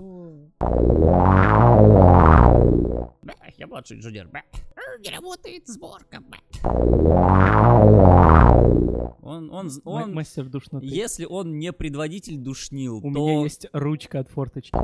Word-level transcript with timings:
Бля, 3.23 3.37
Я 3.57 3.67
младший 3.69 3.99
инженер. 3.99 4.27
бля. 4.27 4.43
Не 4.99 5.11
работает 5.11 5.69
сборка. 5.69 6.21
бля. 6.21 6.41
Он, 9.23 9.51
он, 9.53 9.67
М- 9.69 9.81
он, 9.85 10.15
Мастер 10.15 10.47
душноты. 10.49 10.85
если 10.85 11.27
он 11.27 11.61
не 11.61 11.73
предводитель 11.73 12.39
душнил, 12.39 12.97
У 12.99 13.03
то... 13.03 13.09
меня 13.21 13.43
есть 13.45 13.69
ручка 13.73 14.19
от 14.19 14.29
форточки. 14.31 14.75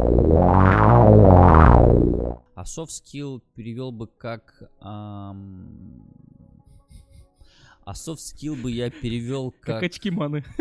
А 2.54 2.62
soft 2.62 2.90
skill 2.90 3.42
перевел 3.56 3.90
бы 3.90 4.06
как... 4.06 4.62
ам, 4.78 6.04
А 7.84 7.94
soft 7.94 8.18
skill 8.18 8.54
бы 8.62 8.70
я 8.70 8.90
перевел 8.90 9.50
Как 9.50 9.80
как... 9.80 9.82
очки 9.82 10.12
маны. 10.12 10.44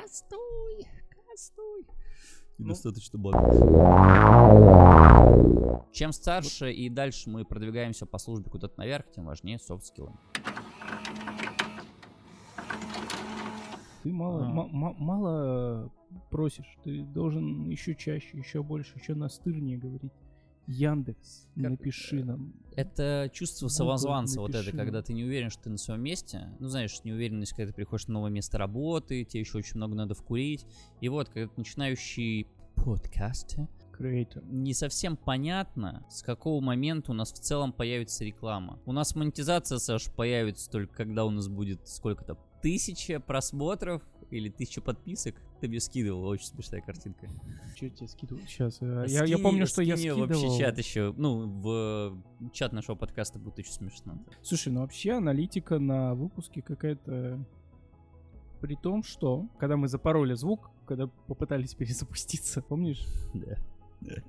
Кастуй, 0.00 0.86
кастуй. 1.10 1.86
Ну. 2.58 2.64
Недостаточно 2.64 3.18
Чем 5.92 6.12
старше 6.12 6.72
и 6.72 6.88
дальше 6.88 7.30
мы 7.30 7.44
продвигаемся 7.44 8.06
по 8.06 8.18
службе 8.18 8.50
куда-то 8.50 8.78
наверх, 8.78 9.10
тем 9.10 9.24
важнее 9.26 9.58
софт-скиллы. 9.58 10.12
Ты 14.02 14.12
мало, 14.12 14.46
А. 14.46 14.48
ма- 14.48 14.68
ма- 14.68 14.94
мало 14.98 15.92
просишь. 16.30 16.78
Ты 16.84 17.02
должен 17.02 17.68
еще 17.68 17.94
чаще, 17.94 18.38
еще 18.38 18.62
больше, 18.62 18.98
еще 18.98 19.14
настырнее 19.14 19.76
говорить. 19.78 20.12
Яндекс, 20.68 21.48
Как- 21.54 21.70
напиши 21.70 22.22
нам. 22.24 22.52
Это 22.76 23.30
чувство 23.32 23.68
самозванца, 23.68 24.40
вот 24.40 24.54
это, 24.54 24.70
когда 24.70 25.02
ты 25.02 25.12
не 25.14 25.24
уверен, 25.24 25.50
что 25.50 25.64
ты 25.64 25.70
на 25.70 25.78
своем 25.78 26.02
месте. 26.02 26.54
Ну, 26.60 26.68
знаешь, 26.68 27.02
неуверенность, 27.04 27.52
когда 27.54 27.68
ты 27.72 27.74
приходишь 27.74 28.06
на 28.06 28.14
новое 28.14 28.30
место 28.30 28.58
работы, 28.58 29.24
тебе 29.24 29.40
еще 29.40 29.58
очень 29.58 29.76
много 29.76 29.94
надо 29.96 30.14
вкурить. 30.14 30.64
И 31.00 31.08
вот, 31.08 31.28
когда 31.30 31.48
ты 31.48 31.54
начинающий 31.56 32.46
подкастер, 32.76 33.66
Креатор. 33.92 34.44
не 34.44 34.74
совсем 34.74 35.16
понятно, 35.16 36.06
с 36.10 36.22
какого 36.22 36.60
момента 36.60 37.10
у 37.10 37.14
нас 37.14 37.32
в 37.32 37.38
целом 37.38 37.72
появится 37.72 38.24
реклама. 38.24 38.78
У 38.86 38.92
нас 38.92 39.16
монетизация, 39.16 39.78
Саш, 39.78 40.12
появится 40.12 40.70
только 40.70 40.94
когда 40.94 41.24
у 41.24 41.30
нас 41.30 41.48
будет 41.48 41.88
сколько-то 41.88 42.38
тысяча 42.62 43.18
просмотров 43.20 44.02
или 44.30 44.48
тысяча 44.48 44.80
подписок. 44.80 45.34
Ты 45.60 45.68
мне 45.68 45.80
скидывал, 45.80 46.24
очень 46.24 46.46
смешная 46.46 46.80
картинка. 46.80 47.28
Что 47.76 47.88
тебе 47.90 48.08
скидывал? 48.08 48.40
Сейчас. 48.46 48.80
я, 48.80 49.04
я 49.04 49.24
Скинь- 49.36 49.42
помню, 49.42 49.66
что 49.66 49.82
я 49.82 49.96
скидывал. 49.96 50.26
вообще 50.26 50.58
чат 50.58 50.78
еще, 50.78 51.14
ну, 51.16 51.48
в 51.48 52.14
э, 52.40 52.50
чат 52.52 52.72
нашего 52.72 52.94
подкаста 52.96 53.38
будет 53.38 53.58
очень 53.58 53.72
смешно. 53.72 54.18
Слушай, 54.42 54.72
ну 54.72 54.80
вообще 54.80 55.12
аналитика 55.12 55.78
на 55.78 56.14
выпуске 56.14 56.62
какая-то... 56.62 57.44
При 58.60 58.74
том, 58.74 59.02
что, 59.04 59.46
когда 59.58 59.76
мы 59.76 59.86
запороли 59.88 60.34
звук, 60.34 60.70
когда 60.86 61.06
попытались 61.06 61.74
перезапуститься, 61.76 62.60
помнишь? 62.62 63.04
Да. 63.34 63.56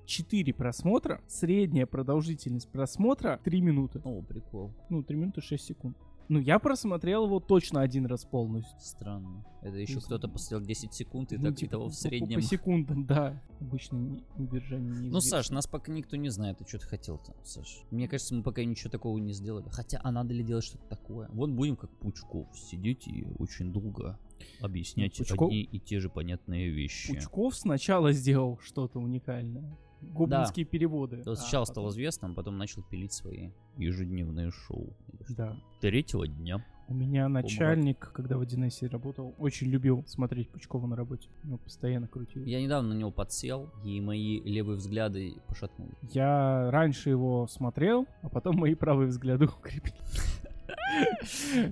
4 0.06 0.54
просмотра, 0.54 1.22
средняя 1.28 1.86
продолжительность 1.86 2.68
просмотра 2.70 3.40
3 3.44 3.62
минуты. 3.62 4.02
О, 4.04 4.22
прикол. 4.24 4.72
Ну, 4.90 5.04
3 5.04 5.16
минуты 5.16 5.42
6 5.42 5.64
секунд. 5.64 5.98
Ну, 6.30 6.40
я 6.40 6.60
просмотрел 6.60 7.26
его 7.26 7.40
точно 7.40 7.82
один 7.82 8.06
раз 8.06 8.24
полностью. 8.24 8.80
Странно. 8.80 9.44
Это 9.64 9.78
еще 9.78 9.94
Если- 9.96 10.06
кто-то 10.06 10.28
посмотрел 10.28 10.62
10 10.62 10.94
секунд, 10.94 11.34
и 11.34 11.38
Ну, 11.38 11.44
так 11.46 11.56
типа, 11.58 11.72
того 11.72 11.84
по- 11.86 11.90
в 11.90 11.94
по- 11.94 11.98
среднем. 11.98 12.36
По 12.40 12.42
секундам, 12.46 13.06
да. 13.08 13.42
Обычно 13.60 13.98
не- 13.98 14.24
удержание 14.38 14.94
не 14.96 15.10
Ну, 15.10 15.22
Саш, 15.22 15.50
нас 15.50 15.66
пока 15.66 15.92
никто 15.92 16.16
не 16.18 16.30
знает, 16.30 16.62
а 16.62 16.68
что 16.68 16.78
ты 16.78 16.86
хотел-то, 16.86 17.34
Саш. 17.44 17.82
Мне 17.90 18.08
кажется, 18.08 18.36
мы 18.36 18.44
пока 18.44 18.64
ничего 18.64 18.92
такого 18.92 19.18
не 19.18 19.34
сделали. 19.34 19.68
Хотя, 19.70 20.00
а 20.04 20.12
надо 20.12 20.34
ли 20.36 20.44
делать 20.44 20.64
что-то 20.66 20.88
такое? 20.88 21.28
Вот 21.34 21.50
будем 21.50 21.76
как 21.76 21.90
Пучков 21.98 22.48
сидеть 22.56 23.08
и 23.08 23.26
очень 23.40 23.74
долго 23.74 24.20
объяснять 24.62 25.18
Пучков- 25.18 25.48
одни 25.48 25.64
и 25.64 25.80
те 25.80 26.00
же 26.00 26.10
понятные 26.10 26.70
вещи. 26.70 27.12
Пучков 27.14 27.56
сначала 27.56 28.12
сделал 28.14 28.60
что-то 28.62 29.00
уникальное. 29.00 29.76
Гоблинские 30.02 30.66
переводы. 30.66 31.24
То 31.24 31.32
а 31.32 31.36
сначала 31.36 31.64
потом- 31.64 31.74
стал 31.74 31.90
известным, 31.90 32.36
потом 32.36 32.58
начал 32.58 32.84
пилить 32.84 33.14
свои 33.14 33.50
ежедневные 33.78 34.52
шоу. 34.52 34.94
Да. 35.30 35.56
Третьего 35.82 36.28
дня. 36.28 36.64
У 36.88 36.94
меня 36.96 37.30
начальник, 37.30 38.12
когда 38.14 38.38
в 38.38 38.42
1С 38.42 38.88
работал, 38.90 39.36
очень 39.38 39.68
любил 39.68 40.04
смотреть 40.08 40.50
Пучкова 40.50 40.88
на 40.88 40.96
работе. 40.96 41.30
Ну, 41.44 41.60
постоянно 41.60 42.08
крутил. 42.08 42.44
Я 42.46 42.60
недавно 42.62 42.96
на 42.96 42.98
него 42.98 43.12
подсел, 43.12 43.70
и 43.84 44.02
мои 44.02 44.40
левые 44.42 44.78
взгляды 44.78 45.36
пошатнули. 45.48 45.92
Я 46.02 46.72
раньше 46.72 47.12
его 47.12 47.46
смотрел, 47.48 48.08
а 48.24 48.30
потом 48.30 48.58
мои 48.58 48.74
правые 48.74 49.08
взгляды 49.08 49.46
укрепили. 49.46 49.94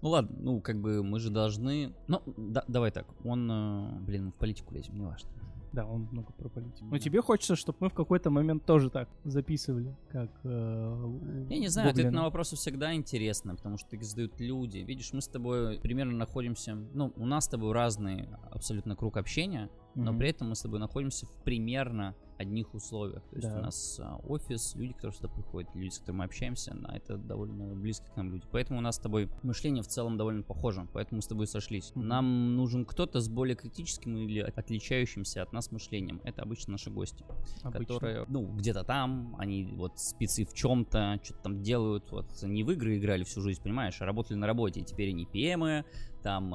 Ну 0.00 0.08
ладно, 0.10 0.36
ну 0.40 0.60
как 0.60 0.80
бы 0.80 1.02
мы 1.02 1.18
же 1.20 1.30
должны... 1.30 1.92
Ну, 2.06 2.22
да- 2.36 2.64
давай 2.68 2.90
так, 2.90 3.06
он... 3.24 3.50
э, 3.50 3.98
Блин, 4.00 4.30
в 4.30 4.34
политику 4.34 4.74
лезем, 4.74 4.96
не 4.96 5.04
важно. 5.04 5.28
Да, 5.72 5.84
он 5.86 6.08
много 6.12 6.32
про 6.32 6.48
политику. 6.48 6.86
Но 6.86 6.92
Да. 6.92 6.98
тебе 6.98 7.20
хочется, 7.22 7.56
чтобы 7.56 7.78
мы 7.80 7.88
в 7.90 7.94
какой-то 7.94 8.30
момент 8.30 8.64
тоже 8.64 8.90
так 8.90 9.08
записывали, 9.24 9.94
как... 10.10 10.30
э, 10.44 11.46
Я 11.50 11.58
не 11.58 11.68
знаю, 11.68 11.90
ответ 11.90 12.10
на 12.12 12.22
вопросы 12.24 12.56
всегда 12.56 12.94
интересно, 12.94 13.54
потому 13.54 13.76
что 13.78 13.94
их 13.96 14.02
задают 14.04 14.40
люди. 14.40 14.78
Видишь, 14.78 15.12
мы 15.12 15.20
с 15.20 15.28
тобой 15.28 15.78
примерно 15.80 16.16
находимся... 16.16 16.74
Ну, 16.74 17.12
у 17.16 17.26
нас 17.26 17.44
с 17.44 17.48
тобой 17.48 17.72
разный 17.72 18.28
абсолютно 18.50 18.96
круг 18.96 19.16
общения, 19.16 19.68
но 19.94 20.12
Мгм. 20.12 20.18
при 20.18 20.28
этом 20.30 20.48
мы 20.50 20.54
с 20.54 20.60
тобой 20.62 20.78
находимся 20.78 21.26
в 21.26 21.32
примерно 21.44 22.14
одних 22.38 22.72
условиях. 22.74 23.22
То 23.30 23.36
есть 23.36 23.48
Да. 23.48 23.58
у 23.58 23.62
нас 23.62 24.00
а, 24.02 24.16
офис, 24.28 24.74
люди, 24.76 24.92
которые 24.92 25.16
сюда 25.16 25.28
приходят, 25.28 25.68
люди, 25.74 25.90
с 25.90 25.98
которыми 25.98 26.18
мы 26.18 26.24
общаемся, 26.24 26.76
а 26.84 26.96
это 26.96 27.16
довольно 27.16 27.74
близко 27.74 28.06
к 28.10 28.16
нам 28.16 28.30
люди. 28.32 28.44
Поэтому 28.52 28.78
у 28.78 28.82
нас 28.82 28.96
с 28.96 28.98
тобой 29.00 29.28
мышление 29.42 29.82
в 29.82 29.88
целом 29.88 30.16
довольно 30.16 30.42
похоже, 30.42 30.86
поэтому 30.92 31.18
мы 31.18 31.22
с 31.22 31.26
тобой 31.26 31.46
сошлись. 31.46 31.92
Нам 31.94 32.54
нужен 32.56 32.84
кто-то 32.84 33.20
с 33.20 33.28
более 33.28 33.56
критическим 33.56 34.16
или 34.16 34.40
от- 34.40 34.56
отличающимся 34.56 35.42
от 35.42 35.52
нас 35.52 35.72
мышлением. 35.72 36.20
Это 36.24 36.42
обычно 36.42 36.72
наши 36.72 36.90
гости, 36.90 37.24
Обычно. 37.62 37.80
которые, 37.84 38.24
ну, 38.28 38.46
где-то 38.56 38.84
там, 38.84 39.34
они 39.38 39.72
вот 39.76 39.98
спецы 39.98 40.44
в 40.44 40.54
чем-то, 40.54 41.18
что-то 41.22 41.40
там 41.42 41.62
делают, 41.62 42.10
вот 42.12 42.26
не 42.42 42.62
в 42.62 42.70
игры 42.70 42.98
играли 42.98 43.24
всю 43.24 43.40
жизнь, 43.40 43.60
понимаешь, 43.62 44.00
а 44.00 44.04
работали 44.04 44.36
на 44.38 44.46
работе, 44.46 44.80
и 44.80 44.84
теперь 44.84 45.10
они 45.10 45.26
ПМы, 45.26 45.84
там 46.22 46.54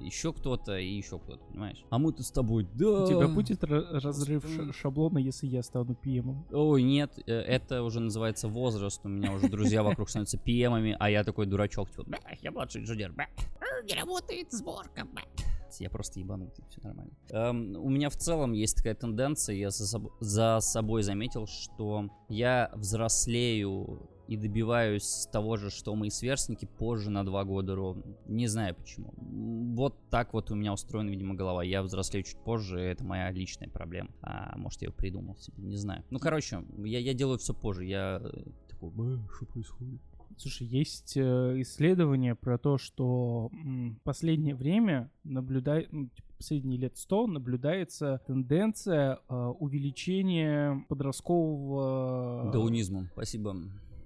еще 0.00 0.32
кто-то 0.32 0.78
и 0.78 0.88
еще 0.88 1.18
кто-то, 1.18 1.44
понимаешь? 1.46 1.84
А 1.90 1.98
мы-то 1.98 2.22
с 2.22 2.30
тобой, 2.30 2.66
да. 2.74 3.04
У 3.04 3.06
тебя 3.06 3.28
будет 3.28 3.62
ра- 3.64 4.00
разрыв 4.00 4.44
ша- 4.48 4.72
шаблона, 4.72 5.18
если 5.18 5.46
я 5.46 5.62
стану 5.62 5.94
пьемом? 5.94 6.46
Ой, 6.52 6.82
нет, 6.82 7.18
э, 7.26 7.32
это 7.32 7.82
уже 7.82 8.00
называется 8.00 8.48
возраст. 8.48 9.00
У 9.04 9.08
меня 9.08 9.32
уже 9.32 9.48
друзья 9.48 9.82
вокруг 9.82 10.08
становятся 10.08 10.38
пьемами, 10.38 10.96
а 10.98 11.10
я 11.10 11.24
такой 11.24 11.46
дурачок, 11.46 11.90
типа, 11.90 12.04
«Бля, 12.06 12.20
я 12.40 12.50
младший 12.52 12.82
инженер, 12.82 13.14
э, 13.18 13.86
не 13.86 13.94
работает 13.94 14.52
сборка, 14.52 15.04
бля». 15.04 15.22
Я 15.78 15.88
просто 15.88 16.20
ебанутый, 16.20 16.62
все 16.68 16.82
нормально. 16.82 17.12
Эм, 17.30 17.76
у 17.82 17.88
меня 17.88 18.10
в 18.10 18.16
целом 18.16 18.52
есть 18.52 18.76
такая 18.76 18.94
тенденция, 18.94 19.56
я 19.56 19.70
за, 19.70 19.84
соб- 19.96 20.10
за 20.20 20.58
собой 20.60 21.02
заметил, 21.02 21.46
что 21.46 22.10
я 22.28 22.70
взрослею 22.74 24.10
и 24.32 24.36
добиваюсь 24.36 25.28
того 25.30 25.56
же, 25.58 25.70
что 25.70 25.94
мои 25.94 26.08
сверстники 26.08 26.64
позже 26.64 27.10
на 27.10 27.22
два 27.24 27.44
года 27.44 27.74
ровно. 27.74 28.16
Не 28.26 28.46
знаю 28.46 28.74
почему. 28.74 29.12
Вот 29.74 29.94
так 30.08 30.32
вот 30.32 30.50
у 30.50 30.54
меня 30.54 30.72
устроена, 30.72 31.10
видимо, 31.10 31.34
голова. 31.34 31.62
Я 31.62 31.82
взрослею 31.82 32.24
чуть 32.24 32.38
позже, 32.38 32.80
и 32.80 32.84
это 32.84 33.04
моя 33.04 33.30
личная 33.30 33.68
проблема. 33.68 34.08
А 34.22 34.56
может, 34.56 34.80
я 34.80 34.88
ее 34.88 34.94
придумал 34.94 35.36
себе, 35.36 35.62
не 35.62 35.76
знаю. 35.76 36.02
Ну, 36.08 36.18
короче, 36.18 36.64
я, 36.78 36.98
я 36.98 37.12
делаю 37.12 37.38
все 37.38 37.52
позже. 37.52 37.84
Я 37.84 38.22
э, 38.22 38.44
такой, 38.70 38.90
«Бля, 38.90 39.18
что 39.36 39.44
происходит? 39.44 40.00
Слушай, 40.38 40.66
есть 40.66 41.16
э, 41.16 41.60
исследование 41.60 42.34
про 42.34 42.56
то, 42.56 42.78
что 42.78 43.50
последнее 44.02 44.54
время 44.54 45.10
наблюдает, 45.24 45.92
ну, 45.92 46.06
типа, 46.06 46.28
последние 46.38 46.78
лет 46.78 46.96
100 46.96 47.26
наблюдается 47.26 48.22
тенденция 48.26 49.20
э, 49.28 49.34
увеличения 49.60 50.84
подросткового... 50.88 52.50
Даунизмом, 52.50 53.10
спасибо. 53.12 53.56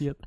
Нет. 0.00 0.18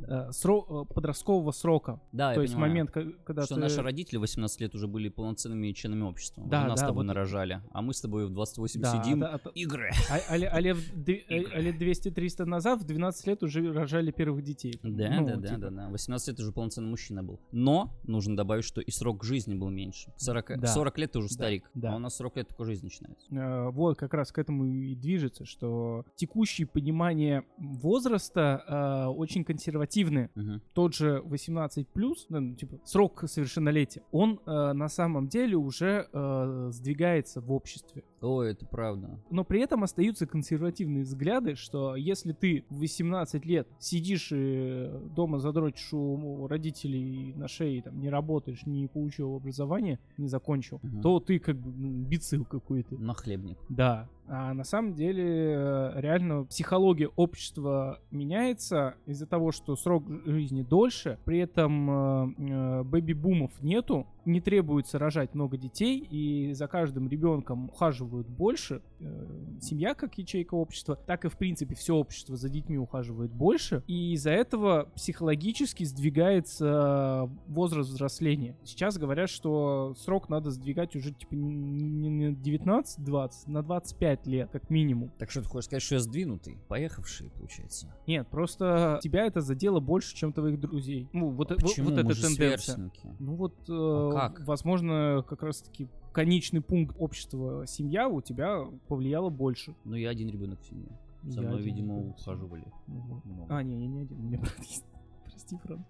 Э, 0.00 0.30
сро- 0.30 0.82
э, 0.82 0.92
Подросткового 0.94 1.52
срока. 1.52 2.00
Да, 2.12 2.30
То 2.34 2.40
я 2.40 2.42
есть 2.42 2.54
понимаю. 2.54 2.72
момент, 2.72 2.90
когда 3.24 3.42
Что 3.44 3.54
ты... 3.54 3.60
наши 3.60 3.82
родители 3.82 4.16
в 4.16 4.20
18 4.22 4.60
лет 4.60 4.74
уже 4.74 4.88
были 4.88 5.08
полноценными 5.08 5.70
членами 5.72 6.02
общества. 6.02 6.42
Да, 6.46 6.60
Уже 6.60 6.68
нас 6.70 6.80
да, 6.80 6.86
с 6.86 6.88
тобой 6.88 7.04
вот- 7.04 7.06
нарожали. 7.06 7.60
А 7.72 7.82
мы 7.82 7.94
с 7.94 8.00
тобой 8.00 8.26
в 8.26 8.30
28 8.30 8.80
Да, 8.80 8.90
сидим. 9.02 9.22
а- 9.22 9.38
а- 9.44 9.48
Игры. 9.54 9.90
А, 10.10 10.16
а 10.16 10.34
а 10.34 10.60
лет, 10.60 10.76
д- 10.94 11.22
а 11.28 11.60
лет 11.60 11.78
200-300 11.78 12.44
назад 12.46 12.80
в 12.80 12.84
12 12.84 13.26
лет 13.28 13.42
уже 13.44 13.72
рожали 13.72 14.10
первых 14.10 14.42
детей. 14.42 14.78
Да, 14.82 15.20
Ну, 15.20 15.26
да, 15.26 15.36
да, 15.36 15.48
типа, 15.48 15.60
да, 15.60 15.70
да. 15.70 15.88
18 15.90 16.28
лет 16.28 16.40
уже 16.40 16.50
полноценный 16.52 16.90
мужчина 16.90 17.22
был. 17.22 17.38
Но 17.52 17.94
нужно 18.02 18.36
добавить, 18.36 18.64
что 18.64 18.80
и 18.80 18.90
срок 18.90 19.22
жизни 19.22 19.54
был 19.54 19.70
меньше. 19.70 20.12
40, 20.16 20.58
Да. 20.58 20.66
40 20.66 20.98
лет 20.98 21.12
ты 21.12 21.18
уже 21.20 21.28
Да, 21.28 21.34
старик. 21.34 21.70
да. 21.74 21.92
А 21.92 21.96
у 21.96 21.98
нас 22.00 22.16
40 22.16 22.36
лет 22.38 22.48
только 22.48 22.64
жизнь 22.64 22.84
начинается. 22.86 23.26
Э, 23.32 23.70
Вот 23.70 23.96
как 23.98 24.14
раз 24.14 24.32
к 24.32 24.38
этому 24.38 24.64
и 24.66 24.94
движется, 24.96 25.44
что 25.44 26.04
текущее 26.16 26.66
понимание 26.66 27.44
возраста 27.58 28.64
э, 28.66 29.11
очень 29.12 29.44
консервативны. 29.44 30.30
Мгм. 30.34 30.62
Тот 30.72 30.94
же 30.94 31.20
18 31.24 31.88
плюс, 31.88 32.26
ну, 32.28 32.54
типа 32.54 32.80
срок 32.84 33.24
совершеннолетия, 33.26 34.02
он 34.10 34.40
э, 34.46 34.72
на 34.72 34.88
самом 34.88 35.28
деле 35.28 35.56
уже 35.56 36.08
э, 36.12 36.68
сдвигается 36.72 37.40
в 37.40 37.52
обществе. 37.52 38.04
Ой, 38.22 38.52
это 38.52 38.64
правда. 38.66 39.18
Но 39.30 39.44
при 39.44 39.60
этом 39.60 39.82
остаются 39.82 40.26
консервативные 40.26 41.02
взгляды, 41.02 41.56
что 41.56 41.96
если 41.96 42.32
ты 42.32 42.64
в 42.70 42.78
18 42.78 43.44
лет 43.44 43.68
сидишь 43.78 44.30
и 44.32 44.90
дома 45.14 45.38
задрочишь 45.38 45.92
у 45.92 46.46
родителей 46.46 47.34
на 47.34 47.48
шее, 47.48 47.82
там, 47.82 47.98
не 48.00 48.08
работаешь, 48.08 48.64
не 48.64 48.86
получил 48.86 49.34
образование, 49.36 49.98
не 50.18 50.28
закончил, 50.28 50.78
Мгм. 50.82 51.02
то 51.02 51.20
ты 51.20 51.38
как 51.38 51.56
бы 51.56 51.72
ну, 51.72 52.04
бицил 52.06 52.44
какой-то. 52.44 52.96
Нахлебник. 52.96 53.58
Да. 53.68 54.08
А 54.28 54.54
на 54.54 54.64
самом 54.64 54.94
деле 54.94 55.24
э, 55.54 56.00
реально 56.00 56.44
психология 56.44 57.08
общества 57.08 58.00
меняется 58.12 58.94
из-за 59.04 59.26
того, 59.26 59.50
что 59.50 59.74
срок 59.76 60.04
жизни 60.24 60.62
дольше, 60.62 61.18
при 61.24 61.38
этом 61.38 61.90
э, 61.90 62.34
э, 62.38 62.82
бэби-бумов 62.84 63.50
нету, 63.62 64.06
не 64.24 64.40
требуется 64.40 64.98
рожать 64.98 65.34
много 65.34 65.56
детей, 65.56 65.98
и 65.98 66.52
за 66.52 66.66
каждым 66.68 67.08
ребенком 67.08 67.66
ухаживают 67.66 68.28
больше. 68.28 68.82
Э, 69.00 69.26
Семья 69.60 69.94
как 69.94 70.16
ячейка 70.18 70.54
общества, 70.54 70.96
так 70.96 71.24
и 71.24 71.28
в 71.28 71.36
принципе 71.36 71.74
все 71.74 71.94
общество 71.94 72.36
за 72.36 72.48
детьми 72.48 72.78
ухаживает 72.78 73.32
больше, 73.32 73.82
и 73.86 74.12
из-за 74.14 74.30
этого 74.30 74.88
психологически 74.96 75.84
сдвигается 75.84 77.28
возраст 77.48 77.90
взросления. 77.90 78.56
Сейчас 78.64 78.98
говорят, 78.98 79.30
что 79.30 79.94
срок 79.98 80.28
надо 80.28 80.50
сдвигать 80.50 80.94
уже 80.96 81.12
типа 81.12 81.34
не 81.34 82.08
на 82.30 82.34
19-20, 82.34 83.30
на 83.46 83.62
25 83.62 84.26
лет 84.26 84.50
как 84.50 84.70
минимум. 84.70 85.10
Так 85.18 85.30
что 85.30 85.42
ты 85.42 85.48
хочешь 85.48 85.66
сказать, 85.66 85.82
что 85.82 85.94
я 85.96 86.00
сдвинутый? 86.00 86.58
Поехавший, 86.68 87.30
получается. 87.30 87.94
Нет, 88.06 88.28
просто 88.28 88.98
тебя 89.02 89.26
это 89.26 89.40
задело 89.40 89.80
больше, 89.80 90.14
чем 90.14 90.32
твоих 90.32 90.60
друзей. 90.60 91.08
Ну, 91.12 91.30
вот, 91.30 91.50
э- 91.50 91.54
вот- 91.54 91.62
Почему? 91.62 91.90
вот 91.90 91.98
эта 91.98 92.20
тенденция. 92.20 92.90
Ну 93.18 93.34
вот, 93.34 93.54
э, 93.68 93.72
А 93.72 94.11
как? 94.14 94.46
возможно, 94.46 95.24
как 95.28 95.42
раз-таки 95.42 95.88
конечный 96.12 96.60
пункт 96.60 96.96
общества 96.98 97.66
семья 97.66 98.08
у 98.08 98.20
тебя 98.20 98.64
повлияла 98.88 99.30
больше. 99.30 99.74
Ну, 99.84 99.96
я 99.96 100.10
один 100.10 100.28
ребенок 100.28 100.60
в 100.60 100.66
семье. 100.66 100.88
За 101.22 101.40
Я 101.40 101.48
мной, 101.48 101.60
один 101.60 101.74
видимо, 101.74 101.96
ребенок 101.96 102.18
ухаживали. 102.18 102.64
Много. 102.86 103.46
А, 103.48 103.62
не, 103.62 103.80
я 103.80 103.86
не 103.86 104.00
один, 104.00 104.18
у 104.18 104.22
меня 104.22 104.38
брат 104.38 104.58
есть. 104.58 104.84
Прости, 105.24 105.56
Франк. 105.58 105.86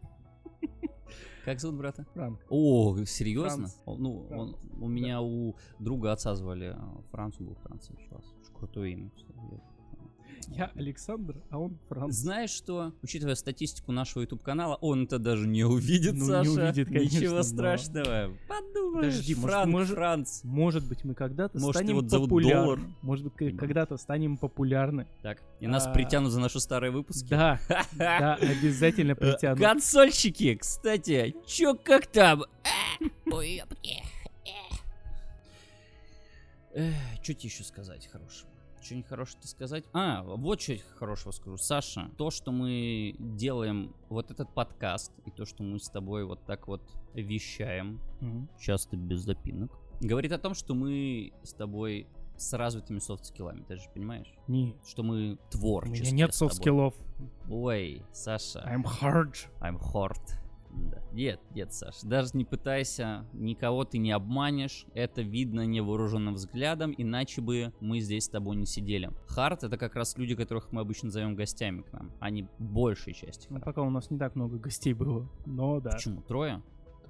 Как 1.45 1.61
зовут 1.61 1.79
брата? 1.79 2.07
Франк. 2.13 2.41
О, 2.49 2.97
серьезно? 3.05 3.69
Франц. 3.69 4.01
Ну, 4.01 4.27
он, 4.31 4.55
Франц, 4.55 4.57
у 4.81 4.89
меня 4.89 5.21
у 5.21 5.57
друга 5.79 6.13
отца 6.13 6.35
звали 6.35 6.75
а, 6.77 7.01
Франц, 7.11 7.37
он 7.41 7.47
был. 7.47 7.57
Очень 7.65 8.55
Крутое 8.55 8.93
имя, 8.93 9.11
кстати. 9.17 9.39
Я- 10.57 10.71
Александр, 10.75 11.37
а 11.51 11.59
он 11.59 11.79
Франц. 11.89 12.15
Знаешь 12.15 12.51
что? 12.51 12.93
Учитывая 13.03 13.35
статистику 13.35 13.93
нашего 13.93 14.23
YouTube 14.23 14.43
канала, 14.43 14.77
он 14.81 15.05
это 15.05 15.19
даже 15.19 15.47
не 15.47 15.65
увидит, 15.65 16.15
Ну, 16.15 16.21
не 16.21 16.27
Саша. 16.27 16.51
увидит, 16.51 16.89
конечно, 16.89 17.19
Ничего 17.19 17.37
но- 17.37 17.43
страшного. 17.43 18.31
Подумаешь, 18.49 19.15
Подожди, 19.15 19.35
Франк, 19.35 19.71
может- 19.73 19.95
Франц. 19.95 20.45
Может 20.45 20.89
быть, 20.89 21.05
мы 21.05 21.15
когда-то 21.15 21.59
Может, 21.59 21.77
станем 21.83 21.99
его 21.99 22.09
зовут 22.09 22.29
популярны. 22.29 22.63
Доллар? 22.65 22.81
Может 23.03 23.33
быть, 23.33 23.57
когда-то 23.57 23.97
станем 23.97 24.37
популярны. 24.37 25.07
Так, 25.23 25.43
и 25.61 25.67
нас 25.67 25.87
А. 25.87 25.93
притянут 25.93 26.33
за 26.33 26.41
наши 26.41 26.61
старые 26.61 26.91
выпуски. 26.91 27.29
Да, 27.31 27.59
да, 27.93 28.35
обязательно 28.35 29.13
Э, 29.13 29.15
притянут. 29.17 29.59
Консольщики, 29.61 30.55
кстати, 30.57 31.35
чё 31.47 31.75
как 31.75 32.07
там? 32.07 32.45
Ой, 33.31 33.57
ёпки. 33.57 34.03
Что 37.23 37.35
тебе 37.35 37.49
еще 37.49 37.65
сказать 37.65 38.07
хорошего? 38.07 38.49
Что-нибудь 38.83 39.09
хорошего 39.09 39.41
сказать? 39.43 39.85
А, 39.93 40.23
вот 40.23 40.61
что 40.61 40.75
хорошего 40.97 41.31
скажу. 41.33 41.57
Саша, 41.57 42.11
то, 42.19 42.31
что 42.31 42.51
мы 42.53 43.15
делаем 43.19 43.95
вот 44.09 44.31
этот 44.31 44.53
подкаст, 44.55 45.13
и 45.25 45.31
то, 45.31 45.45
что 45.45 45.63
мы 45.63 45.79
с 45.79 45.89
тобой 45.89 46.25
вот 46.25 46.45
так 46.47 46.67
вот 46.69 46.83
вещаем, 47.15 48.01
Мгм. 48.21 48.49
часто 48.59 48.97
без 48.97 49.21
запинок, 49.21 49.71
говорит 50.01 50.33
о 50.33 50.39
том, 50.39 50.55
что 50.55 50.75
мы 50.75 51.33
с 51.45 51.53
тобой 51.53 52.09
с 52.37 52.53
развитыми 52.55 52.99
софт-скиллами, 52.99 53.63
ты 53.63 53.77
же 53.77 53.89
понимаешь? 53.95 54.33
Не, 54.49 54.75
Что 54.85 55.03
мы 55.05 55.35
у 55.35 55.37
творческие 55.51 56.13
меня 56.13 56.27
нет 56.27 56.35
софт-скиллов. 56.35 56.95
Ой, 57.49 58.03
Саша. 58.13 58.61
I'm 58.69 58.83
hard. 58.85 59.37
I'm 59.61 59.79
hard. 59.79 60.19
Да. 60.73 61.03
Нет, 61.13 61.41
нет, 61.55 61.73
Саш, 61.73 62.01
даже 62.03 62.31
не 62.35 62.45
пытайся, 62.45 63.27
никого 63.33 63.85
ты 63.85 63.99
не 63.99 64.11
обманешь, 64.13 64.87
это 64.95 65.23
видно 65.23 65.67
невооруженным 65.67 66.35
взглядом, 66.35 66.95
иначе 66.97 67.43
бы 67.43 67.73
мы 67.81 68.01
здесь 68.01 68.25
с 68.25 68.29
тобой 68.29 68.57
не 68.57 68.67
сидели. 68.67 69.11
Hard 69.27 69.65
это 69.65 69.77
как 69.77 69.95
раз 69.95 70.17
люди, 70.17 70.35
которых 70.35 70.73
мы 70.73 70.81
обычно 70.81 71.11
зовем 71.11 71.35
гостями 71.35 71.83
к 71.83 71.93
нам, 71.93 72.13
а 72.21 72.31
не 72.31 72.49
большей 72.59 73.13
части. 73.13 73.47
Ну, 73.51 73.61
пока 73.61 73.83
у 73.83 73.91
нас 73.91 74.11
не 74.11 74.19
так 74.19 74.35
много 74.35 74.59
гостей 74.59 74.95
было. 74.95 75.29
Но 75.45 75.81
да, 75.81 75.91
Почему? 75.91 76.23
Трое 76.23 76.63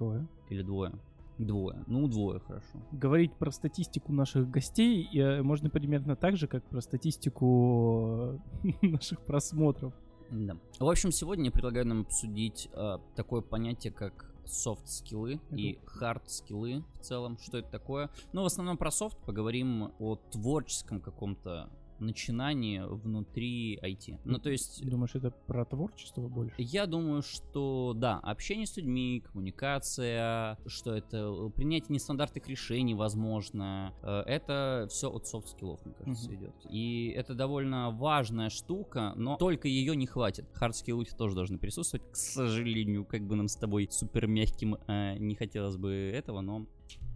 трое. 0.03 0.27
или 0.49 0.63
двое? 0.63 0.93
Двое. 1.39 1.83
Ну, 1.87 2.09
двое, 2.09 2.41
хорошо. 2.41 2.79
Говорить 2.93 3.33
про 3.35 3.51
статистику 3.51 4.13
наших 4.13 4.51
гостей 4.51 5.09
э, 5.19 5.43
можно 5.43 5.71
примерно 5.71 6.15
так 6.15 6.37
же, 6.37 6.47
как 6.47 6.63
про 6.65 6.81
статистику 6.81 8.41
наших 8.83 9.21
просмотров. 9.25 9.95
Да. 10.33 10.57
В 10.79 10.89
общем, 10.89 11.13
сегодня 11.13 11.47
я 11.47 11.51
предлагаю 11.53 11.87
нам 11.87 12.01
обсудить 12.01 12.71
э, 12.73 12.99
такое 13.15 13.43
понятие, 13.43 13.93
как 13.93 14.35
софт-скиллы 14.47 15.41
и 15.51 15.79
хард-скиллы 15.85 16.85
в 16.95 17.01
целом. 17.01 17.39
Что 17.39 17.59
это 17.59 17.71
такое? 17.71 18.11
Ну, 18.33 18.43
в 18.43 18.47
основном 18.47 18.79
про 18.79 18.91
софт 18.91 19.19
поговорим 19.19 19.93
о 19.99 20.17
творческом 20.17 21.01
каком-то 21.01 21.69
начинании 22.03 22.81
внутри 22.81 23.79
IT. 23.83 24.19
Ну, 24.25 24.39
то 24.39 24.51
есть... 24.51 24.85
Думаешь, 24.87 25.15
это 25.15 25.31
про 25.31 25.65
творчество 25.65 26.29
больше? 26.29 26.55
Я 26.59 26.87
думаю, 26.87 27.23
что 27.23 27.93
да, 27.97 28.19
общение 28.19 28.67
с 28.67 28.77
людьми, 28.77 29.23
коммуникация, 29.27 30.59
что 30.67 30.95
это 30.95 31.17
э, 31.19 31.51
принятие 31.55 31.95
нестандартных 31.95 32.47
решений, 32.49 32.95
возможно, 32.95 33.95
э, 34.03 34.23
это 34.27 34.87
все 34.91 35.11
от 35.11 35.27
софт 35.27 35.49
скиллов, 35.49 35.85
мне 35.85 35.95
кажется, 35.95 36.31
Мгм. 36.31 36.39
идет. 36.39 36.55
И 36.71 37.13
это 37.17 37.35
довольно 37.35 37.91
важная 37.91 38.51
штука, 38.51 39.13
но 39.17 39.37
только 39.37 39.69
ее 39.69 39.97
не 39.97 40.07
хватит. 40.07 40.47
Хард 40.55 40.77
скиллы 40.77 41.05
тоже 41.17 41.35
должны 41.35 41.59
присутствовать, 41.59 42.05
к 42.11 42.17
сожалению, 42.17 43.05
как 43.05 43.23
бы 43.27 43.37
нам 43.37 43.49
с 43.49 43.57
тобой 43.57 43.89
супер 43.91 44.27
мягким 44.27 44.77
э, 44.87 45.17
не 45.19 45.35
хотелось 45.35 45.77
бы 45.77 45.93
этого, 45.93 46.41
но 46.41 46.67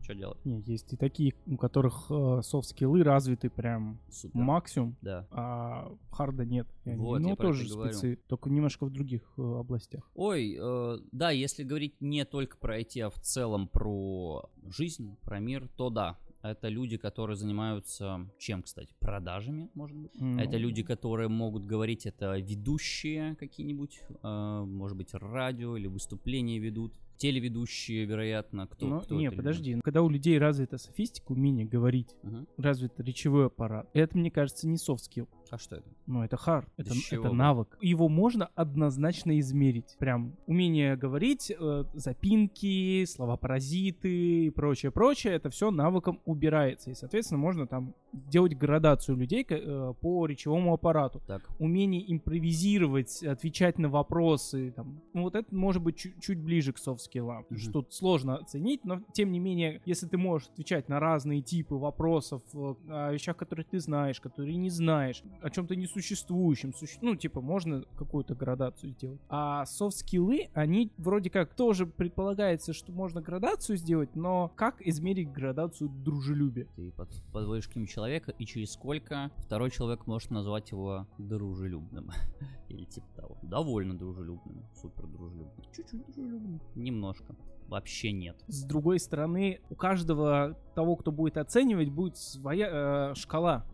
что 0.07 0.15
делать? 0.15 0.45
Не, 0.45 0.61
есть 0.61 0.93
и 0.93 0.97
такие, 0.97 1.35
у 1.47 1.57
которых 1.57 2.07
э, 2.11 2.41
софт-скиллы 2.43 3.03
развиты 3.03 3.51
прям 3.51 3.99
Супер. 4.09 4.39
максимум, 4.39 4.97
Да. 5.03 5.27
а 5.33 5.93
харда 6.11 6.45
нет. 6.45 6.69
И 6.85 6.91
они, 6.91 7.01
Вот, 7.05 7.21
ну, 7.21 7.31
я 7.31 7.37
тоже 7.37 7.69
спецы, 7.69 8.19
только 8.29 8.49
немножко 8.51 8.87
в 8.87 8.91
других 8.91 9.23
э, 9.37 9.43
областях. 9.43 10.09
Ой, 10.15 10.57
э, 10.59 10.99
да, 11.11 11.31
если 11.31 11.65
говорить 11.65 12.01
не 12.01 12.25
только 12.25 12.57
про 12.57 12.79
IT, 12.81 13.01
а 13.01 13.11
в 13.11 13.19
целом 13.21 13.67
про 13.69 14.49
жизнь, 14.69 15.17
про 15.23 15.41
мир, 15.41 15.69
то 15.77 15.91
да. 15.91 16.17
Это 16.43 16.69
люди, 16.69 16.97
которые 16.97 17.37
занимаются 17.37 18.31
чем, 18.39 18.63
кстати? 18.63 18.95
Продажами, 19.01 19.69
может 19.75 19.97
быть? 19.97 20.13
Ну, 20.15 20.39
Это 20.39 20.57
люди, 20.57 20.85
которые 20.85 21.29
могут 21.29 21.67
говорить, 21.67 22.07
это 22.07 22.39
ведущие 22.39 23.35
какие-нибудь, 23.35 24.01
э, 24.23 24.65
может 24.65 24.97
быть, 24.97 25.13
радио 25.15 25.77
или 25.77 25.89
выступления 25.89 26.61
ведут. 26.61 26.95
Телеведущие, 27.17 28.05
вероятно, 28.05 28.67
кто, 28.67 28.87
Ну, 28.87 29.01
кто 29.01 29.15
не, 29.15 29.31
подожди. 29.31 29.81
Когда 29.83 30.03
у 30.03 30.09
людей 30.09 30.39
развита 30.39 30.79
софистика, 30.79 31.33
умение 31.33 31.67
говорить, 31.67 32.15
Мгм. 32.23 32.47
развит 32.59 32.93
речевой 32.99 33.47
аппарат, 33.47 33.89
это, 33.95 34.17
мне 34.19 34.31
кажется, 34.31 34.69
не 34.69 34.77
софт 34.77 35.05
скилл. 35.05 35.29
А 35.51 35.59
что 35.59 35.77
это? 35.77 35.89
Ну, 36.07 36.23
это 36.25 36.37
хард, 36.37 36.69
это, 36.77 36.93
это 37.11 37.33
навык. 37.33 37.79
Его 37.81 38.09
можно 38.09 38.47
однозначно 38.55 39.39
измерить. 39.39 39.97
Прям 39.99 40.37
умение 40.47 40.97
говорить, 40.97 41.53
э, 41.57 41.85
запинки, 41.95 43.05
слова-паразиты 43.05 44.47
и 44.47 44.51
прочее-прочее, 44.51 45.35
это 45.35 45.51
все 45.51 45.71
навыком 45.71 46.21
убирается. 46.25 46.91
И, 46.91 46.95
соответственно, 46.95 47.39
можно 47.39 47.67
там 47.67 47.95
делать 48.13 48.57
градацию 48.57 49.17
людей 49.17 49.47
э, 49.49 49.95
по 50.01 50.27
речевому 50.27 50.73
аппарату. 50.75 51.21
Так. 51.27 51.49
Умение 51.59 52.11
импровизировать, 52.13 53.23
отвечать 53.23 53.79
на 53.79 53.89
вопросы. 53.89 54.73
Там. 54.75 55.01
Ну, 55.15 55.23
вот 55.23 55.35
это 55.35 55.55
может 55.55 55.83
быть 55.83 55.97
чуть, 55.97 56.21
чуть 56.21 56.39
ближе 56.41 56.73
к 56.73 56.79
софт-скиллам. 57.07 57.43
потому 57.45 57.61
что. 57.61 57.73
Тут 57.73 57.93
сложно 57.95 58.37
оценить, 58.37 58.85
но 58.85 59.01
тем 59.13 59.33
не 59.33 59.39
менее, 59.39 59.81
если 59.85 60.07
ты 60.07 60.17
можешь 60.19 60.49
отвечать 60.49 60.89
на 60.89 61.01
разные 61.01 61.41
типы 61.43 61.75
вопросов, 61.75 62.43
э, 62.55 62.75
о 62.89 63.13
вещах, 63.13 63.37
которые 63.37 63.65
ты 63.65 63.81
знаешь, 63.81 64.21
которые 64.21 64.57
не 64.57 64.71
знаешь, 64.71 65.23
о 65.43 65.51
чем-то 65.51 65.75
несуществующем, 65.77 66.73
суще- 66.75 66.99
ну, 67.03 67.15
типа, 67.17 67.41
можно 67.41 67.83
какую-то 67.97 68.35
градацию 68.35 68.91
сделать. 68.93 69.21
А 69.29 69.65
софт-скиллы, 69.67 70.49
они 70.55 70.91
вроде 70.97 71.31
как 71.31 71.55
тоже 71.55 71.87
предполагается, 71.87 72.73
что 72.73 72.93
можно 72.93 73.21
градацию 73.21 73.77
сделать, 73.77 74.15
но 74.17 74.53
как 74.57 74.81
измерить 74.81 75.31
градацию 75.33 75.89
дружелюбия? 75.91 76.67
Ты 76.77 76.91
под- 76.93 77.23
подводишь 77.33 77.69
к 77.69 77.77
нему 77.77 77.87
человека, 77.87 78.33
и 78.39 78.45
через 78.47 78.73
сколько 78.73 79.31
второй 79.39 79.71
человек 79.71 80.07
может 80.07 80.31
назвать 80.31 80.71
его 80.71 81.07
дружелюбным. 81.19 82.11
Или 82.69 82.85
типа 82.85 83.07
того. 83.17 83.39
Довольно 83.43 83.97
дружелюбным. 83.97 84.65
Супер 84.75 85.07
дружелюбным. 85.07 85.65
Чуть-чуть 85.73 86.05
дружелюбным. 86.07 86.61
Немножко. 86.75 87.37
Вообще 87.69 88.13
нет. 88.13 88.37
С 88.47 88.65
другой 88.65 88.99
стороны, 88.99 89.61
у 89.71 89.75
каждого 89.75 90.57
того, 90.75 90.97
кто 90.97 91.13
будет 91.13 91.37
оценивать, 91.37 91.91
будет 91.91 92.17
своя 92.17 93.11
э, 93.11 93.15
шкала. 93.15 93.65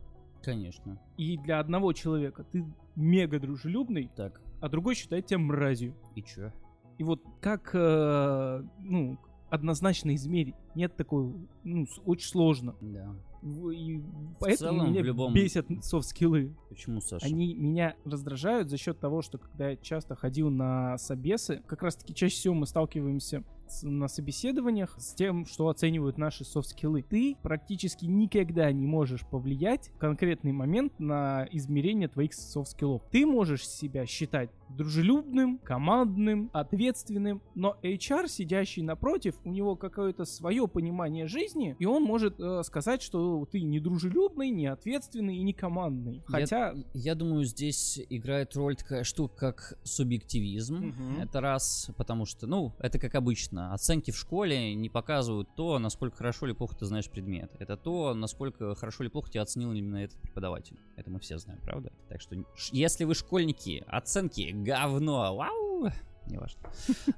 Конечно. 0.43 1.01
И 1.17 1.39
для 1.39 1.61
одного 1.61 1.93
человека 1.93 2.45
ты 2.45 2.65
мега 2.97 3.39
дружелюбный, 3.39 4.11
Так, 4.17 4.41
а 4.61 4.69
другой 4.69 4.95
считает 4.95 5.27
тебя 5.27 5.39
мразью. 5.39 5.95
и 6.15 6.23
чё? 6.23 6.53
И 6.99 7.05
вот 7.05 7.23
как, 7.41 7.71
э, 7.75 8.63
ну, 8.81 9.19
однозначно 9.53 10.15
измерить? 10.15 10.55
Нет 10.75 10.97
такой, 10.97 11.33
ну, 11.63 11.87
очень 12.07 12.29
сложно. 12.29 12.75
Да. 12.81 13.15
В- 13.43 13.71
И 13.71 14.01
поэтому 14.41 14.71
целом, 14.79 14.91
меня 14.93 15.03
в 15.03 15.05
любом- 15.05 15.35
бесят 15.35 15.67
софт-скиллы. 15.83 16.55
Почему, 16.69 17.01
Саша? 17.01 17.27
Они 17.27 17.55
меня 17.55 17.97
раздражают 18.05 18.69
за 18.71 18.77
счет 18.79 18.99
того, 19.01 19.21
что 19.21 19.39
когда 19.39 19.71
я 19.71 19.77
часто 19.77 20.15
ходил 20.15 20.49
на 20.49 20.97
собесы, 20.97 21.61
как 21.67 21.83
раз 21.83 21.97
таки 21.97 22.15
чаще 22.15 22.37
всего 22.37 22.55
мы 22.55 22.67
сталкиваемся 22.67 23.43
с- 23.67 23.83
на 23.83 24.07
собеседованиях 24.07 24.95
с 24.99 25.15
тем, 25.15 25.45
что 25.47 25.69
оценивают 25.69 26.19
наши 26.19 26.45
софт-скиллы. 26.45 27.03
Ты 27.03 27.37
практически 27.43 28.05
никогда 28.07 28.71
не 28.71 28.87
можешь 28.87 29.27
повлиять 29.27 29.91
в 29.95 29.99
конкретный 29.99 30.53
момент 30.53 30.99
на 31.01 31.49
измерение 31.51 32.09
твоих 32.09 32.35
софт-скиллов. 32.35 33.03
Ты 33.11 33.27
можешь 33.27 33.67
себя 33.69 34.07
считать 34.07 34.51
дружелюбным, 34.77 35.59
командным, 35.59 36.51
ответственным, 36.53 37.43
но 37.55 37.77
HR, 37.83 38.29
сидящий 38.29 38.83
напротив, 38.83 39.35
у 39.45 39.51
него 39.51 39.77
какое-то 39.77 40.25
свое 40.25 40.69
понимание 40.69 41.27
жизни, 41.27 41.77
и 41.79 41.85
он 41.85 42.03
может 42.03 42.39
э, 42.41 42.63
сказать, 42.65 43.03
что 43.03 43.47
ты 43.51 43.63
не 43.63 43.81
дружелюбный, 43.81 44.51
не 44.51 44.67
ответственный 44.67 45.37
и 45.37 45.43
не 45.43 45.53
командный. 45.53 46.23
Хотя... 46.27 46.73
Я, 46.73 46.85
я 46.95 47.15
думаю, 47.15 47.45
здесь 47.45 48.01
играет 48.09 48.57
роль 48.57 48.77
такая 48.77 49.05
штука, 49.05 49.53
как 49.53 49.79
субъективизм. 49.83 50.77
Мгм. 50.77 51.21
Это 51.21 51.41
раз, 51.41 51.91
потому 51.97 52.27
что, 52.27 52.47
ну, 52.47 52.73
это 52.79 52.99
как 52.99 53.15
обычно. 53.15 53.75
Оценки 53.75 54.11
в 54.11 54.17
школе 54.17 54.75
не 54.75 54.89
показывают 54.89 55.49
то, 55.57 55.79
насколько 55.79 56.17
хорошо 56.17 56.47
или 56.47 56.53
плохо 56.53 56.77
ты 56.77 56.87
знаешь 56.87 57.11
предмет. 57.11 57.51
Это 57.59 57.77
то, 57.77 58.15
насколько 58.15 58.75
хорошо 58.75 59.05
или 59.05 59.11
плохо 59.11 59.31
тебя 59.31 59.43
оценил 59.43 59.73
именно 59.73 59.97
этот 59.97 60.19
преподаватель. 60.21 60.79
Это 60.97 61.11
мы 61.11 61.21
все 61.21 61.39
знаем, 61.39 61.61
правда? 61.63 61.93
Так 62.09 62.21
что, 62.21 62.37
если 62.73 63.05
вы 63.05 63.15
школьники, 63.15 63.85
оценки 63.87 64.51
говно, 64.63 65.35
вау! 65.35 65.91
Неважно. 66.33 66.61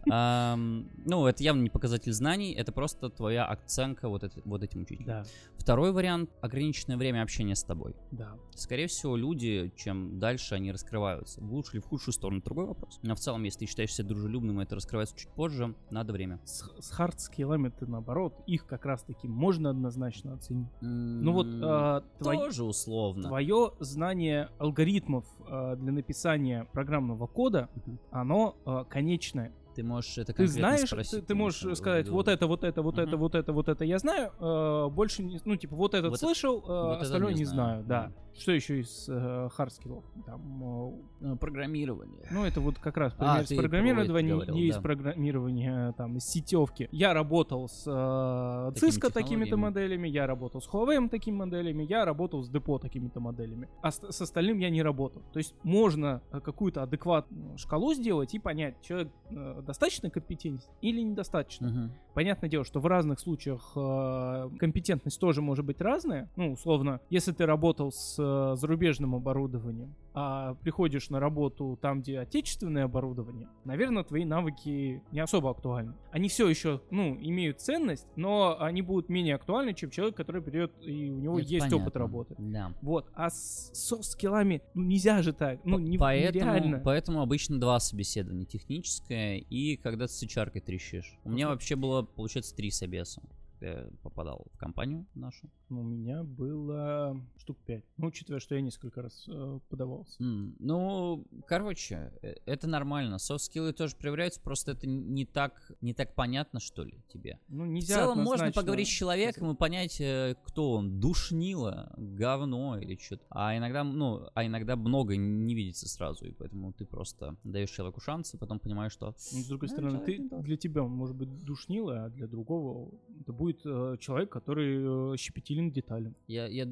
Ну, 1.06 1.26
это 1.26 1.42
явно 1.42 1.62
не 1.62 1.71
показатель 1.71 2.12
знаний, 2.12 2.52
это 2.52 2.73
просто 2.73 3.11
твоя 3.11 3.44
оценка 3.47 4.09
вот, 4.09 4.25
эти- 4.25 4.40
вот 4.44 4.62
этим 4.62 4.83
учителем. 4.83 5.06
Да, 5.06 5.25
Второй 5.59 5.92
вариант— 5.92 6.30
ограниченное 6.42 6.97
время 6.97 7.23
общения 7.23 7.54
с 7.54 7.62
тобой. 7.64 7.94
да. 8.11 8.35
Скорее 8.54 8.87
всего, 8.87 9.16
люди, 9.16 9.73
чем 9.76 10.18
дальше 10.21 10.54
они 10.54 10.71
раскрываются, 10.71 11.40
в 11.40 11.52
лучшую 11.52 11.80
или 11.80 11.80
в 11.80 11.88
худшую 11.88 12.12
сторону, 12.14 12.40
другой 12.42 12.66
вопрос. 12.66 13.00
Но 13.02 13.14
в 13.16 13.18
целом, 13.18 13.42
если 13.42 13.61
ты 13.61 13.66
считаешь 13.66 13.92
себя 13.92 14.06
дружелюбным, 14.09 14.61
это 14.61 14.76
раскрывается 14.76 15.16
чуть 15.16 15.30
позже, 15.30 15.75
надо 15.90 16.12
время. 16.12 16.38
С, 16.44 16.62
с 16.80 16.90
хард-скиллами 16.92 17.71
ты 17.76 17.87
наоборот, 17.87 18.35
их 18.47 18.66
как 18.66 18.85
раз-таки 18.85 19.26
можно 19.26 19.71
однозначно 19.71 20.35
оценить. 20.35 20.68
Ну 20.80 21.33
вот 21.33 21.47
э, 21.47 22.02
твой- 22.21 22.37
Тоже 22.37 22.62
условно. 22.64 23.25
твое 23.28 23.73
знание 23.80 24.50
алгоритмов 24.59 25.25
э, 25.49 25.76
для 25.76 25.92
написания 25.92 26.66
программного 26.73 27.26
кода, 27.26 27.68
оно 28.12 28.56
э, 28.66 28.85
конечное. 29.04 29.52
Ты 29.75 29.82
можешь 29.82 30.12
это 30.18 30.26
Ты 30.32 30.44
конкретно 30.46 30.61
знаешь, 30.61 30.88
спросить, 30.88 31.20
ты, 31.20 31.26
ты 31.26 31.34
можешь 31.34 31.61
конечно, 31.61 31.82
сказать, 31.82 32.08
вот 32.08 32.28
это, 32.28 32.46
вот 32.46 32.62
это, 32.64 32.80
вот 32.82 32.96
это, 32.99 33.11
Мгм. 33.11 33.18
вот 33.18 33.34
это, 33.34 33.52
вот 33.52 33.68
это 33.68 33.84
я 33.84 33.99
знаю, 33.99 34.30
э, 34.38 34.88
больше 34.90 35.23
не, 35.25 35.40
ну 35.44 35.56
типа 35.56 35.75
вот 35.75 35.94
этот 35.94 36.11
Вот 36.11 36.16
это- 36.16 36.26
слышал, 36.26 36.58
э, 36.61 36.66
вот 36.66 36.92
это 36.94 37.02
остальное 37.02 37.32
не 37.32 37.40
не 37.40 37.44
знаю, 37.44 37.82
знаю, 37.82 38.12
да. 38.12 38.12
Что 38.38 38.53
еще 38.53 38.81
из 38.81 39.07
э, 39.09 39.49
хардскиллов? 39.53 40.05
Там, 40.26 40.62
э, 40.62 41.25
Э, 41.25 41.37
Программирование. 41.37 42.26
Ну, 42.31 42.45
это 42.45 42.61
вот 42.61 42.79
как 42.79 42.97
раз 42.97 43.14
А, 43.14 43.17
пример 43.17 43.47
ты 43.47 43.55
с 43.55 43.57
про 43.57 43.62
программирования, 43.62 44.03
это 44.03 44.09
говорил, 44.09 44.55
не 44.55 44.67
из 44.67 44.75
да. 44.76 44.81
программирования, 44.83 45.93
там, 45.93 46.17
из 46.19 46.25
сетевки. 46.25 46.88
Я 46.93 47.14
работал 47.14 47.69
с 47.69 47.85
э, 47.87 48.73
Такими 48.75 48.91
Cisco 48.91 49.11
такими-то 49.11 49.57
моделями, 49.57 50.09
я 50.09 50.26
работал 50.26 50.61
с 50.61 50.69
Huawei 50.69 51.09
такими 51.09 51.37
моделями, 51.37 51.85
я 51.85 52.05
работал 52.05 52.43
с 52.43 52.49
Депо 52.49 52.79
такими-то 52.79 53.21
моделями. 53.21 53.69
А 53.83 53.91
с, 53.91 54.00
с 54.00 54.21
остальным 54.21 54.59
я 54.59 54.71
не 54.71 54.83
работал. 54.83 55.23
То 55.33 55.38
есть 55.38 55.55
можно 55.62 56.21
э, 56.31 56.41
какую-то 56.41 56.83
адекватную 56.83 57.57
шкалу 57.57 57.95
сделать 57.95 58.35
и 58.35 58.38
понять, 58.38 58.75
человек 58.83 59.09
э, 59.31 59.62
достаточно 59.67 60.11
компетентен 60.11 60.69
или 60.83 61.00
недостаточно. 61.00 61.69
Мгм. 61.69 61.93
Понятное 62.12 62.50
дело, 62.50 62.64
что 62.64 62.81
в 62.81 62.87
разных 62.87 63.19
случаях 63.19 63.73
э, 63.76 64.50
компетентность 64.59 65.19
тоже 65.19 65.41
может 65.41 65.64
быть 65.64 65.81
разная. 65.81 66.29
Ну, 66.37 66.53
условно, 66.53 67.00
если 67.09 67.33
ты 67.33 67.47
работал 67.47 67.91
с 67.93 68.19
э, 68.25 68.57
зарубежным 68.57 69.14
оборудованием, 69.14 69.95
а 70.14 70.54
приходишь 70.54 71.11
на 71.11 71.21
работу 71.21 71.78
там, 71.81 72.00
где 72.00 72.21
отечественное 72.21 72.85
оборудование, 72.85 73.49
наверное, 73.64 74.04
твои 74.04 74.25
навыки 74.25 75.02
не 75.12 75.21
особо 75.21 75.50
актуальны. 75.50 75.95
Они 76.11 76.28
все 76.28 76.49
еще, 76.49 76.81
ну, 76.90 77.16
имеют 77.21 77.61
ценность, 77.61 78.07
но 78.16 78.57
они 78.61 78.83
будут 78.83 79.09
менее 79.09 79.35
актуальны, 79.35 79.75
чем 79.75 79.90
человек, 79.90 80.16
который 80.16 80.43
придет 80.43 80.73
и 80.81 81.11
у 81.11 81.19
него 81.19 81.38
Это 81.38 81.49
есть 81.49 81.66
опыт 81.66 81.93
понятно. 81.95 82.00
работы. 82.00 82.35
Да. 82.38 82.73
Вот, 82.83 83.11
а 83.14 83.31
с 83.31 83.71
софт-скиллами, 83.75 84.62
ну, 84.75 84.85
нельзя 84.85 85.23
же 85.23 85.33
так, 85.33 85.61
ну, 85.64 85.78
не, 85.78 85.99
поэтому, 85.99 86.52
нереально. 86.52 86.81
поэтому 86.85 87.21
обычно 87.21 87.61
два 87.61 87.81
собеседования. 87.81 88.47
Техническое 88.47 89.38
и 89.38 89.76
когда 89.76 90.07
ты 90.07 90.12
с 90.12 90.23
HR 90.23 90.61
трещишь. 90.61 91.19
У 91.25 91.31
меня 91.31 91.49
вообще 91.49 91.76
было, 91.76 92.02
получается, 92.02 92.54
три 92.54 92.71
собеса. 92.71 93.23
Я 93.61 93.88
попадал 94.02 94.47
в 94.52 94.59
компанию 94.59 95.07
нашу. 95.14 95.49
У 95.78 95.83
меня 95.83 96.23
было 96.23 97.21
штук 97.38 97.59
5. 97.66 97.85
Ну, 97.99 98.07
учитывая, 98.07 98.40
что 98.40 98.54
я 98.54 98.61
несколько 98.61 99.02
раз 99.02 99.25
э, 99.28 99.59
подавался. 99.69 100.23
М, 100.23 100.54
Ну, 100.59 101.25
короче, 101.47 102.12
э, 102.23 102.35
это 102.47 102.66
нормально. 102.66 103.19
Софт-скиллы 103.19 103.73
тоже 103.73 103.97
проявляются, 103.97 104.40
просто 104.40 104.73
это 104.73 104.87
не 104.87 105.25
так, 105.26 105.73
не 105.81 105.93
так 105.95 106.14
понятно, 106.14 106.61
что 106.61 106.85
ли, 106.85 107.02
тебе. 107.12 107.38
Ну, 107.49 107.64
В 107.64 107.69
нельзя 107.69 107.97
целом 107.97 108.23
можно 108.25 108.50
поговорить 108.52 108.88
с 108.88 108.90
человеком 108.90 109.50
и 109.50 109.54
понять, 109.57 110.00
э, 110.00 110.35
кто 110.47 110.73
он, 110.73 111.00
душнило, 111.00 111.93
говно 111.97 112.78
или 112.78 112.97
что-то. 112.97 113.25
А 113.31 113.57
иногда, 113.57 113.85
ну, 113.85 114.28
а 114.35 114.47
иногда 114.47 114.76
много 114.76 115.16
не 115.16 115.54
видится 115.54 115.88
сразу, 115.88 116.26
и 116.26 116.33
поэтому 116.33 116.73
ты 116.73 116.85
просто 116.87 117.37
даешь 117.45 117.71
человеку 117.71 118.00
шанс, 118.00 118.35
и 118.35 118.38
потом 118.38 118.59
понимаешь, 118.59 118.93
что 118.93 119.14
Ну, 119.33 119.40
с 119.40 119.47
другой 119.47 119.69
Ну, 119.69 119.75
стороны, 119.75 119.99
ты, 120.00 120.28
для 120.43 120.57
тебя 120.57 120.83
он 120.83 120.93
может 120.93 121.16
быть 121.16 121.45
душнило, 121.45 122.04
а 122.04 122.09
для 122.11 122.26
другого 122.26 122.90
это 123.21 123.33
будет 123.33 123.61
э, 123.64 123.97
человек, 124.00 124.31
который 124.31 125.12
э, 125.14 125.16
щепетилен 125.16 125.63
к 125.71 125.75
деталям. 125.75 126.14
я, 126.28 126.47
я 126.47 126.66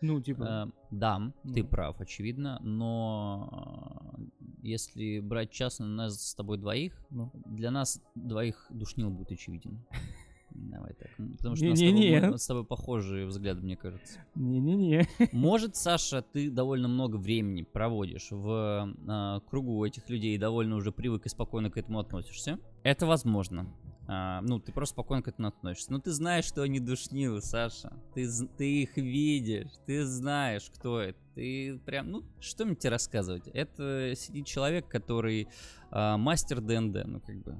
Ну, 0.00 0.20
типа, 0.20 0.66
э, 0.68 0.70
да, 0.90 1.32
ты 1.54 1.62
Ну. 1.62 1.68
прав, 1.68 2.00
очевидно, 2.00 2.58
но 2.62 4.18
э, 4.18 4.42
если 4.62 5.20
брать 5.20 5.50
частно 5.50 5.86
нас 5.86 6.30
с 6.30 6.34
тобой 6.34 6.58
двоих, 6.58 7.00
ну. 7.10 7.30
для 7.46 7.70
нас 7.70 8.02
двоих 8.14 8.66
душнил 8.70 9.10
будет 9.10 9.30
очевиден. 9.32 9.80
Давай 10.54 10.92
так. 10.94 11.08
Потому 11.38 11.56
что 11.56 11.64
у 11.66 11.70
нас 11.70 11.78
с 11.78 11.82
Не-не-не. 11.82 12.16
тобой- 12.16 12.30
мы 12.32 12.38
с 12.38 12.46
тобой 12.46 12.64
похожие 12.66 13.24
взгляды, 13.26 13.62
мне 13.62 13.76
кажется. 13.76 14.18
Не-не-не. 14.34 15.06
Может, 15.32 15.76
Саша, 15.76 16.20
ты 16.20 16.50
довольно 16.50 16.88
много 16.88 17.16
времени 17.16 17.62
проводишь 17.62 18.28
в 18.32 18.94
а, 19.08 19.40
кругу 19.48 19.82
этих 19.84 20.10
людей 20.10 20.34
и 20.34 20.38
довольно 20.38 20.76
уже 20.76 20.92
привык 20.92 21.24
и 21.24 21.30
спокойно 21.30 21.70
к 21.70 21.78
этому 21.78 22.00
относишься. 22.00 22.58
Это 22.82 23.06
возможно. 23.06 23.66
А, 24.08 24.40
ну, 24.42 24.58
ты 24.58 24.72
просто 24.72 24.94
спокойно 24.94 25.22
к 25.22 25.28
этому 25.28 25.48
относишься. 25.48 25.92
Но 25.92 25.98
ты 26.00 26.10
знаешь, 26.10 26.44
что 26.44 26.62
они 26.62 26.80
душнилы, 26.80 27.40
Саша. 27.40 27.92
Ты, 28.14 28.28
ты 28.58 28.82
их 28.82 28.96
видишь, 28.96 29.70
ты 29.86 30.04
знаешь, 30.04 30.70
кто 30.74 31.00
это. 31.00 31.18
Ты 31.34 31.78
прям, 31.86 32.10
ну, 32.10 32.24
что 32.40 32.64
мне 32.64 32.74
тебе 32.74 32.90
рассказывать? 32.90 33.48
Это 33.54 34.12
сидит 34.16 34.46
человек, 34.46 34.88
который 34.88 35.48
а, 35.90 36.16
мастер 36.18 36.60
ДНД, 36.60 37.06
ну, 37.06 37.20
как 37.20 37.36
бы, 37.42 37.56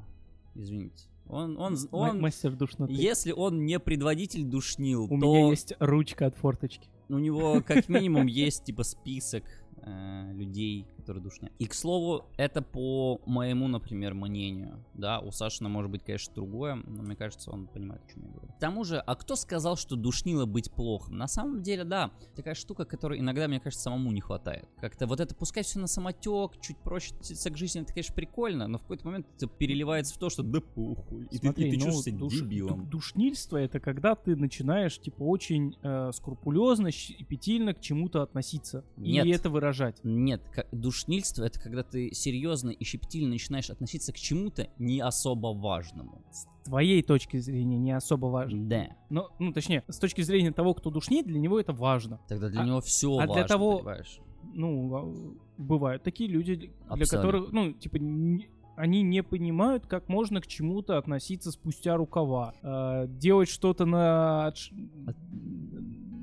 извините. 0.54 1.06
Он, 1.28 1.56
он, 1.56 1.76
он, 1.92 2.20
Мастер 2.20 2.52
душноты. 2.56 2.92
если 2.92 3.30
он 3.32 3.64
не 3.64 3.78
предводитель 3.78 4.44
душнил, 4.44 5.04
У 5.04 5.08
то 5.08 5.14
меня 5.14 5.48
есть 5.50 5.72
ручка 5.78 6.26
от 6.26 6.34
форточки. 6.36 6.88
у 7.08 7.18
него 7.18 7.62
как 7.64 7.88
минимум 7.88 8.26
есть 8.26 8.64
типа 8.64 8.82
список 8.82 9.44
э, 9.84 10.32
людей, 10.32 10.86
которые 10.96 11.22
душнят. 11.22 11.52
И, 11.58 11.66
к 11.66 11.74
слову, 11.74 12.24
это 12.36 12.62
по 12.62 13.20
моему, 13.26 13.68
например, 13.68 14.14
мнению. 14.14 14.84
Да, 14.94 15.20
у 15.20 15.30
Сашина 15.30 15.68
может 15.68 15.90
быть, 15.90 16.02
конечно, 16.04 16.34
другое, 16.34 16.76
но 16.76 17.02
мне 17.02 17.16
кажется, 17.16 17.50
он 17.50 17.66
понимает, 17.66 18.02
о 18.04 18.12
чем 18.12 18.22
я 18.24 18.30
говорю. 18.30 18.52
К 18.52 18.58
тому 18.58 18.84
же, 18.84 18.98
а 18.98 19.14
кто 19.14 19.36
сказал, 19.36 19.76
что 19.76 19.96
душнило 19.96 20.46
быть 20.46 20.70
плохо? 20.72 21.12
На 21.12 21.26
самом 21.26 21.62
деле, 21.62 21.84
да, 21.84 22.10
такая 22.34 22.54
штука, 22.54 22.84
которой 22.84 23.20
иногда, 23.20 23.48
мне 23.48 23.60
кажется, 23.60 23.84
самому 23.84 24.12
не 24.12 24.20
хватает. 24.20 24.68
Как-то 24.80 25.06
вот 25.06 25.20
это 25.20 25.34
пускай 25.34 25.62
все 25.62 25.78
на 25.78 25.86
самотек, 25.86 26.60
чуть 26.60 26.78
проще 26.78 27.14
к 27.14 27.56
жизни, 27.56 27.82
это, 27.82 27.92
конечно, 27.92 28.14
прикольно, 28.14 28.68
но 28.68 28.78
в 28.78 28.82
какой-то 28.82 29.06
момент 29.06 29.26
это 29.36 29.46
переливается 29.46 30.14
в 30.14 30.18
то, 30.18 30.30
что 30.30 30.42
да 30.42 30.60
похуй. 30.60 31.26
И 31.30 31.38
ты, 31.38 31.48
и 31.48 31.52
ты 31.52 31.64
ну, 31.78 31.84
чувствуешь 31.86 32.04
себя 32.04 32.18
душ- 32.18 32.40
дебилом. 32.40 32.84
ду- 32.84 33.02
Душнильство 33.02 33.56
это 33.56 33.80
когда 33.80 34.14
ты 34.14 34.36
начинаешь 34.36 34.98
типа 34.98 35.22
очень 35.22 35.76
э, 35.82 36.10
скрупулезно, 36.12 36.90
щепетильно 36.90 37.74
к 37.74 37.80
чему-то 37.80 38.22
относиться 38.22 38.84
Нет. 38.96 39.26
и 39.26 39.30
это 39.30 39.50
выражать. 39.72 40.00
Нет, 40.04 40.42
душнильство 40.72 41.44
это 41.44 41.60
когда 41.60 41.82
ты 41.82 42.12
серьезно 42.12 42.70
и 42.70 42.84
щепетильно 42.84 43.30
начинаешь 43.30 43.70
относиться 43.70 44.12
к 44.12 44.16
чему-то 44.16 44.68
не 44.78 45.00
особо 45.00 45.48
важному. 45.48 46.22
С 46.30 46.46
твоей 46.64 47.02
точки 47.02 47.38
зрения 47.38 47.78
не 47.78 47.92
особо 47.92 48.26
важно. 48.26 48.68
Да. 48.68 48.86
Но, 49.10 49.30
ну, 49.38 49.52
точнее, 49.52 49.82
с 49.88 49.98
точки 49.98 50.20
зрения 50.22 50.52
того, 50.52 50.74
кто 50.74 50.90
душнит, 50.90 51.26
для 51.26 51.38
него 51.38 51.58
это 51.58 51.72
важно. 51.72 52.20
Тогда 52.28 52.48
для 52.48 52.60
А- 52.60 52.66
него 52.66 52.80
все 52.80 53.16
а 53.18 53.24
для 53.26 53.34
важно, 53.34 53.48
того- 53.48 53.76
понимаешь? 53.78 54.20
Ну, 54.54 54.94
а, 54.94 55.62
бывают 55.62 56.02
такие 56.02 56.28
люди, 56.28 56.56
для 56.56 56.68
Абсолютно. 56.88 57.16
которых, 57.18 57.52
ну, 57.52 57.72
типа, 57.72 57.96
не- 57.96 58.48
они 58.76 59.02
не 59.02 59.22
понимают, 59.22 59.86
как 59.86 60.08
можно 60.08 60.40
к 60.40 60.46
чему-то 60.46 60.98
относиться 60.98 61.52
спустя 61.52 61.96
рукава. 61.96 62.54
Э, 62.62 63.06
делать 63.06 63.48
что-то 63.48 63.84
на... 63.84 64.52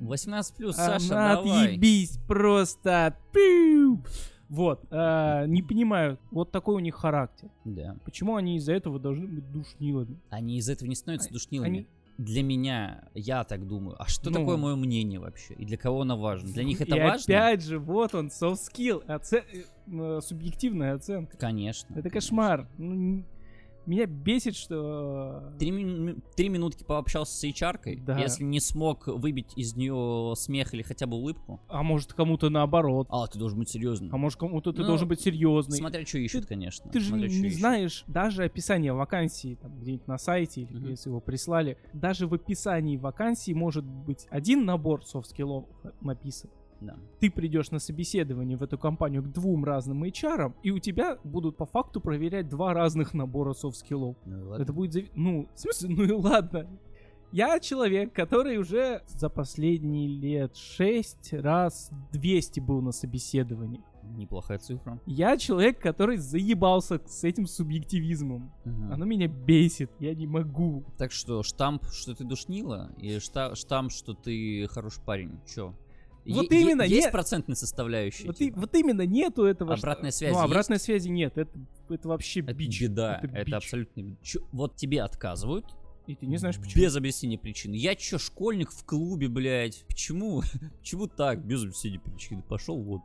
18 0.09 0.55
плюс, 0.55 0.75
Саша, 0.75 1.09
давай. 1.09 1.65
отъебись 1.67 2.17
просто. 2.27 3.15
Пиу! 3.33 4.03
Вот, 4.49 4.83
э, 4.89 5.45
не 5.47 5.61
понимаю, 5.61 6.17
вот 6.31 6.51
такой 6.51 6.75
у 6.75 6.79
них 6.79 6.95
характер. 6.95 7.49
Да. 7.65 7.95
Почему 8.03 8.35
они 8.35 8.57
из-за 8.57 8.73
этого 8.73 8.99
должны 8.99 9.27
быть 9.27 9.51
душнилами? 9.51 10.17
Они 10.31 10.57
из 10.57 10.67
этого 10.69 10.89
не 10.89 10.95
становятся 10.95 11.31
душнилами. 11.31 11.69
они- 11.69 11.87
Для 12.17 12.43
меня, 12.43 13.03
я 13.13 13.43
так 13.45 13.65
думаю. 13.65 13.95
А 14.01 14.07
что 14.07 14.29
Ну. 14.29 14.39
такое 14.39 14.57
мое 14.57 14.75
мнение 14.75 15.19
вообще? 15.21 15.53
И 15.53 15.63
для 15.65 15.77
кого 15.77 16.01
оно 16.01 16.17
важно? 16.19 16.49
Для 16.51 16.63
них 16.65 16.81
это 16.81 16.97
И 16.97 16.99
важно? 16.99 17.33
опять 17.33 17.63
же, 17.63 17.79
вот 17.79 18.13
он, 18.13 18.27
soft 18.27 18.57
skill, 18.73 19.03
оце- 19.07 19.45
э, 19.53 19.63
э, 19.87 20.19
субъективная 20.21 20.95
оценка. 20.95 21.37
Конечно. 21.37 21.87
Это 21.93 22.09
конечно. 22.09 22.11
кошмар. 22.19 22.67
Ну, 22.77 23.23
Меня 23.89 24.05
бесит, 24.05 24.55
что... 24.55 25.51
Три, 25.57 25.71
мин- 25.71 26.21
три 26.35 26.47
минутки 26.49 26.83
пообщался 26.83 27.35
с 27.35 27.43
HR, 27.43 28.03
Да. 28.05 28.19
если 28.19 28.43
не 28.43 28.59
смог 28.59 29.07
выбить 29.07 29.47
из 29.55 29.75
нее 29.75 30.33
смех 30.37 30.75
или 30.75 30.83
хотя 30.83 31.07
бы 31.07 31.17
улыбку, 31.17 31.59
А 31.67 31.81
может 31.81 32.13
кому-то 32.13 32.51
наоборот. 32.51 33.07
а, 33.09 33.25
ты 33.25 33.39
должен 33.39 33.57
быть 33.57 33.69
серьезным. 33.69 34.13
А 34.13 34.17
может 34.17 34.37
кому-то 34.39 34.71
ты 34.71 34.81
Ну, 34.81 34.87
должен 34.89 35.07
быть 35.07 35.21
серьезный. 35.21 35.77
Смотря 35.79 36.05
что 36.05 36.19
ищут, 36.19 36.45
конечно. 36.45 36.87
Ты 36.91 36.99
же 36.99 37.07
смотря 37.09 37.27
не, 37.29 37.39
не 37.39 37.49
знаешь 37.49 38.03
даже 38.05 38.43
описание 38.43 38.93
вакансии 38.93 39.57
там 39.59 39.79
где-нибудь 39.79 40.07
на 40.07 40.19
сайте, 40.19 40.61
или 40.61 40.77
Мгм. 40.77 40.89
если 40.91 41.09
его 41.09 41.19
прислали. 41.19 41.77
Даже 41.93 42.27
в 42.27 42.33
описании 42.35 42.95
вакансии 42.97 43.53
может 43.53 43.85
быть 43.85 44.27
один 44.29 44.65
набор 44.65 45.03
софт-скиллов 45.03 45.65
написан. 46.01 46.51
Да. 46.81 46.95
Ты 47.19 47.29
придешь 47.29 47.71
на 47.71 47.79
собеседование 47.79 48.57
в 48.57 48.63
эту 48.63 48.77
компанию 48.77 49.21
к 49.23 49.31
двум 49.31 49.65
разным 49.65 50.03
HR, 50.03 50.53
и 50.63 50.71
у 50.71 50.79
тебя 50.79 51.17
будут 51.23 51.57
по 51.57 51.65
факту 51.65 51.99
проверять 52.01 52.47
два 52.49 52.73
разных 52.73 53.13
набора 53.13 53.53
софт-скиллов. 53.53 54.15
Ну. 54.25 54.53
Это 54.53 54.71
будет... 54.73 54.95
зави- 54.95 55.11
Ну, 55.15 55.47
в 55.53 55.59
смысле, 55.59 55.89
ну 55.89 56.03
и 56.03 56.11
ладно. 56.11 56.67
Я 57.31 57.59
человек, 57.59 58.11
который 58.13 58.57
уже 58.57 59.03
за 59.07 59.29
последние 59.29 60.07
лет 60.07 60.55
6 60.55 61.33
раз 61.33 61.91
200 62.13 62.59
был 62.59 62.81
на 62.81 62.91
собеседовании. 62.91 63.81
Неплохая 64.17 64.57
цифра. 64.57 64.99
Я 65.05 65.37
человек, 65.37 65.79
который 65.79 66.17
заебался 66.17 66.99
с 67.05 67.23
этим 67.23 67.45
субъективизмом. 67.45 68.51
Мгм. 68.65 68.91
Оно 68.91 69.05
меня 69.05 69.27
бесит, 69.27 69.91
я 69.99 70.15
не 70.15 70.25
могу. 70.25 70.83
Так 70.97 71.11
что, 71.11 71.43
штамп, 71.43 71.83
что 71.91 72.15
ты 72.15 72.23
душнила, 72.23 72.89
и 72.97 73.17
шта- 73.17 73.53
штамп, 73.53 73.91
что 73.91 74.13
ты 74.15 74.65
хороший 74.67 75.03
парень. 75.03 75.39
Чё? 75.45 75.75
Вот 76.33 76.51
Е- 76.51 76.57
е- 76.57 76.61
именно, 76.63 76.81
Есть 76.83 77.03
нет. 77.05 77.11
процентная 77.11 77.55
составляющая? 77.55 78.25
Вот, 78.27 78.35
и- 78.41 78.45
типа? 78.45 78.59
вот 78.61 78.75
именно 78.75 79.05
нету 79.05 79.43
этого. 79.43 79.73
Обратная 79.73 80.11
связь 80.11 80.31
Ну, 80.33 80.39
есть? 80.39 80.51
обратной 80.51 80.79
связи 80.79 81.09
нет. 81.09 81.37
Это, 81.37 81.51
это 81.89 82.07
вообще 82.07 82.41
Это 82.41 82.53
бич. 82.53 82.81
беда, 82.81 83.19
это, 83.23 83.45
бич. 83.45 83.53
абсолютно 83.53 84.01
беда. 84.01 84.17
Чё, 84.21 84.39
вот 84.51 84.75
тебе 84.75 85.01
отказывают, 85.01 85.65
И 86.07 86.15
ты 86.15 86.25
не 86.25 86.37
знаешь 86.37 86.57
почему. 86.57 86.83
без 86.83 86.95
объяснения 86.95 87.37
причины. 87.37 87.75
Я 87.75 87.95
чё, 87.95 88.17
школьник 88.17 88.71
в 88.71 88.83
клубе, 88.85 89.27
блядь? 89.27 89.83
Почему? 89.87 90.41
Почему 90.79 91.07
так? 91.07 91.45
Без 91.45 91.63
объяснения 91.63 91.99
причины. 91.99 92.41
Пошел 92.41 92.81
вот. 92.81 93.01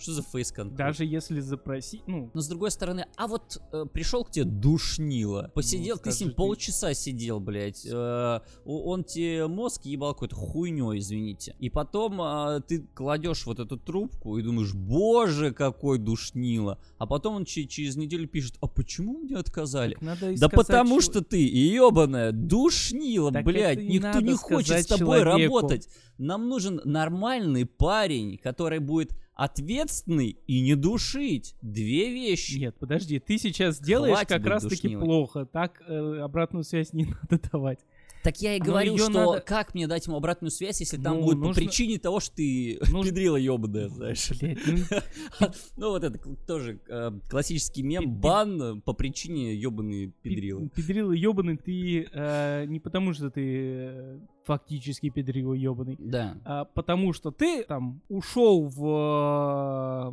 Что 0.00 0.12
за 0.12 0.22
фейс 0.22 0.50
контроль? 0.50 0.78
Даже 0.78 1.04
если 1.04 1.40
запросить, 1.40 2.02
ну, 2.06 2.30
Но 2.32 2.40
с 2.40 2.48
другой 2.48 2.70
стороны, 2.70 3.06
а 3.16 3.26
вот 3.26 3.60
э, 3.72 3.84
пришел 3.92 4.24
к 4.24 4.30
тебе 4.30 4.44
душнило, 4.44 5.50
посидел, 5.54 5.98
ты 5.98 6.10
с 6.10 6.20
ним 6.20 6.30
ты. 6.30 6.36
полчаса 6.36 6.94
сидел, 6.94 7.38
блядь, 7.38 7.84
э, 7.86 8.40
он 8.64 9.04
тебе 9.04 9.46
мозг 9.46 9.84
ебал 9.84 10.14
какой-то 10.14 10.36
хуйней, 10.36 10.98
извините. 10.98 11.54
И 11.58 11.68
потом 11.68 12.20
а, 12.22 12.60
ты 12.60 12.80
кладешь 12.94 13.44
вот 13.46 13.58
эту 13.60 13.76
трубку 13.76 14.38
и 14.38 14.42
думаешь, 14.42 14.72
боже, 14.74 15.52
какой 15.52 15.98
душнило. 15.98 16.78
А 16.98 17.06
потом 17.06 17.34
он 17.36 17.44
че- 17.44 17.66
через 17.66 17.96
неделю 17.96 18.26
пишет, 18.26 18.56
а 18.60 18.66
почему 18.68 19.18
мне 19.18 19.36
отказали? 19.36 19.94
так 19.94 20.02
надо 20.02 20.34
Да 20.38 20.48
потому 20.48 21.00
чел- 21.00 21.10
что 21.10 21.20
ты, 21.22 21.36
ебаная, 21.46 22.32
душнила, 22.32 23.32
Так 23.32 23.44
блядь, 23.44 23.78
никто 23.82 24.20
не 24.20 24.34
хочет 24.34 24.78
с 24.82 24.86
тобой 24.86 25.20
человеку. 25.20 25.54
работать. 25.56 25.88
Нам 26.18 26.48
нужен 26.48 26.80
нормальный 26.84 27.64
парень, 27.66 28.36
который 28.38 28.78
будет 28.78 29.12
ответственный 29.44 30.36
и 30.46 30.60
не 30.60 30.74
душить. 30.74 31.54
Две 31.62 32.12
вещи. 32.12 32.58
Нет, 32.58 32.76
подожди, 32.78 33.18
ты 33.18 33.38
сейчас 33.38 33.80
делаешь 33.80 34.14
Хватит 34.14 34.28
как 34.28 34.42
быть 34.42 34.50
раз 34.50 34.62
таки 34.64 34.82
душнилой. 34.82 35.04
плохо. 35.04 35.46
Так 35.46 35.82
э, 35.88 36.18
обратную 36.22 36.62
связь 36.64 36.92
не 36.92 37.04
надо 37.30 37.42
давать. 37.50 37.78
Так 38.22 38.36
я 38.42 38.54
и 38.54 38.60
говорю, 38.60 38.98
что 38.98 39.08
надо- 39.08 39.40
как 39.40 39.72
мне 39.72 39.86
дать 39.86 40.06
ему 40.06 40.16
обратную 40.18 40.50
связь, 40.50 40.78
если 40.80 40.98
там 40.98 41.16
Ну, 41.20 41.22
будет 41.24 41.38
по 41.40 41.46
нужно- 41.46 41.62
причине 41.62 41.98
того, 41.98 42.20
что 42.20 42.36
ты 42.36 42.78
Нужно- 42.92 43.04
педрила 43.10 43.36
ебаная, 43.36 43.88
знаешь. 43.88 44.28
Ну, 44.42 45.48
Ну 45.78 45.88
вот 45.88 46.04
это 46.04 46.18
тоже 46.46 46.78
э, 46.86 47.10
классический 47.30 47.82
мем, 47.82 48.14
бан 48.20 48.62
э, 48.62 48.80
по 48.82 48.92
причине 48.92 49.54
ебаные 49.54 50.12
педрила. 50.22 50.68
пи- 50.68 50.82
Педрила 50.82 51.12
ебаный 51.12 51.56
ты 51.56 52.10
э, 52.12 52.66
не 52.66 52.78
потому, 52.78 53.14
что 53.14 53.30
ты 53.30 54.20
фактически 54.44 55.10
педрила 55.10 55.52
ебаный, 55.54 55.96
Да. 55.98 56.36
а 56.44 56.64
потому 56.64 57.12
что 57.12 57.30
ты 57.30 57.62
там 57.64 58.00
ушел 58.08 58.64
в 58.66 60.10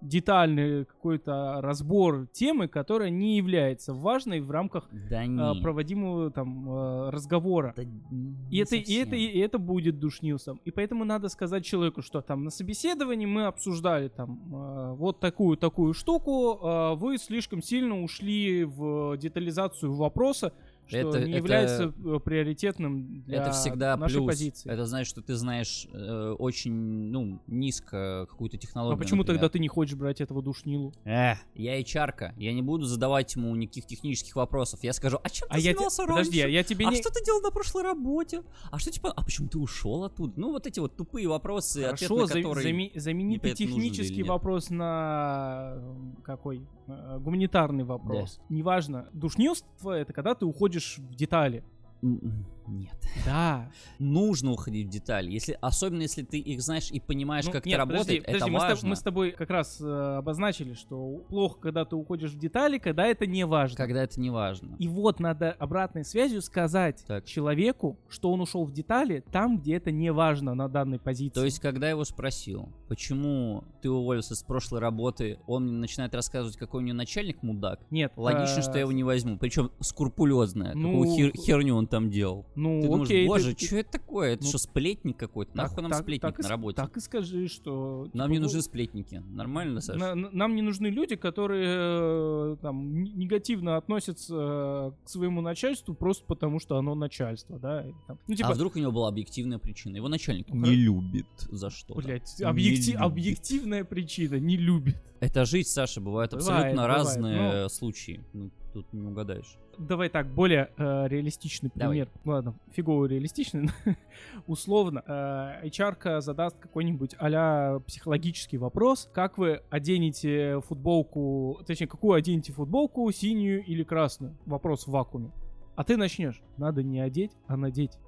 детальный 0.00 0.84
какой-то 0.84 1.60
разбор 1.60 2.26
темы, 2.32 2.68
которая 2.68 3.10
не 3.10 3.36
является 3.36 3.92
важной 3.94 4.40
в 4.40 4.50
рамках 4.50 4.88
Да 5.10 5.24
э, 5.24 5.60
проводимого 5.62 6.30
там 6.30 6.70
э, 6.70 7.10
разговора. 7.10 7.74
Да 7.76 7.82
И 7.82 8.58
это, 8.58 8.76
и, 8.76 8.94
это, 8.94 9.16
и 9.16 9.38
это 9.38 9.58
будет 9.58 9.98
душнилсом. 9.98 10.60
И 10.64 10.70
поэтому 10.70 11.04
надо 11.04 11.28
сказать 11.28 11.64
человеку, 11.64 12.02
что 12.02 12.20
там 12.20 12.44
на 12.44 12.50
собеседовании 12.50 13.26
мы 13.26 13.46
обсуждали 13.46 14.08
там 14.08 14.40
э, 14.54 14.94
вот 14.94 15.20
такую-такую 15.20 15.94
штуку, 15.94 16.58
э, 16.62 16.94
вы 16.94 17.18
слишком 17.18 17.62
сильно 17.62 18.02
ушли 18.02 18.64
в 18.64 19.16
детализацию 19.16 19.92
вопроса, 19.94 20.52
что 20.88 20.96
Это- 20.96 21.18
не 21.24 21.30
это- 21.32 21.36
является 21.38 21.94
э, 22.04 22.18
приоритетным 22.24 23.22
для 23.22 23.42
это 23.42 23.52
всегда 23.52 23.96
нашей 23.96 24.16
плюс. 24.16 24.26
позиции. 24.26 24.70
Это 24.70 24.86
значит, 24.86 25.08
что 25.08 25.22
ты 25.22 25.34
знаешь 25.36 25.86
э, 25.92 26.34
очень, 26.38 26.72
ну, 26.72 27.40
низко 27.46 28.26
какую-то 28.28 28.56
а 28.56 28.60
технологию. 28.60 28.98
почему 28.98 29.18
например. 29.18 29.40
тогда 29.40 29.52
ты 29.52 29.58
не 29.58 29.68
хочешь 29.68 29.94
брать 29.96 30.20
этого 30.20 30.42
душнилу? 30.42 30.92
Эх, 31.04 31.38
я 31.54 31.80
HR-ка, 31.80 32.34
я 32.36 32.52
не 32.52 32.62
буду 32.62 32.86
задавать 32.86 33.34
ему 33.36 33.54
никаких 33.54 33.86
технических 33.86 34.34
вопросов. 34.36 34.80
Я 34.82 34.92
скажу, 34.92 35.18
а 35.22 35.28
чем 35.30 35.48
ты 35.48 35.54
А 35.54 35.58
я 35.58 35.62
те- 35.72 35.74
занимался 35.74 36.06
Подожди, 36.06 36.40
а 36.40 36.42
раньше? 36.44 36.54
я 36.56 36.64
тебе 36.64 36.86
А 36.86 36.90
не... 36.90 36.96
что 36.96 37.10
ты 37.10 37.24
делал 37.24 37.40
на 37.42 37.50
прошлой 37.50 37.82
работе? 37.82 38.42
А 38.70 38.78
что 38.78 38.90
типа, 38.90 39.12
а 39.14 39.22
почему 39.24 39.48
ты 39.48 39.58
ушел 39.58 40.04
оттуда? 40.04 40.32
Ну, 40.36 40.52
вот 40.52 40.66
эти 40.66 40.80
вот 40.80 40.96
тупые 40.96 41.28
вопросы, 41.28 41.78
ответ 41.84 42.08
Хорошо, 42.08 42.16
на 42.20 42.26
за- 42.26 42.34
которые... 42.42 42.64
зами- 42.64 42.92
замени 42.98 43.38
ты 43.38 43.52
технический 43.52 44.22
вопрос 44.22 44.70
на 44.70 45.74
э, 45.76 46.22
какой? 46.24 46.62
Э, 46.88 47.18
Гуманитарный 47.20 47.84
вопрос. 47.84 48.40
Неважно. 48.48 49.08
Душнилство— 49.12 49.92
это 49.92 50.12
когда 50.12 50.34
ты 50.34 50.46
уходишь 50.46 50.98
в 50.98 51.14
детали. 51.14 51.62
М, 52.02 52.44
Нет. 52.68 52.92
Да. 53.24 53.70
Нужно 53.98 54.52
уходить 54.52 54.86
в 54.86 54.90
детали. 54.90 55.30
Если, 55.30 55.56
особенно 55.60 56.02
если 56.02 56.22
ты 56.22 56.38
их 56.38 56.60
знаешь 56.62 56.90
и 56.90 57.00
понимаешь, 57.00 57.46
Ну, 57.46 57.52
как 57.52 57.64
нет, 57.66 57.74
это 57.78 57.86
подожди, 57.86 57.98
работает, 58.18 58.26
подожди, 58.26 58.44
это 58.44 58.52
мы, 58.52 58.58
с 58.58 58.62
важно. 58.62 58.86
тоб- 58.86 58.88
мы 58.90 58.96
с 58.96 59.02
тобой 59.02 59.30
как 59.32 59.50
раз 59.50 59.80
э, 59.80 60.16
обозначили, 60.18 60.74
что 60.74 61.24
плохо, 61.28 61.58
когда 61.60 61.84
ты 61.84 61.96
уходишь 61.96 62.30
в 62.32 62.38
детали, 62.38 62.78
когда 62.78 63.06
это 63.06 63.26
не 63.26 63.44
важно. 63.44 63.76
Когда 63.76 64.02
это 64.02 64.20
не 64.20 64.30
важно. 64.30 64.76
И 64.78 64.88
вот 64.88 65.20
надо 65.20 65.52
обратной 65.52 66.04
связью 66.04 66.42
сказать 66.42 67.04
Так. 67.06 67.24
человеку, 67.24 67.98
что 68.08 68.30
он 68.32 68.40
ушел 68.40 68.64
в 68.64 68.72
детали 68.72 69.24
там, 69.32 69.58
где 69.58 69.74
это 69.76 69.90
не 69.90 70.12
важно 70.12 70.54
на 70.54 70.68
данной 70.68 70.98
позиции. 70.98 71.34
То 71.38 71.44
есть, 71.44 71.60
когда 71.60 71.86
я 71.86 71.92
его 71.92 72.04
спросил, 72.04 72.68
почему 72.88 73.64
ты 73.82 73.90
уволился 73.90 74.34
с 74.34 74.42
прошлой 74.42 74.80
работы, 74.80 75.38
он 75.46 75.64
мне 75.66 75.78
начинает 75.78 76.14
рассказывать, 76.14 76.56
какой 76.56 76.82
у 76.82 76.84
него 76.86 76.96
начальник 76.96 77.42
мудак. 77.42 77.80
нет. 77.90 78.12
Логично, 78.16 78.58
э, 78.60 78.62
что 78.62 78.72
я 78.74 78.80
его 78.80 78.92
не 78.92 79.04
возьму. 79.04 79.38
Причем 79.38 79.70
скрупулезная. 79.80 80.74
ну, 80.74 80.88
Какую 81.02 81.16
хер- 81.32 81.36
херню 81.36 81.74
он 81.76 81.86
там 81.86 82.10
делал. 82.10 82.46
Ну, 82.58 82.80
Ты 82.80 82.86
думаешь, 82.88 83.08
окей. 83.08 83.26
боже, 83.26 83.54
ты- 83.54 83.66
что 83.66 83.76
это 83.76 83.90
такое? 83.92 84.32
Это 84.34 84.42
ну, 84.42 84.48
что, 84.48 84.58
сплетник 84.58 85.16
какой-то? 85.16 85.52
так- 85.52 85.68
Нахуй 85.70 85.82
нам 85.82 85.92
так- 85.92 86.02
сплетник 86.02 86.20
так 86.34 86.38
на 86.42 86.48
работе? 86.48 86.76
Так 86.76 86.96
и 86.96 87.00
скажи, 87.00 87.46
что... 87.46 88.08
Нам 88.12 88.26
типа, 88.26 88.32
не 88.32 88.38
ну, 88.40 88.46
нужны 88.46 88.62
сплетники. 88.62 89.22
Нормально, 89.30 89.80
Саша? 89.80 89.98
на- 89.98 90.14
на- 90.14 90.30
нам 90.30 90.54
не 90.56 90.62
нужны 90.62 90.88
люди, 90.88 91.14
которые 91.14 91.76
э, 91.78 92.56
там 92.60 93.02
негативно 93.02 93.76
относятся 93.76 94.34
э, 94.34 94.92
к 95.04 95.08
своему 95.08 95.40
начальству 95.40 95.94
просто 95.94 96.24
потому, 96.26 96.58
что 96.58 96.76
оно 96.76 96.94
начальство, 96.94 97.58
да? 97.58 97.82
и 97.86 97.92
там, 98.06 98.18
ну, 98.26 98.34
типа, 98.34 98.48
А 98.48 98.52
вдруг 98.54 98.74
у 98.76 98.78
него 98.80 98.90
была 98.90 99.08
объективная 99.08 99.58
причина? 99.58 99.96
Его 99.96 100.08
начальник 100.08 100.48
не 100.50 100.74
любит 100.74 101.26
за 101.50 101.70
что 101.70 101.94
блядь, 101.94 102.34
Не 102.38 102.44
объекти- 102.44 102.94
объективная 102.94 103.84
причина, 103.84 104.34
не 104.36 104.56
любит. 104.56 104.96
Это 105.20 105.44
жизнь, 105.44 105.68
Саша, 105.68 106.00
бывают 106.00 106.32
Бывает, 106.32 106.48
абсолютно 106.48 106.82
бывает, 106.82 106.98
разные 106.98 107.68
случаи. 107.68 108.20
Ну, 108.32 108.50
тут 108.72 108.92
не 108.92 109.00
угадаешь. 109.06 109.56
Давай 109.78 110.08
так, 110.08 110.26
более 110.26 110.70
э, 110.76 111.08
реалистичный 111.08 111.70
Давай. 111.74 111.98
пример. 112.04 112.08
Ладно, 112.24 112.54
фигово 112.72 113.06
реалистичный. 113.06 113.70
но 113.84 113.94
Условно, 114.46 115.02
э, 115.06 115.66
HR 115.68 116.20
задаст 116.20 116.58
какой-нибудь 116.58 117.14
а 117.18 117.80
психологический 117.80 118.58
вопрос. 118.58 119.08
Как 119.12 119.38
вы 119.38 119.62
оденете 119.70 120.60
футболку, 120.66 121.60
точнее, 121.66 121.86
какую 121.86 122.14
оденете 122.14 122.52
футболку, 122.52 123.10
синюю 123.12 123.64
или 123.64 123.84
красную? 123.84 124.36
Вопрос 124.46 124.86
в 124.86 124.90
вакууме. 124.90 125.32
А 125.76 125.84
ты 125.84 125.96
начнешь. 125.96 126.42
Надо 126.56 126.82
не 126.82 126.98
одеть, 126.98 127.30
а 127.46 127.56
надеть. 127.56 127.98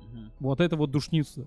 Вот 0.41 0.61
это 0.61 0.77
вот 0.77 0.91
душница. 0.91 1.47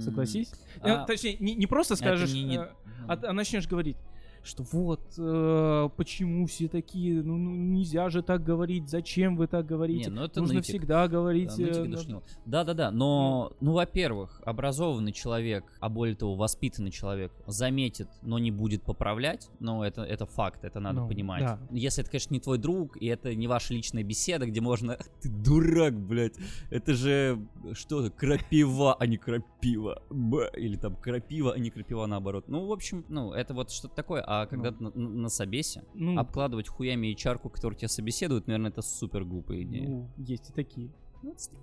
Согласись? 0.00 0.52
а 0.80 1.02
Э, 1.02 1.06
точнее, 1.06 1.36
не, 1.40 1.54
не 1.56 1.66
просто 1.66 1.96
скажешь, 1.96 2.32
не- 2.32 2.44
не- 2.44 2.58
э, 2.58 2.68
а, 3.08 3.18
а 3.20 3.32
начнешь 3.32 3.66
говорить, 3.66 3.96
что 4.42 4.62
вот, 4.72 5.00
э, 5.18 5.88
почему 5.96 6.46
все 6.46 6.68
такие, 6.68 7.22
ну, 7.22 7.36
ну, 7.36 7.50
нельзя 7.54 8.08
же 8.08 8.22
так 8.22 8.42
говорить, 8.42 8.88
зачем 8.88 9.36
вы 9.36 9.46
так 9.46 9.66
говорите, 9.66 10.10
Не, 10.10 10.16
ну 10.16 10.24
это 10.24 10.40
нужно 10.40 10.56
нытик. 10.56 10.68
всегда 10.76 11.08
говорить... 11.08 11.48
Да, 11.56 11.62
э, 11.62 11.66
нытик 11.66 11.84
на- 11.84 11.96
душнил. 11.96 12.22
Да-да-да, 12.46 12.90
но, 12.90 13.52
ну, 13.60 13.72
во-первых, 13.72 14.40
образованный 14.44 15.12
человек, 15.12 15.64
а 15.80 15.88
более 15.88 16.16
того, 16.16 16.34
воспитанный 16.36 16.90
человек 16.90 17.32
заметит, 17.46 18.08
но 18.22 18.38
не 18.38 18.50
будет 18.50 18.82
поправлять, 18.82 19.50
ну, 19.60 19.82
это, 19.82 20.02
это 20.02 20.26
факт, 20.26 20.64
это 20.64 20.80
надо 20.80 21.00
Ну, 21.02 21.08
понимать. 21.08 21.42
да. 21.42 21.58
Если 21.70 22.02
это, 22.02 22.10
конечно, 22.10 22.32
не 22.34 22.40
твой 22.40 22.58
друг, 22.58 22.96
и 22.96 23.06
это 23.06 23.34
не 23.34 23.46
ваша 23.46 23.74
личная 23.74 24.02
беседа, 24.04 24.46
где 24.46 24.60
можно... 24.60 24.94
«Ах, 24.94 25.06
Ты 25.20 25.28
дурак, 25.28 25.94
блядь, 25.98 26.34
это 26.70 26.94
же 26.94 27.38
что 27.74 28.10
крапива, 28.10 28.94
а 28.94 29.06
не 29.06 29.16
крапива. 29.16 30.02
Б. 30.10 30.50
Или 30.56 30.76
там 30.76 30.96
крапива, 30.96 31.52
а 31.52 31.58
не 31.58 31.70
крапива 31.70 32.06
наоборот. 32.06 32.44
Ну, 32.48 32.66
в 32.66 32.72
общем, 32.72 33.04
ну, 33.08 33.32
это 33.32 33.54
вот 33.54 33.70
что-то 33.70 33.94
такое. 33.94 34.22
А 34.32 34.46
когда 34.46 34.70
ты 34.70 34.82
на, 34.84 34.90
на- 34.90 35.28
собесе, 35.28 35.82
Ну, 35.94 36.16
обкладывать 36.18 36.68
хуями 36.68 37.12
чарку, 37.14 37.48
который 37.50 37.74
тебя 37.74 37.88
собеседует, 37.88 38.46
наверное, 38.46 38.70
это 38.70 38.80
супер 38.80 39.24
глупая 39.24 39.62
идея. 39.62 39.88
ну, 39.88 40.08
есть 40.18 40.50
и 40.50 40.52
такие. 40.52 40.92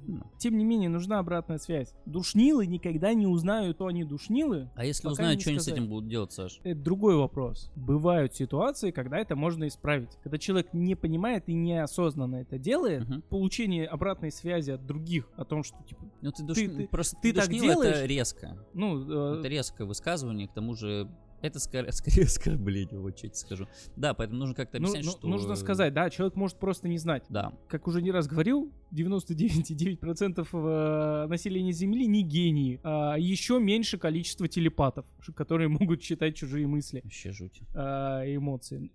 Ну. 0.06 0.22
Тем 0.38 0.56
не 0.58 0.64
менее, 0.64 0.88
нужна 0.90 1.18
обратная 1.18 1.58
связь. 1.58 1.92
Душнилы 2.06 2.68
никогда 2.68 3.14
не 3.16 3.26
узнают, 3.26 3.78
то 3.80 3.88
они 3.88 4.04
душнилы. 4.04 4.70
А 4.76 4.86
если 4.86 5.08
узнают, 5.08 5.42
что 5.42 5.50
они 5.50 5.60
с 5.60 5.68
этим 5.68 5.88
будут 5.88 6.08
делать, 6.10 6.32
Саш? 6.32 6.60
Это 6.64 6.80
другой 6.80 7.16
вопрос. 7.16 7.72
Бывают 7.76 8.36
ситуации, 8.36 8.92
когда 8.92 9.18
это 9.18 9.36
можно 9.36 9.66
исправить. 9.68 10.12
Когда 10.22 10.38
человек 10.38 10.74
не 10.74 10.94
понимает 10.96 11.50
и 11.50 11.54
неосознанно 11.56 12.36
это 12.36 12.60
делает, 12.60 13.10
Мгм. 13.10 13.22
получение 13.30 13.88
обратной 13.88 14.32
связи 14.32 14.72
от 14.72 14.86
других 14.86 15.28
о 15.38 15.44
том, 15.46 15.64
что, 15.64 15.78
типа, 15.88 16.06
Ну 16.22 16.32
ты, 16.32 16.44
душ... 16.44 16.56
Ты- 16.58 16.68
ты- 16.70 16.88
просто 16.90 17.16
ты 17.22 17.32
ты 17.34 17.40
так 17.40 17.50
душнил, 17.50 17.72
это 17.72 17.82
делаешь? 17.94 18.08
резко. 18.10 18.64
ну, 18.76 19.36
э, 19.36 19.40
Это 19.40 19.48
резкое 19.48 19.86
высказывание, 19.86 20.48
к 20.48 20.54
тому 20.54 20.76
же 20.76 21.10
это 21.42 21.60
скорее, 21.60 21.92
скорее 21.92 22.24
оскорбление, 22.26 23.00
вот 23.00 23.16
тебе 23.16 23.34
скажу. 23.34 23.68
Да, 23.96 24.14
поэтому 24.14 24.40
нужно 24.40 24.56
как-то 24.56 24.80
ну, 24.80 24.88
объяснять, 24.90 25.06
ну, 25.06 25.12
что... 25.12 25.28
нужно 25.28 25.56
сказать, 25.56 25.94
да, 25.94 26.10
человек 26.10 26.36
может 26.36 26.58
просто 26.58 26.88
не 26.88 26.98
знать. 26.98 27.24
Да, 27.30 27.54
Как 27.68 27.88
уже 27.88 28.02
не 28.02 28.12
раз 28.12 28.28
говорил, 28.28 28.72
99,9% 28.94 30.48
э, 30.54 31.28
населения 31.28 31.72
Земли 31.72 32.08
не 32.08 32.24
гении, 32.24 32.80
а 32.84 33.16
еще 33.18 33.60
меньше 33.60 33.98
количество 33.98 34.48
телепатов, 34.48 35.06
которые 35.36 35.68
могут 35.80 36.02
читать 36.02 36.36
чужие 36.36 36.68
мысли. 36.68 37.02
вообще 37.04 37.32
жуть. 37.32 37.62
а, 37.74 38.24
эмоции. 38.26 38.92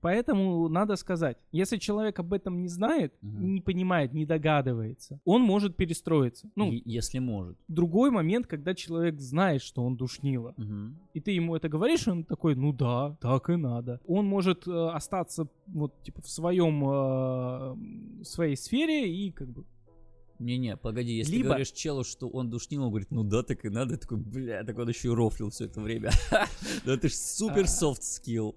Поэтому 0.00 0.68
надо 0.68 0.96
сказать, 0.96 1.36
если 1.52 1.76
человек 1.76 2.18
об 2.18 2.32
этом 2.32 2.60
не 2.62 2.68
знает, 2.68 3.14
Мгм. 3.22 3.54
не 3.54 3.60
понимает, 3.60 4.12
не 4.12 4.26
догадывается, 4.26 5.20
он 5.24 5.42
может 5.42 5.76
перестроиться. 5.76 6.50
Ну, 6.56 6.70
Е- 6.72 6.82
если 6.84 7.18
может. 7.18 7.56
другой 7.68 8.10
момент, 8.10 8.46
когда 8.46 8.74
человек 8.74 9.20
знает, 9.20 9.62
что 9.62 9.84
он 9.84 9.96
душнило, 9.96 10.54
Мгм. 10.56 10.98
и 11.14 11.20
ты 11.20 11.30
ему 11.32 11.54
это 11.56 11.61
говоришь, 11.68 12.08
он 12.08 12.24
такой, 12.24 12.54
ну 12.54 12.72
да, 12.72 13.16
так 13.20 13.50
и 13.50 13.56
надо. 13.56 14.00
Он 14.06 14.26
может 14.26 14.66
э, 14.68 14.88
остаться 14.92 15.46
вот 15.66 16.02
типа 16.02 16.22
в 16.22 16.28
своем 16.28 16.82
э, 18.20 18.24
своей 18.24 18.56
сфере 18.56 19.12
и 19.12 19.30
как 19.30 19.48
бы 19.48 19.64
Не-не, 20.38 20.76
погоди, 20.76 21.12
если 21.12 21.32
Либо- 21.32 21.42
ты 21.44 21.48
говоришь 21.50 21.70
челу, 21.72 22.02
что 22.04 22.28
он 22.28 22.50
душнил, 22.50 22.82
он 22.82 22.88
говорит, 22.90 23.10
ну 23.12 23.22
да, 23.22 23.42
так 23.44 23.64
и 23.64 23.68
надо, 23.68 23.96
такой, 23.96 24.18
бля, 24.18 24.64
так 24.64 24.76
он 24.78 24.88
еще 24.88 25.08
и 25.08 25.14
рофлил 25.14 25.50
все 25.50 25.66
это 25.66 25.80
время. 25.80 26.10
Да 26.84 26.94
это 26.94 27.08
ж 27.08 27.12
супер 27.12 27.62
А. 27.64 27.84
soft 27.84 28.00
skill. 28.00 28.54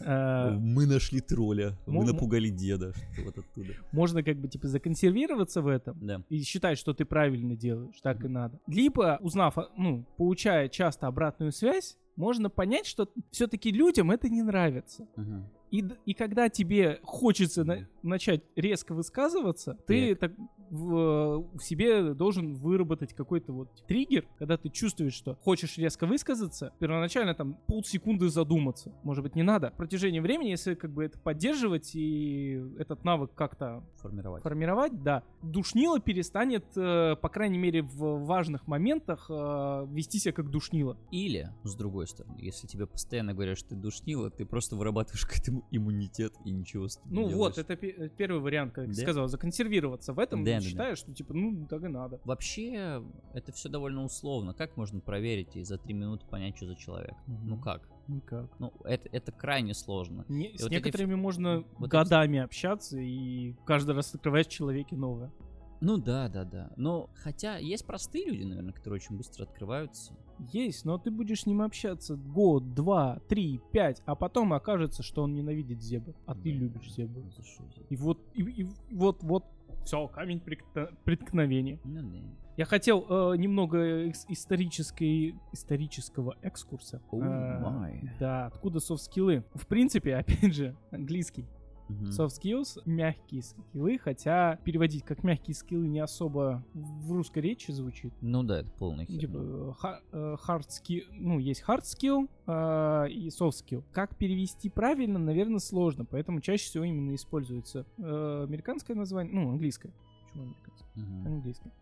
э, 0.00 0.50
Мы 0.58 0.86
нашли 0.86 1.20
тролля, 1.20 1.76
мы 1.86 2.04
напугали 2.06 2.48
деда, 2.48 2.92
вот 3.24 3.36
оттуда. 3.38 3.72
можно 3.92 4.22
как 4.22 4.38
бы 4.40 4.48
типа 4.48 4.66
законсервироваться 4.68 5.60
в 5.60 5.68
этом. 5.68 5.98
И 6.30 6.40
считать, 6.42 6.78
что 6.78 6.94
ты 6.94 7.04
правильно 7.04 7.54
делаешь, 7.54 8.00
так 8.02 8.24
и 8.24 8.28
надо. 8.28 8.58
Либо, 8.66 9.18
узнав, 9.20 9.58
а, 9.58 9.68
ну, 9.76 10.06
получая 10.16 10.68
часто 10.70 11.06
обратную 11.06 11.52
связь, 11.52 11.98
можно 12.16 12.50
понять, 12.50 12.86
что 12.86 13.08
все-таки 13.30 13.70
людям 13.70 14.10
это 14.10 14.28
не 14.28 14.42
нравится. 14.42 15.06
Мгм. 15.16 15.48
И, 15.70 15.84
и 16.04 16.14
когда 16.14 16.48
тебе 16.48 17.00
хочется 17.02 17.64
на- 17.64 17.88
начать 18.02 18.42
резко 18.54 18.94
высказываться, 18.94 19.76
ты 19.86 20.14
так 20.14 20.32
в, 20.70 21.48
в 21.56 21.60
себе 21.60 22.14
должен 22.14 22.54
выработать 22.54 23.14
какой-то 23.14 23.52
вот 23.52 23.68
триггер, 23.86 24.26
когда 24.38 24.56
ты 24.56 24.68
чувствуешь, 24.68 25.14
что 25.14 25.36
хочешь 25.42 25.78
резко 25.78 26.06
высказаться, 26.06 26.72
первоначально 26.78 27.34
там 27.34 27.54
полсекунды 27.66 28.28
задуматься. 28.28 28.92
Может 29.02 29.22
быть, 29.22 29.34
не 29.36 29.42
надо. 29.42 29.70
В 29.70 29.76
протяжении 29.76 30.20
времени, 30.20 30.50
если 30.50 30.74
как 30.74 30.92
бы 30.92 31.04
это 31.04 31.18
поддерживать 31.18 31.94
и 31.94 32.60
этот 32.78 33.04
навык 33.04 33.32
как-то 33.34 33.84
Формировать. 33.96 34.42
формировать, 34.42 35.02
да, 35.02 35.22
душнило 35.42 36.00
перестанет, 36.00 36.64
э, 36.76 37.16
по 37.20 37.28
крайней 37.28 37.58
мере, 37.58 37.82
в 37.82 38.24
важных 38.24 38.66
моментах 38.66 39.26
э, 39.30 39.86
вести 39.90 40.18
себя 40.18 40.32
как 40.32 40.50
душнило. 40.50 40.96
Или, 41.10 41.50
с 41.64 41.74
другой 41.74 42.06
стороны, 42.08 42.36
если 42.38 42.66
тебе 42.66 42.86
постоянно 42.86 43.34
говорят, 43.34 43.58
что 43.58 43.70
ты 43.70 43.76
душнила, 43.76 44.30
ты 44.30 44.44
просто 44.44 44.76
вырабатываешь 44.76 45.26
к 45.26 45.38
этому 45.38 45.55
иммунитет 45.70 46.32
и 46.44 46.50
ничего 46.50 46.88
с 46.88 47.00
Ну 47.06 47.26
не 47.28 47.34
вот, 47.34 47.54
делаешь. 47.54 47.58
это 47.58 47.76
пе- 47.76 47.90
э, 47.90 48.08
первый 48.08 48.40
вариант, 48.40 48.72
как 48.74 48.86
я 48.86 48.92
Да. 48.94 49.00
сказал, 49.02 49.28
законсервироваться 49.28 50.12
в 50.12 50.18
этом, 50.18 50.44
Да, 50.44 50.52
да, 50.52 50.58
да. 50.58 50.64
считаю, 50.64 50.96
что 50.96 51.12
типа, 51.12 51.34
ну, 51.34 51.66
так 51.66 51.82
и 51.84 51.88
надо. 51.88 52.20
Вообще, 52.24 53.02
это 53.34 53.52
все 53.52 53.68
довольно 53.68 54.04
условно. 54.04 54.54
Как 54.54 54.76
можно 54.76 55.00
проверить 55.00 55.56
и 55.56 55.62
за 55.62 55.78
три 55.78 55.94
минуты 55.94 56.26
понять, 56.26 56.56
что 56.56 56.66
за 56.66 56.76
человек? 56.76 57.14
Ну 57.26 57.54
Мгм. 57.56 57.62
как? 57.62 57.88
Никак. 58.08 58.48
Ну, 58.60 58.72
это, 58.84 59.08
это 59.10 59.32
крайне 59.32 59.74
сложно. 59.74 60.24
Не- 60.28 60.50
И 60.52 60.58
с 60.58 60.62
вот 60.62 60.70
эти 60.70 60.76
некоторыми 60.76 61.14
можно 61.16 61.64
вот 61.78 61.86
эти- 61.86 61.90
годами 61.90 62.38
общаться 62.38 62.98
и 62.98 63.54
каждый 63.64 63.94
раз 63.96 64.14
открываешь 64.14 64.46
в 64.46 64.50
человеке 64.50 64.94
новое. 64.96 65.32
Ну 65.80 65.98
да, 65.98 66.28
да, 66.28 66.44
да. 66.44 66.70
Но 66.76 67.10
хотя 67.16 67.58
есть 67.58 67.84
простые 67.84 68.24
люди, 68.26 68.44
наверное, 68.44 68.72
которые 68.72 68.98
очень 69.00 69.16
быстро 69.16 69.42
открываются. 69.44 70.14
Есть, 70.52 70.84
но 70.84 70.98
ты 70.98 71.10
будешь 71.10 71.42
с 71.42 71.46
ним 71.46 71.62
общаться 71.62 72.16
год, 72.16 72.74
два, 72.74 73.20
три, 73.28 73.60
пять, 73.72 74.02
а 74.06 74.14
потом 74.14 74.52
окажется, 74.52 75.02
что 75.02 75.22
он 75.22 75.34
ненавидит 75.34 75.80
зебр, 75.82 76.14
а 76.26 76.34
ты 76.34 76.52
Да. 76.52 76.58
любишь 76.58 76.82
что 76.84 77.06
за- 77.06 77.82
И 77.88 77.96
вот, 77.96 78.20
и, 78.34 78.42
и 78.42 78.66
вот, 78.92 79.22
вот, 79.22 79.44
все, 79.84 80.06
камень 80.08 80.40
преткно- 80.40 80.90
преткновения. 81.04 81.78
Ну 81.84 82.02
да. 82.02 82.18
Я 82.56 82.64
хотел 82.64 83.04
э, 83.08 83.36
немного 83.36 84.08
исторической, 84.28 85.34
исторического 85.52 86.36
экскурса. 86.42 87.02
О, 87.10 87.20
Э, 87.22 88.00
да, 88.18 88.46
откуда 88.46 88.80
софт-скиллы? 88.80 89.44
В 89.54 89.66
принципе, 89.66 90.16
опять 90.16 90.54
же, 90.54 90.74
английский. 90.90 91.44
Мгм. 91.88 92.06
Soft 92.10 92.30
skills— 92.40 92.80
мягкие 92.84 93.42
скиллы, 93.42 93.98
хотя 93.98 94.56
переводить 94.64 95.04
как 95.04 95.22
мягкие 95.22 95.54
скиллы 95.54 95.86
не 95.86 96.00
особо 96.00 96.64
в 96.74 97.12
русской 97.12 97.38
речи 97.40 97.70
звучит. 97.70 98.12
Ну 98.20 98.42
да, 98.42 98.60
это 98.60 98.70
полный 98.72 99.06
хер. 99.06 99.20
Типа, 99.20 99.36
э, 99.82 99.88
э, 100.12 100.36
hard 100.46 100.66
skill, 100.68 101.02
ну, 101.12 101.38
есть 101.38 101.62
hard 101.66 101.82
skill 101.82 102.28
э, 102.46 103.10
и 103.10 103.28
soft 103.28 103.52
skill. 103.64 103.84
Как 103.92 104.16
перевести 104.16 104.68
правильно, 104.68 105.18
наверное, 105.18 105.60
сложно, 105.60 106.04
поэтому 106.04 106.40
чаще 106.40 106.64
всего 106.64 106.84
именно 106.84 107.14
используется 107.14 107.86
э, 107.98 108.44
американское 108.48 108.96
название, 108.96 109.32
ну, 109.34 109.50
английское. 109.50 109.92
Почему 110.32 110.44
американское? 110.44 110.88
Мгм. 110.96 111.26
Английское. 111.26 111.72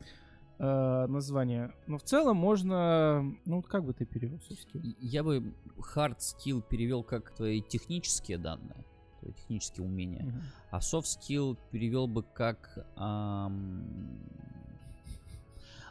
Э, 0.59 1.07
название. 1.09 1.73
Но 1.87 1.99
в 1.99 2.03
целом 2.03 2.37
можно, 2.37 3.23
ну, 3.45 3.57
вот 3.57 3.67
как 3.67 3.85
бы 3.85 3.93
ты 3.95 4.05
перевел 4.05 4.37
soft 4.39 4.59
skill? 4.67 4.81
И- 4.83 4.97
Я 5.01 5.25
бы 5.25 5.53
hard 5.97 6.19
skill 6.19 6.63
перевел 6.69 7.03
как 7.03 7.35
твои 7.35 7.61
технические 7.63 8.39
данные, 8.39 8.85
технические 9.33 9.87
умения. 9.87 10.25
Мгм. 10.25 10.43
А 10.71 10.79
soft 10.79 11.05
skill 11.05 11.57
перевел 11.71 12.07
бы 12.07 12.23
как... 12.23 12.79
ам, 12.97 14.19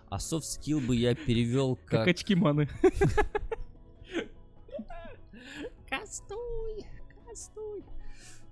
А 0.09 0.17
soft 0.17 0.41
skill 0.43 0.85
бы 0.85 0.95
я 0.95 1.15
перевел 1.15 1.75
Как 1.75 1.89
как... 2.05 2.07
очки 2.09 2.35
маны. 2.35 2.67
Кастуй, 5.89 6.85
кастуй. 7.27 7.83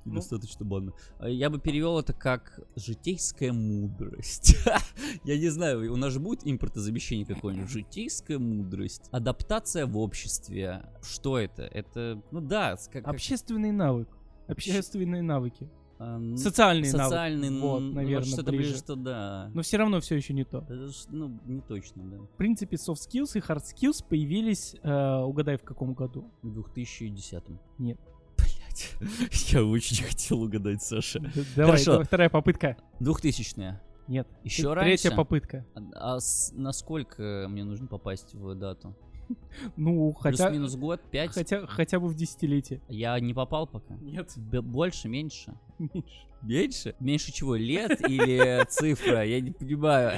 Ну. 0.03 0.13
Недостаточно 0.13 0.65
банно. 0.65 0.93
А 1.19 1.29
Я 1.29 1.49
бы 1.51 1.59
перевел 1.59 1.99
это 1.99 2.13
как 2.13 2.59
житейская 2.75 3.53
мудрость. 3.53 4.55
Я 5.23 5.37
не 5.37 5.49
знаю, 5.49 5.93
у 5.93 5.95
нас 5.95 6.11
же 6.13 6.19
будет 6.19 6.41
импортозамещение 6.43 7.25
какое-нибудь. 7.25 7.69
Житейская 7.69 8.39
мудрость. 8.39 9.07
Адаптация 9.11 9.85
в 9.85 9.97
обществе. 9.97 10.83
Что 11.03 11.37
это? 11.37 11.63
Это, 11.63 12.19
ну 12.31 12.41
да, 12.41 12.77
как- 12.91 13.07
Общественный 13.07 13.71
навык. 13.71 14.09
Общественные 14.51 15.21
навыки. 15.21 15.69
а, 15.99 16.17
н- 16.17 16.37
Социальный 16.37 16.91
навык. 16.91 17.61
Вот, 17.61 17.79
ну, 17.79 17.93
наверное, 17.93 18.25
что-то 18.27 18.51
ближе. 18.51 18.63
ближе, 18.71 18.77
что 18.77 18.95
да. 18.95 19.51
Но 19.53 19.61
все 19.61 19.77
равно 19.77 19.99
все 19.99 20.15
еще 20.15 20.33
не 20.33 20.43
то. 20.43 20.65
Ну, 21.09 21.39
не 21.45 21.61
точно, 21.61 22.03
да. 22.03 22.17
В 22.17 22.37
принципе, 22.37 22.75
soft 22.75 22.99
skills 23.07 23.31
и 23.35 23.39
hard 23.39 23.61
skills 23.63 24.03
появились, 24.07 24.75
э, 24.81 25.17
угадай, 25.21 25.57
в 25.57 25.63
каком 25.63 25.93
году. 25.93 26.31
В 26.41 26.51
2010 26.53 27.43
Нет. 27.77 27.99
Блять, 28.37 28.93
я 29.51 29.63
очень 29.63 30.03
хотел 30.03 30.41
угадать, 30.41 30.81
Саша. 30.81 31.19
Давай, 31.55 31.71
Хорошо. 31.73 31.91
давай, 31.91 32.05
вторая 32.05 32.29
попытка. 32.29 32.77
2000-е. 32.99 33.79
Нет. 34.07 34.27
Еще 34.43 34.63
Т- 34.63 34.73
раньше? 34.73 34.89
Третья 35.03 35.15
попытка. 35.15 35.65
А, 35.75 36.15
а 36.15 36.19
с- 36.19 36.51
насколько 36.55 37.45
мне 37.47 37.63
нужно 37.63 37.85
попасть 37.87 38.33
в 38.33 38.55
дату? 38.55 38.95
Ну, 39.77 40.11
хотя, 40.13 40.45
Плюс-минус 40.47 40.75
год, 40.75 41.01
5? 41.11 41.31
хотя, 41.31 41.67
хотя 41.67 41.99
бы 41.99 42.07
в 42.07 42.15
десятилетие. 42.15 42.81
Я 42.87 43.19
не 43.19 43.33
попал 43.33 43.67
пока. 43.67 43.95
Нет. 43.95 44.31
Б- 44.37 44.61
больше, 44.61 45.07
меньше? 45.07 45.53
Меньше. 45.79 46.03
Меньше? 46.41 46.95
Меньше 46.99 47.31
чего, 47.31 47.55
лет 47.55 48.01
или 48.09 48.65
цифра? 48.69 49.23
Я 49.23 49.39
не 49.41 49.51
понимаю. 49.51 50.17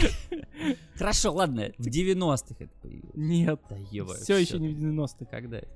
Хорошо, 0.95 1.33
ладно, 1.33 1.71
в 1.77 1.87
90-х 1.87 2.55
это 2.59 2.71
появилось. 2.81 3.11
Нет. 3.15 3.59
Да. 3.69 4.13
Все 4.15 4.37
еще 4.37 4.59
не 4.59 4.69
в 4.69 4.77
90-х. 4.77 5.25
Когда 5.25 5.57
это? 5.57 5.67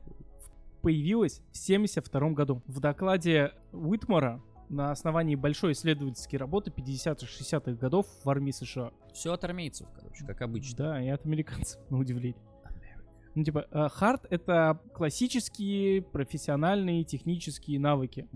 Появилась 0.82 1.42
в 1.52 1.58
72 1.58 2.30
году. 2.32 2.62
В 2.68 2.80
докладе 2.80 3.52
Уитмора 3.74 4.42
на 4.70 4.92
основании 4.92 5.36
большой 5.36 5.72
исследовательской 5.74 6.38
работы 6.40 6.72
50-60-х 6.72 7.72
годов 7.74 8.06
в 8.24 8.30
армии 8.30 8.52
США. 8.52 8.92
Все 9.14 9.34
от 9.34 9.44
армейцев, 9.44 9.88
короче, 9.96 10.26
как 10.26 10.42
обычно. 10.42 10.78
Да, 10.78 11.04
и 11.04 11.08
от 11.10 11.26
американцев, 11.26 11.80
на 11.90 11.98
удивление. 11.98 12.40
Ну, 13.38 13.44
типа, 13.44 13.68
э, 13.70 13.88
хард— 13.90 14.26
это 14.32 14.80
классические 14.96 16.02
профессиональные 16.02 17.04
технические 17.04 17.80
навыки. 17.80 18.28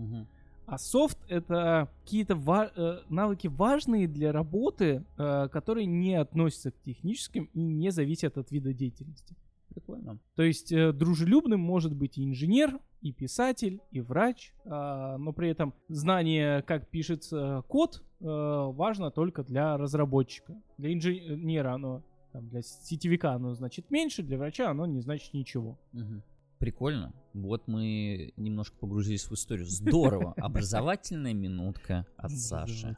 А 0.64 0.78
софт— 0.78 1.18
это 1.28 1.88
какие-то 2.04 2.36
ва- 2.36 2.70
э, 2.76 2.98
навыки 3.08 3.48
важные 3.48 4.06
для 4.06 4.30
работы, 4.30 5.04
э, 5.18 5.48
которые 5.48 5.86
не 5.86 6.14
относятся 6.14 6.70
к 6.70 6.80
техническим 6.84 7.50
и 7.52 7.60
не 7.60 7.90
зависят 7.90 8.38
от 8.38 8.52
вида 8.52 8.72
деятельности. 8.72 9.34
Прикольно. 9.70 10.18
То 10.36 10.44
есть 10.44 10.68
дружелюбным 10.70 11.58
может 11.58 11.96
быть 11.96 12.16
и 12.18 12.24
инженер, 12.24 12.78
и 13.00 13.10
писатель, 13.12 13.80
и 13.90 14.00
врач, 14.00 14.52
но 14.64 15.32
при 15.34 15.48
этом 15.48 15.74
знание, 15.88 16.62
как 16.62 16.88
пишется 16.88 17.64
код, 17.66 18.04
важно 18.20 19.10
только 19.10 19.42
для 19.42 19.76
разработчика. 19.76 20.54
Для 20.78 20.92
инженера 20.92 21.72
оно, 21.72 22.02
там, 22.32 22.48
для 22.48 22.62
сетевика 22.62 23.34
оно 23.34 23.54
значит 23.54 23.90
меньше, 23.90 24.22
для 24.22 24.38
врача 24.38 24.70
оно 24.70 24.86
не 24.86 25.00
значит 25.00 25.34
ничего. 25.34 25.78
Мгм. 25.92 26.22
Прикольно. 26.58 27.12
Вот 27.34 27.66
мы 27.66 28.32
немножко 28.36 28.76
погрузились 28.76 29.28
в 29.28 29.32
историю. 29.34 29.66
Здорово. 29.66 30.32
Образовательная 30.36 31.34
минутка 31.34 32.06
от 32.16 32.30
Саши. 32.30 32.96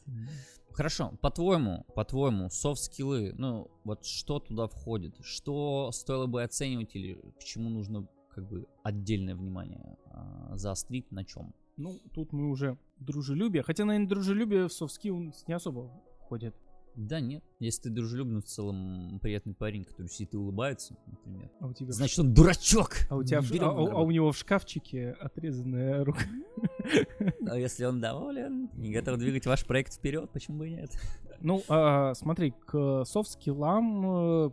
Хорошо, 0.73 1.13
по-твоему, 1.23 1.87
по-твоему, 1.95 2.51
софт-скиллы, 2.51 3.33
ну, 3.39 3.71
вот 3.85 4.05
что 4.05 4.41
туда 4.41 4.67
входит? 4.67 5.17
Что 5.23 5.93
стоило 5.93 6.27
бы 6.27 6.43
оценивать 6.43 6.97
или 6.97 7.15
к 7.39 7.45
чему 7.45 7.71
нужно 7.71 8.09
как 8.29 8.49
бы 8.49 8.67
отдельное 8.83 9.37
внимание 9.37 9.97
а, 10.07 10.57
заострить 10.57 11.13
на 11.13 11.25
чем? 11.25 11.55
Ну, 11.77 12.01
тут 12.13 12.33
мы 12.33 12.51
уже 12.51 12.77
дружелюбие. 12.99 13.63
Хотя, 13.63 13.85
наверное, 13.85 14.09
дружелюбие 14.09 14.69
в 14.69 14.73
skills 14.73 15.33
не 15.47 15.55
особо 15.55 15.91
входит. 16.19 16.55
Да 16.97 17.21
нет. 17.21 17.43
Если 17.59 17.83
ты 17.83 17.91
дружелюбный, 17.91 18.41
в 18.41 18.45
целом 18.45 19.19
приятный 19.21 19.55
парень, 19.55 19.85
который 19.85 20.07
сидит 20.09 20.35
и 20.35 20.37
улыбается, 20.37 20.97
например, 21.07 21.51
А 21.61 21.67
у 21.67 21.73
тебя, 21.73 21.93
значит 21.93 22.19
он 22.21 22.33
дурачок! 22.35 22.97
А 23.11 23.17
у, 23.17 23.25
тебя 23.25 23.41
в- 23.41 23.53
а- 23.53 23.65
а- 23.71 23.93
а 23.99 24.01
у 24.03 24.11
него 24.11 24.31
в 24.33 24.37
шкафчике 24.37 25.11
отрезанная 25.21 26.05
рука. 26.05 26.21
А 27.49 27.59
если 27.59 27.85
он 27.85 28.01
доволен 28.01 28.67
и 28.79 28.93
готов 28.93 29.19
двигать 29.19 29.47
ваш 29.47 29.65
проект 29.67 29.95
вперед, 29.95 30.31
почему 30.31 30.59
бы 30.59 30.69
и 30.69 30.73
нет? 30.73 30.91
Ну, 31.41 31.63
а, 31.69 32.15
смотри, 32.15 32.53
к 32.67 33.05
софт-скиллам 33.05 34.47
э, 34.47 34.51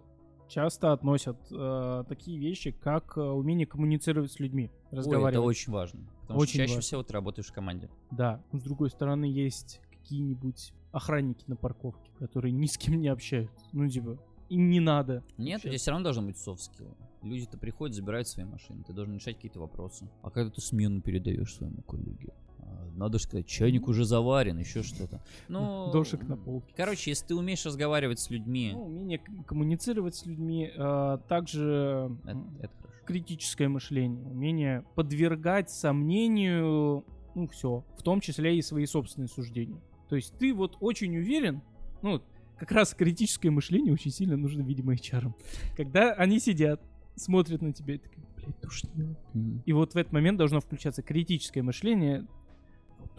часто 0.50 0.94
относят 0.94 1.38
э, 1.52 2.04
такие 2.08 2.40
вещи, 2.40 2.72
как 2.72 3.18
э, 3.18 3.22
умение 3.22 3.68
коммуницировать 3.68 4.32
с 4.32 4.40
людьми, 4.40 4.72
Ой, 4.92 4.98
разговаривать. 4.98 5.34
это 5.34 5.42
очень 5.42 5.72
важно. 5.72 6.02
Потому 6.22 6.40
Очень 6.40 6.50
что 6.52 6.58
чаще 6.60 6.72
важно. 6.76 6.82
всего 6.82 7.04
ты 7.04 7.14
работаешь 7.14 7.48
в 7.48 7.54
команде. 7.54 7.90
Да. 8.12 8.42
С 8.54 8.62
другой 8.62 8.90
стороны, 8.90 9.26
есть 9.26 9.82
какие-нибудь 9.92 10.74
охранники 10.92 11.44
на 11.48 11.56
парковке, 11.56 12.12
которые 12.20 12.52
ни 12.52 12.66
с 12.66 12.78
кем 12.78 13.00
не 13.00 13.08
общаются. 13.08 13.66
Ну, 13.72 13.88
типа, 13.88 14.18
им 14.50 14.70
не 14.70 14.80
надо. 14.80 15.24
Нет, 15.38 15.38
у 15.38 15.44
общаться. 15.56 15.68
тебя 15.70 15.78
все 15.78 15.92
равно 15.92 16.04
должен 16.04 16.26
быть 16.28 16.38
софт 16.38 16.64
скилл. 16.64 16.96
Люди-то 17.24 17.58
приходят, 17.58 17.96
забирают 17.96 18.28
свои 18.28 18.46
машины, 18.46 18.84
ты 18.84 18.94
должен 18.94 19.14
решать 19.16 19.36
какие-то 19.36 19.60
вопросы. 19.60 20.10
А 20.24 20.30
когда 20.32 20.50
ты 20.52 20.60
смену 20.60 21.02
передаешь 21.02 21.54
своему 21.54 21.82
коллеге? 21.84 22.34
а, 22.58 22.90
Надо 22.96 23.20
же 23.20 23.26
сказать, 23.26 23.46
чайник 23.46 23.88
уже 23.88 24.06
заварен, 24.06 24.58
еще 24.58 24.82
что-то. 24.84 25.24
Ну, 25.48 25.92
Дошик 25.94 26.28
на 26.28 26.36
полке. 26.36 26.74
Короче, 26.76 27.12
если 27.12 27.28
ты 27.28 27.36
умеешь 27.36 27.64
разговаривать 27.66 28.20
с 28.20 28.30
людьми, 28.32 28.72
Ну, 28.74 28.86
умение 28.86 29.20
коммуницировать 29.46 30.16
с 30.16 30.26
людьми, 30.26 30.72
э, 30.76 31.18
также 31.30 32.18
это, 32.24 32.44
это 32.60 32.74
хорошо. 32.82 33.06
критическое 33.06 33.68
мышление, 33.68 34.26
умение 34.26 34.84
подвергать 34.96 35.70
сомнению, 35.70 37.06
ну, 37.36 37.48
все, 37.48 37.86
в 37.98 38.04
том 38.04 38.20
числе 38.20 38.58
и 38.58 38.62
свои 38.62 38.86
собственные 38.86 39.28
суждения. 39.30 39.80
То 40.12 40.18
есть 40.18 40.38
ты 40.38 40.54
вот 40.54 40.76
очень 40.82 41.16
уверен, 41.16 41.62
ну, 42.02 42.22
как 42.60 42.74
раз 42.74 42.94
критическое 42.94 43.50
мышление 43.50 43.94
очень 43.94 44.12
сильно 44.12 44.36
нужно, 44.36 44.62
видимо, 44.62 44.94
HR. 44.94 45.34
Когда 45.78 46.12
они 46.12 46.38
сидят, 46.42 46.82
смотрят 47.16 47.62
на 47.62 47.72
тебя 47.72 47.96
и 47.96 47.98
такие, 47.98 48.22
блядь, 48.36 48.60
тушнило. 48.60 49.16
Мгм. 49.34 49.64
И 49.66 49.72
вот 49.72 49.94
в 49.94 49.98
этот 49.98 50.12
момент 50.12 50.38
должно 50.38 50.60
включаться 50.60 51.02
критическое 51.02 51.62
мышление. 51.62 52.28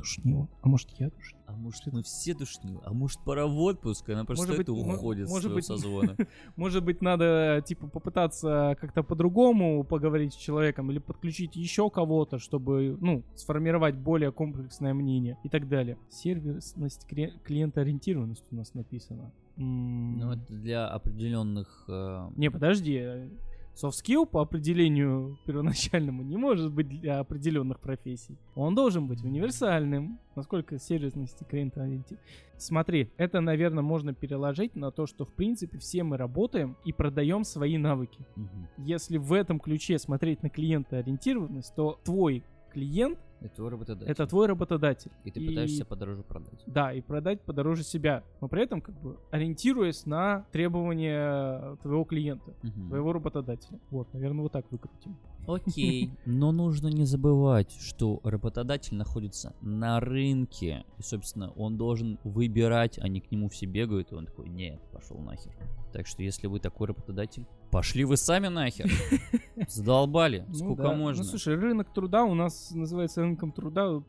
Вот 0.03 0.09
тушнило. 0.09 0.49
А 0.63 0.69
может, 0.69 0.89
я 0.99 1.11
тушнил? 1.11 1.41
А 1.47 1.53
может 1.55 1.87
мы 1.93 2.03
все 2.03 2.35
душнилы? 2.35 2.81
А 2.85 2.93
может 2.93 3.21
пора 3.21 3.47
в 3.47 3.59
отпуск? 3.59 4.09
Она 4.09 4.25
просто 4.25 4.47
Может 4.49 4.67
быть, 4.67 4.69
уходит 4.69 5.29
может 5.29 5.51
с 5.51 5.55
быть, 5.55 5.65
своего 5.65 5.81
созвона. 5.81 6.17
Может 6.57 6.85
быть, 6.85 7.03
надо, 7.03 7.63
типа, 7.67 7.87
попытаться 7.89 8.77
как-то 8.81 9.03
по-другому 9.03 9.85
поговорить 9.85 10.33
с 10.35 10.37
человеком 10.37 10.91
или 10.91 10.99
подключить 10.99 11.57
еще 11.57 11.91
кого-то, 11.91 12.39
чтобы, 12.39 12.97
ну, 13.01 13.23
сформировать 13.35 13.97
более 13.97 14.33
комплексное 14.33 14.95
мнение 14.95 15.39
и 15.45 15.49
так 15.49 15.69
далее. 15.69 15.99
Сервисность, 16.11 17.07
клиентоориентированность 17.45 18.45
у 18.51 18.57
нас 18.57 18.75
написано. 18.75 19.31
Ну, 19.57 20.33
это 20.33 20.53
для 20.55 20.89
определенных... 20.89 21.85
э, 21.89 22.31
Не, 22.37 22.51
подожди. 22.51 23.29
Soft 23.75 23.93
skill 24.05 24.27
по 24.27 24.43
определению 24.43 25.39
первоначальному 25.47 26.23
не 26.23 26.37
может 26.37 26.73
быть 26.73 26.89
для 26.89 27.21
определенных 27.21 27.81
профессий. 27.81 28.37
Он 28.55 28.75
должен 28.75 29.07
быть 29.07 29.25
универсальным, 29.25 30.19
насколько 30.37 30.79
сервисность 30.79 31.41
и 31.41 31.45
клиентоориентир- 31.45 32.19
Смотри, 32.59 33.11
это, 33.17 33.41
наверное, 33.41 33.83
можно 33.83 34.15
переложить 34.15 34.77
на 34.77 34.91
то, 34.91 35.07
что, 35.07 35.25
в 35.25 35.33
принципе, 35.33 35.79
все 35.79 36.03
мы 36.05 36.17
работаем 36.17 36.77
и 36.85 36.93
продаем 36.93 37.45
свои 37.45 37.79
навыки. 37.79 38.25
мгм. 38.37 38.69
Если 38.77 39.17
в 39.17 39.33
этом 39.33 39.59
ключе 39.59 39.99
смотреть 39.99 40.43
на 40.43 40.51
клиентоориентированность, 40.51 41.75
то 41.75 41.99
твой 42.05 42.45
клиент 42.73 43.19
Это 43.45 43.55
твой 43.57 43.71
работодатель. 43.71 44.11
это 44.11 44.27
твой 44.27 44.47
работодатель. 44.47 45.11
И 45.25 45.31
ты 45.31 45.45
пытаешься 45.47 45.85
подороже 45.85 46.23
продать. 46.23 46.63
Да, 46.67 46.93
и 46.93 47.01
продать 47.01 47.41
подороже 47.43 47.83
себя, 47.83 48.23
но 48.41 48.49
при 48.49 48.63
этом 48.63 48.81
как 48.81 48.95
бы 49.01 49.19
ориентируясь 49.31 50.07
на 50.07 50.47
требования 50.53 51.77
твоего 51.83 52.05
клиента, 52.05 52.55
Мгм. 52.63 52.89
твоего 52.89 53.13
работодателя. 53.13 53.79
Вот, 53.91 54.13
наверное, 54.13 54.43
вот 54.43 54.53
так 54.53 54.65
выкрутим. 54.71 55.17
Окей, 55.47 56.11
но 56.25 56.53
нужно 56.53 56.89
не 56.89 57.05
забывать, 57.05 57.73
что 57.81 58.21
работодатель 58.23 58.95
находится 58.95 59.55
на 59.61 60.01
рынке. 60.01 60.85
И, 60.99 61.03
собственно, 61.03 61.51
он 61.53 61.77
должен 61.77 62.19
выбирать, 62.25 62.99
а 62.99 63.09
не 63.09 63.21
к 63.21 63.31
нему 63.31 63.49
все 63.49 63.67
бегают, 63.67 64.13
и 64.13 64.15
он 64.15 64.27
такой, 64.27 64.49
нет, 64.49 64.81
пошел 64.93 65.19
нахер. 65.19 65.53
Так 65.93 66.07
что, 66.07 66.23
если 66.23 66.47
вы 66.47 66.61
такой 66.61 66.89
работодатель, 66.89 67.47
пошли 67.71 68.05
вы 68.05 68.17
сами 68.17 68.49
нахер. 68.49 68.91
Задолбали. 69.69 70.45
Ну 70.49 70.55
Сколько 70.55 70.83
да. 70.85 70.95
можно? 70.95 71.23
Ну, 71.23 71.29
слушай, 71.29 71.55
рынок 71.55 71.93
труда 71.93 72.25
у 72.25 72.35
нас 72.35 72.71
называется 72.71 73.23
рынком 73.23 73.53
труда 73.53 74.03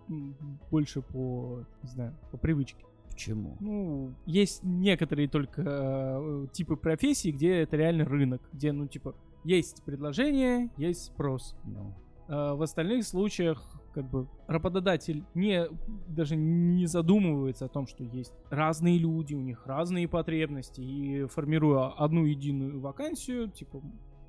больше 0.70 1.02
по, 1.02 1.66
не 1.82 1.90
знаю, 1.90 2.16
по 2.32 2.38
привычке. 2.38 2.86
Почему? 3.10 3.58
Ну, 3.60 4.14
есть 4.26 4.64
некоторые 4.64 5.28
только 5.28 5.62
э, 5.64 6.48
типы 6.52 6.76
профессий, 6.76 7.32
где 7.32 7.62
это 7.62 7.78
реально 7.78 8.06
рынок, 8.06 8.42
где, 8.52 8.72
ну, 8.72 8.88
типа, 8.88 9.16
есть 9.44 9.84
предложение, 9.84 10.70
есть 10.78 11.06
спрос. 11.06 11.56
Ну, 11.66 11.94
А 12.28 12.56
в 12.56 12.62
остальных 12.62 13.06
случаях 13.06 13.64
как 13.94 14.10
бы 14.10 14.28
работодатель 14.48 15.24
не 15.36 15.68
даже 16.08 16.36
не 16.36 16.88
задумывается 16.88 17.66
о 17.66 17.70
том, 17.70 17.86
что 17.86 18.04
есть 18.04 18.34
разные 18.50 18.98
люди, 18.98 19.36
у 19.36 19.42
них 19.42 19.66
разные 19.68 20.08
потребности, 20.08 20.82
и 20.82 21.26
формируя 21.26 21.90
одну 21.90 22.26
единую 22.26 22.80
вакансию, 22.80 23.50
типа 23.50 23.82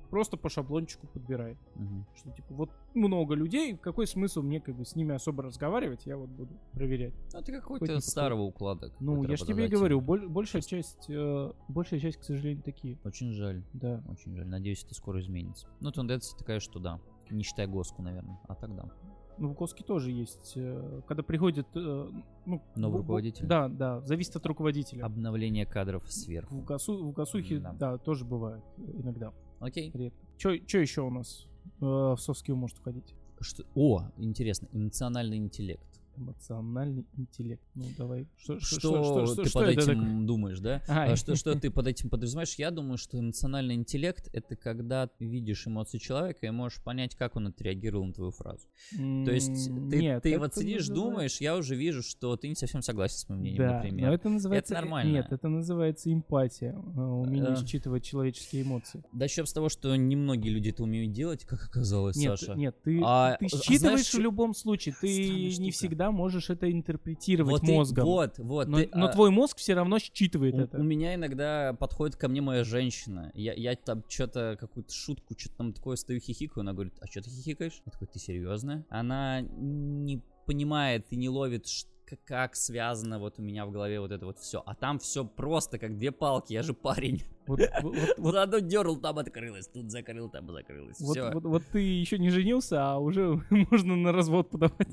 просто 0.09 0.37
по 0.37 0.49
шаблончику 0.49 1.07
подбирает. 1.07 1.57
Мгм. 1.75 2.05
Что 2.15 2.31
типа 2.31 2.53
вот 2.53 2.69
много 2.93 3.35
людей, 3.35 3.75
какой 3.77 4.07
смысл 4.07 4.41
мне 4.41 4.59
как 4.59 4.75
бы 4.75 4.85
с 4.85 4.95
ними 4.95 5.13
особо 5.15 5.43
разговаривать, 5.43 6.05
я 6.05 6.17
вот 6.17 6.29
буду 6.29 6.53
проверять. 6.73 7.13
Ну, 7.33 7.39
Хоть 7.39 7.45
какой-то 7.51 7.93
не 7.95 8.01
старого 8.01 8.41
уклада. 8.41 8.91
Ну, 8.99 9.23
я 9.23 9.35
же 9.37 9.45
тебе 9.45 9.65
и 9.65 9.69
говорю, 9.69 10.01
боль- 10.01 10.27
большая 10.27 10.61
часть, 10.61 11.09
э, 11.09 11.51
большая 11.67 11.99
часть, 11.99 12.17
к 12.17 12.23
сожалению, 12.23 12.63
такие. 12.63 12.97
Очень 13.03 13.31
жаль. 13.33 13.63
Да. 13.73 14.03
Очень 14.09 14.35
жаль. 14.35 14.47
Надеюсь, 14.47 14.83
это 14.83 14.93
скоро 14.95 15.19
изменится. 15.19 15.67
Ну, 15.81 15.91
тенденция 15.91 16.37
такая, 16.37 16.59
что 16.59 16.79
да. 16.79 16.99
Не 17.29 17.43
считая 17.43 17.67
Госку, 17.67 18.01
наверное. 18.01 18.39
А 18.47 18.55
тогда. 18.55 18.85
Ну, 19.37 19.49
в 19.49 19.55
Коске 19.55 19.83
тоже 19.83 20.11
есть. 20.11 20.53
э, 20.55 21.01
Когда 21.07 21.21
приходит, 21.21 21.67
э, 21.75 22.09
ну, 22.45 22.61
Новый 22.77 22.99
руководитель? 23.01 23.45
Да, 23.45 23.67
да, 23.67 23.99
зависит 24.01 24.35
от 24.37 24.45
руководителя. 24.45 25.03
Обновление 25.03 25.65
кадров 25.65 26.09
сверху. 26.09 26.55
В, 26.55 26.63
ГАСУ, 26.63 27.05
в 27.05 27.11
ГАСУхе, 27.11 27.59
Да. 27.59 27.73
да. 27.73 27.97
тоже 27.97 28.23
бывает 28.23 28.63
э, 28.77 28.81
иногда, 29.01 29.33
Окей. 29.59 29.91
редко. 29.93 30.19
Что 30.37 30.77
еще 30.79 31.01
у 31.01 31.09
нас 31.09 31.45
э, 31.81 31.85
в 31.85 32.17
софт 32.17 32.47
может 32.49 32.77
входить? 32.77 33.13
Что... 33.39 33.63
О, 33.75 34.03
интересно. 34.17 34.67
Эмоциональный 34.71 35.37
интеллект. 35.37 35.94
Эмоциональный 36.17 37.05
интеллект. 37.17 37.63
Ну, 37.75 37.85
давай. 37.97 38.27
Что, 38.37 38.59
Что, 38.59 39.25
ты 39.35 39.49
под 39.51 39.63
это 39.63 39.71
этим 39.81 39.99
такое? 39.99 40.25
думаешь, 40.25 40.59
да? 40.59 40.81
А, 40.87 41.15
что, 41.15 41.35
что 41.35 41.57
ты 41.59 41.69
под 41.71 41.87
этим 41.87 42.09
подразумеваешь? 42.09 42.55
Я 42.55 42.71
думаю, 42.71 42.97
что 42.97 43.19
эмоциональный 43.19 43.75
интеллект— 43.75 44.29
это 44.33 44.55
когда 44.55 45.07
ты 45.07 45.25
видишь 45.25 45.67
эмоции 45.67 45.97
человека 45.97 46.45
и 46.45 46.49
можешь 46.51 46.81
понять, 46.81 47.15
как 47.15 47.35
он 47.35 47.47
отреагировал 47.47 48.05
на 48.05 48.13
твою 48.13 48.31
фразу. 48.31 48.67
То 48.91 49.31
есть 49.31 49.65
ты, 49.89 49.97
нет, 50.01 50.23
ты 50.23 50.31
это 50.31 50.39
вот 50.39 50.55
сидишь, 50.55 50.87
называется- 50.87 50.93
думаешь, 50.93 51.41
я 51.41 51.55
уже 51.57 51.75
вижу, 51.75 52.01
что 52.01 52.35
ты 52.37 52.47
не 52.47 52.55
совсем 52.55 52.81
согласен 52.81 53.17
с 53.17 53.29
моим 53.29 53.41
мнением, 53.41 53.63
Да, 53.67 53.73
например. 53.75 54.07
но 54.07 54.13
это 54.13 54.29
называется... 54.29 54.73
э, 54.73 54.77
нормально. 54.77 55.11
Нет, 55.11 55.27
это 55.31 55.47
называется 55.47 56.11
эмпатия. 56.13 56.73
э, 56.73 56.99
Умение 57.01 57.53
Э. 57.53 57.65
считывать 57.65 58.03
человеческие 58.03 58.63
эмоции. 58.63 59.03
Начнем 59.13 59.45
с 59.45 59.53
того, 59.53 59.69
что 59.69 59.95
немногие 59.95 60.53
люди 60.53 60.69
это 60.69 60.83
умеют 60.83 61.11
делать, 61.13 61.45
как 61.45 61.63
оказалось, 61.63 62.15
Нет, 62.15 62.39
Саша. 62.39 62.55
нет, 62.55 62.75
ты, 62.83 62.99
А, 63.03 63.35
ты 63.37 63.45
а 63.45 63.49
считываешь 63.49 63.79
знаешь, 63.79 64.13
в 64.13 64.19
любом 64.19 64.53
случае, 64.53 64.95
ты 64.99 65.07
не 65.07 65.51
штука. 65.51 65.71
Всегда 66.05 66.11
можешь 66.11 66.49
это 66.49 66.71
интерпретировать 66.71 67.61
вот, 67.61 67.69
и- 67.69 67.73
мозгом. 67.73 68.05
вот, 68.05 68.37
вот. 68.39 68.67
но, 68.67 68.77
ты, 68.79 68.89
но 68.93 69.05
а, 69.07 69.11
твой 69.11 69.31
мозг 69.31 69.57
все 69.57 69.73
равно 69.73 69.97
считывает 69.99 70.55
у, 70.55 70.59
это. 70.59 70.77
у 70.77 70.83
меня 70.83 71.15
иногда 71.15 71.73
подходит 71.79 72.15
ко 72.15 72.27
мне 72.27 72.41
моя 72.41 72.63
женщина. 72.63 73.31
Я, 73.33 73.53
я 73.53 73.75
там 73.75 74.03
что-то, 74.07 74.57
какую-то 74.59 74.93
шутку, 74.93 75.35
что-то 75.37 75.55
там 75.57 75.73
такое 75.73 75.95
стою 75.95 76.19
хихикаю, 76.19 76.61
она 76.61 76.73
говорит, 76.73 76.93
а 77.01 77.07
что 77.07 77.21
ты 77.21 77.29
хихикаешь? 77.29 77.81
Я 77.85 77.91
такой, 77.91 78.07
ты 78.07 78.19
серьезно? 78.19 78.85
Она 78.89 79.41
не 79.41 80.21
понимает 80.45 81.07
и 81.09 81.15
не 81.15 81.29
ловит, 81.29 81.65
к- 81.65 81.87
как 82.25 82.55
связано 82.55 83.19
вот 83.19 83.39
у 83.39 83.41
меня 83.41 83.65
в 83.65 83.71
голове 83.71 83.99
вот 83.99 84.11
это 84.11 84.25
вот 84.25 84.37
все. 84.39 84.61
А 84.65 84.75
там 84.75 84.99
все 84.99 85.25
просто, 85.25 85.77
как 85.79 85.97
две 85.97 86.11
палки, 86.11 86.53
я 86.53 86.63
же 86.63 86.73
парень. 86.73 87.23
Вот, 87.47 87.59
вот- 87.81 87.95
вот- 88.17 88.33
Заодно 88.33 88.59
дернул, 88.59 88.97
там 88.97 89.17
открылось, 89.19 89.67
тут 89.67 89.91
закрыл, 89.91 90.29
там 90.29 90.51
закрылось. 90.51 90.99
вот- 90.99 91.17
Все. 91.17 91.31
вот- 91.31 91.43
вот 91.45 91.63
ты 91.71 91.79
еще 91.79 92.17
не 92.19 92.29
женился, 92.29 92.83
а 92.91 92.97
уже 92.99 93.41
можно 93.49 93.95
на 93.95 94.11
развод 94.11 94.49
подавать. 94.49 94.87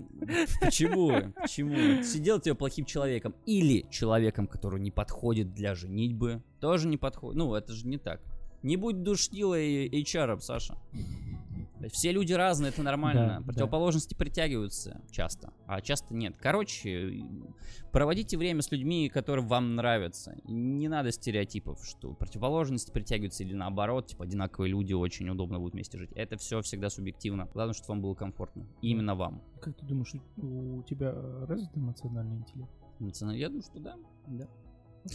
Почему? 0.61 1.13
Почему? 1.41 2.03
Сидел 2.03 2.41
тебе 2.41 2.55
плохим 2.55 2.85
человеком. 2.85 3.35
Или 3.47 3.87
человеком, 3.91 4.47
который 4.47 4.81
не 4.81 4.91
подходит 4.91 5.55
для 5.55 5.75
женитьбы. 5.75 6.43
Тоже 6.61 6.89
не 6.89 6.97
подходит. 6.97 7.37
Ну, 7.39 7.55
это 7.55 7.73
же 7.73 7.87
не 7.87 7.99
так. 7.99 8.21
Не 8.63 8.77
будь 8.77 9.03
душнилой 9.03 9.89
HR, 9.89 10.39
Саша. 10.41 10.77
Все 11.89 12.13
люди 12.13 12.33
разные, 12.33 12.71
это 12.71 12.83
нормально. 12.83 13.37
Да, 13.41 13.45
Противоположности 13.45 14.15
притягиваются 14.15 15.01
часто, 15.11 15.53
а 15.67 15.81
часто 15.81 16.15
нет. 16.15 16.37
Короче, 16.39 17.25
проводите 17.93 18.37
время 18.37 18.63
с 18.63 18.71
людьми, 18.71 19.09
которые 19.09 19.45
вам 19.47 19.75
нравятся. 19.77 20.37
Не 20.45 20.89
надо 20.89 21.13
стереотипов, 21.13 21.85
что 21.85 22.13
противоположности 22.15 22.91
притягиваются 22.91 23.43
или 23.45 23.55
наоборот, 23.55 24.07
типа 24.09 24.25
одинаковые 24.25 24.71
люди 24.71 24.93
очень 24.93 25.29
удобно 25.29 25.59
будут 25.59 25.75
вместе 25.75 25.99
жить. 25.99 26.11
Это 26.15 26.37
все 26.37 26.61
всегда 26.63 26.91
субъективно. 26.91 27.49
Главное, 27.53 27.75
чтобы 27.75 27.89
вам 27.89 28.03
было 28.03 28.15
комфортно. 28.15 28.67
И 28.81 28.91
именно 28.91 29.15
вам. 29.15 29.43
Как 29.61 29.77
ты 29.77 29.85
думаешь, 29.87 30.13
у 30.37 30.83
тебя 30.83 31.13
развит 31.47 31.71
эмоциональный 31.77 32.37
интеллект? 32.37 32.71
Эмоционально- 32.99 33.39
Я 33.39 33.49
думаю, 33.49 33.63
что 33.63 33.81
да. 33.81 33.97
да. 34.29 34.49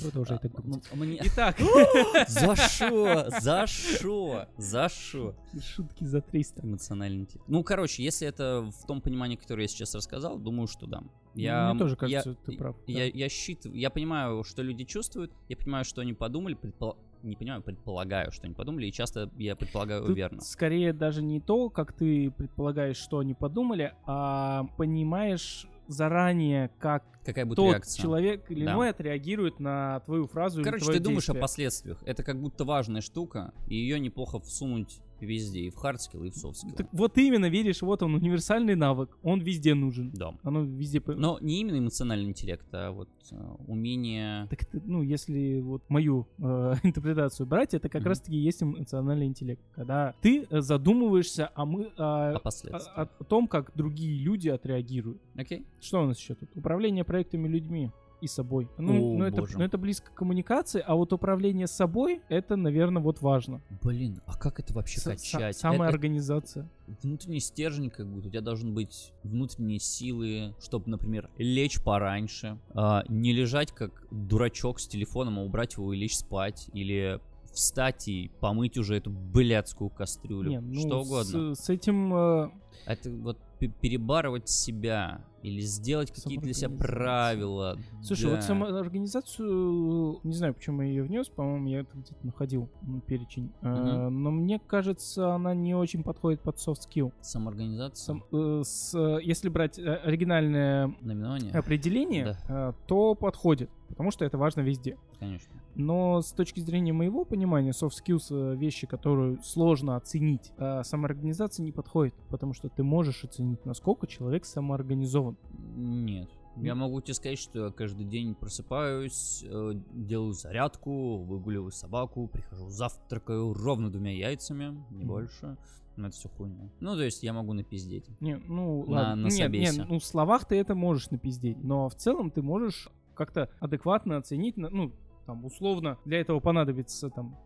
Продолжай 0.01 0.37
А, 0.37 0.39
так 0.39 0.51
думать. 0.63 0.83
ну, 0.93 1.05
мне- 1.05 1.19
Итак, 1.23 1.57
За 2.27 2.55
шо? 2.55 3.29
За 3.41 3.65
шо? 3.67 4.45
За 4.57 4.89
шо? 4.89 5.33
шутки 5.61 6.03
за 6.03 6.21
300. 6.21 6.61
Эмоциональный 6.65 7.21
интеллект. 7.21 7.47
Ну, 7.47 7.63
короче, 7.63 8.03
если 8.03 8.27
это 8.27 8.69
в 8.81 8.85
том 8.85 9.01
понимании, 9.01 9.35
которое 9.37 9.63
я 9.63 9.67
сейчас 9.67 9.95
рассказал, 9.95 10.37
думаю, 10.37 10.67
что 10.67 10.87
да. 10.87 11.03
Я, 11.35 11.69
Мне 11.69 11.79
тоже 11.79 11.91
я- 11.93 12.21
кажется, 12.21 12.35
ты 12.45 12.57
прав. 12.57 12.75
Я, 12.87 12.97
да. 13.11 13.17
я 13.17 13.29
считываю, 13.29 13.79
я 13.79 13.89
понимаю, 13.89 14.43
что 14.43 14.61
люди 14.63 14.83
чувствуют, 14.83 15.31
я 15.49 15.55
понимаю, 15.55 15.85
что 15.85 16.01
они 16.01 16.13
подумали, 16.13 16.55
предпол- 16.55 16.97
не 17.23 17.35
понимаю, 17.35 17.61
предполагаю, 17.61 18.31
что 18.31 18.45
они 18.45 18.55
подумали, 18.55 18.87
и 18.87 18.91
часто 18.91 19.29
я 19.37 19.55
предполагаю 19.55 20.03
Тут 20.05 20.15
верно. 20.17 20.41
скорее 20.41 20.93
даже 20.93 21.21
не 21.21 21.39
то, 21.39 21.69
как 21.69 21.93
ты 21.93 22.31
предполагаешь, 22.31 22.97
что 22.97 23.19
они 23.19 23.33
подумали, 23.35 23.93
а 24.05 24.65
понимаешь 24.77 25.67
заранее, 25.87 26.69
как 26.79 27.03
Какая 27.25 27.45
будет 27.45 27.55
тот 27.57 27.71
реакция? 27.73 28.01
человек 28.01 28.49
или 28.51 28.65
Да. 28.65 28.73
иной 28.73 28.89
отреагирует 28.89 29.59
на 29.59 29.99
твою 30.01 30.27
фразу 30.27 30.63
Короче, 30.63 30.77
или 30.77 30.85
твое 30.85 30.99
ты 30.99 31.03
думаешь 31.03 31.23
действие. 31.25 31.39
о 31.39 31.41
последствиях. 31.41 32.03
Это 32.05 32.23
как 32.23 32.39
будто 32.39 32.63
важная 32.65 33.01
штука, 33.01 33.53
и 33.67 33.75
ее 33.75 33.99
неплохо 33.99 34.39
всунуть 34.39 34.99
везде, 35.25 35.61
и 35.61 35.69
в 35.69 35.75
хардскилл, 35.75 36.23
и 36.23 36.29
в 36.29 36.35
софтскилл. 36.35 36.73
Так 36.75 36.87
вот 36.91 37.17
именно, 37.17 37.47
видишь, 37.49 37.81
вот 37.81 38.03
он, 38.03 38.15
универсальный 38.15 38.75
навык, 38.75 39.17
он 39.23 39.41
везде 39.41 39.73
нужен. 39.73 40.11
Да. 40.13 40.33
Оно 40.43 40.63
везде... 40.63 41.01
Но 41.05 41.37
не 41.41 41.61
именно 41.61 41.79
эмоциональный 41.79 42.29
интеллект, 42.29 42.65
а 42.71 42.91
вот 42.91 43.09
э, 43.31 43.35
умение... 43.67 44.47
Так 44.49 44.63
это, 44.63 44.81
ну, 44.85 45.01
если 45.01 45.59
вот 45.59 45.83
мою 45.89 46.27
э, 46.39 46.75
интерпретацию 46.83 47.45
брать, 47.47 47.73
это 47.73 47.89
как 47.89 48.01
Мгм. 48.01 48.09
раз-таки 48.09 48.37
есть 48.37 48.61
эмоциональный 48.63 49.25
интеллект. 49.25 49.61
Когда 49.73 50.13
ты 50.21 50.47
э, 50.49 50.61
задумываешься 50.61 51.47
о, 51.47 51.65
мы, 51.65 51.91
о, 51.97 52.35
О 52.35 52.41
о- 52.43 53.01
о- 53.01 53.09
о 53.19 53.23
том, 53.23 53.47
как 53.47 53.71
другие 53.75 54.17
люди 54.23 54.49
отреагируют. 54.49 55.21
Окей. 55.35 55.65
Что 55.81 56.03
у 56.03 56.07
нас 56.07 56.19
еще 56.19 56.35
тут? 56.35 56.49
Управление 56.55 57.03
проектами 57.03 57.47
людьми 57.47 57.91
и 58.21 58.27
собой. 58.27 58.67
Ну, 58.77 59.13
О, 59.13 59.17
ну, 59.19 59.25
это, 59.25 59.43
ну, 59.57 59.63
это 59.63 59.77
близко 59.77 60.09
к 60.11 60.13
коммуникации, 60.15 60.83
а 60.85 60.95
вот 60.95 61.13
управление 61.13 61.67
собой, 61.67 62.21
это, 62.29 62.55
наверное, 62.55 63.01
вот 63.01 63.21
важно. 63.21 63.61
Блин, 63.83 64.21
а 64.25 64.37
как 64.37 64.59
это 64.59 64.73
вообще 64.73 64.99
С- 64.99 65.03
качать? 65.03 65.57
самая 65.57 65.89
Это- 65.89 65.95
организация. 65.95 66.69
внутренний 67.03 67.39
стержень, 67.41 67.89
как 67.89 68.07
будто 68.07 68.27
у 68.27 68.31
тебя 68.31 68.41
должны 68.41 68.71
быть 68.71 69.11
внутренние 69.23 69.79
силы, 69.79 70.55
чтобы, 70.61 70.89
например, 70.89 71.29
лечь 71.37 71.81
пораньше, 71.83 72.57
а, 72.73 73.03
не 73.09 73.33
лежать 73.33 73.71
как 73.71 74.07
дурачок 74.09 74.79
с 74.79 74.87
телефоном, 74.87 75.37
а 75.39 75.43
убрать 75.43 75.73
его 75.75 75.93
и 75.93 75.97
лечь 75.97 76.15
спать, 76.15 76.69
или 76.73 77.19
встать 77.51 78.07
и 78.07 78.29
помыть 78.39 78.77
уже 78.77 78.95
эту 78.95 79.09
блядскую 79.09 79.89
кастрюлю, 79.89 80.49
Не, 80.51 80.59
ну, 80.59 80.79
что 80.79 81.01
угодно. 81.01 81.55
С, 81.55 81.65
с 81.65 81.69
этим... 81.69 82.13
э, 82.13 82.49
Это 82.85 83.09
вот 83.11 83.37
перебарывать 83.59 84.49
себя 84.49 85.21
или 85.41 85.61
сделать 85.61 86.11
какие-то 86.11 86.43
для 86.45 86.53
себя 86.53 86.69
правила. 86.69 87.77
Слушай, 88.01 88.29
да. 88.29 88.35
вот 88.35 88.43
самоорганизацию, 88.43 90.19
не 90.23 90.33
знаю, 90.33 90.53
почему 90.53 90.81
я 90.81 90.89
ее 90.89 91.03
внес, 91.03 91.27
по-моему, 91.29 91.67
я 91.67 91.79
это 91.81 91.97
где-то 91.97 92.25
находил 92.25 92.69
м, 92.81 93.01
перечень. 93.01 93.51
Э, 93.61 94.09
но 94.09 94.31
мне 94.31 94.59
кажется, 94.59 95.33
она 95.33 95.53
не 95.53 95.75
очень 95.75 96.03
подходит 96.03 96.41
под 96.41 96.57
soft 96.57 96.79
skill. 96.89 97.13
Самоорганизация, 97.21 98.05
Сам- 98.05 98.23
э, 98.31 98.61
с, 98.63 98.93
э, 98.95 99.19
если 99.23 99.49
брать 99.49 99.79
э, 99.79 99.83
оригинальное 99.95 100.93
наименование, 101.01 101.51
определение, 101.53 102.35
э, 102.47 102.73
то 102.87 103.15
подходит, 103.15 103.69
потому 103.87 104.11
что 104.11 104.25
это 104.25 104.37
важно 104.37 104.61
везде. 104.61 104.97
конечно. 105.19 105.51
Но 105.75 106.21
с 106.21 106.31
точки 106.31 106.59
зрения 106.59 106.91
моего 106.93 107.23
понимания, 107.25 107.71
soft 107.71 107.93
skills 108.03 108.27
э, 108.31 108.55
вещи, 108.55 108.87
которые 108.87 109.37
сложно 109.43 109.95
оценить, 109.95 110.51
а 110.57 110.83
самоорганизация 110.83 111.63
не 111.63 111.71
подходит, 111.71 112.15
потому 112.29 112.53
что 112.53 112.67
ты 112.69 112.83
можешь 112.83 113.23
оценить, 113.23 113.63
насколько 113.65 114.07
человек 114.07 114.45
самоорганизован. 114.45 115.37
Нет. 115.75 116.29
Я 116.59 116.73
могу 116.73 116.99
тебе 117.01 117.13
сказать, 117.13 117.37
что 117.37 117.65
я 117.65 117.71
каждый 117.71 118.05
день 118.05 118.33
просыпаюсь, 118.33 119.45
э, 119.47 119.73
делаю 119.93 120.33
зарядку, 120.33 121.17
выгуливаю 121.17 121.71
собаку, 121.71 122.27
прихожу, 122.27 122.67
завтракаю 122.69 123.53
ровно 123.53 123.91
двумя 123.91 124.11
яйцами, 124.11 124.75
не 124.89 124.99
Мгм. 125.03 125.07
больше. 125.07 125.57
Ну, 125.95 126.07
это 126.07 126.15
все 126.15 126.29
хуйня. 126.29 126.69
Ну, 126.79 126.95
то 126.95 127.01
есть 127.03 127.21
я 127.23 127.33
могу 127.33 127.53
напиздеть. 127.53 128.05
Не, 128.21 128.37
ну 128.37 128.85
На- 128.87 128.91
ладно. 128.91 129.15
на 129.15 129.27
нет, 129.29 129.51
нет, 129.51 129.67
собесе. 129.73 129.85
ну 129.89 129.99
в 129.99 130.03
словах 130.05 130.45
ты 130.45 130.55
это 130.55 130.73
можешь 130.75 131.09
напиздеть, 131.11 131.63
но 131.63 131.89
в 131.89 131.95
целом 131.95 132.29
ты 132.31 132.41
можешь 132.41 132.89
как-то 133.17 133.49
адекватно 133.59 134.17
оценить, 134.17 134.55
ну 134.57 134.91
там 135.25 135.43
условно 135.43 135.97
для 136.05 136.21
этого 136.21 136.39
понадобится 136.39 137.09
там 137.09 137.37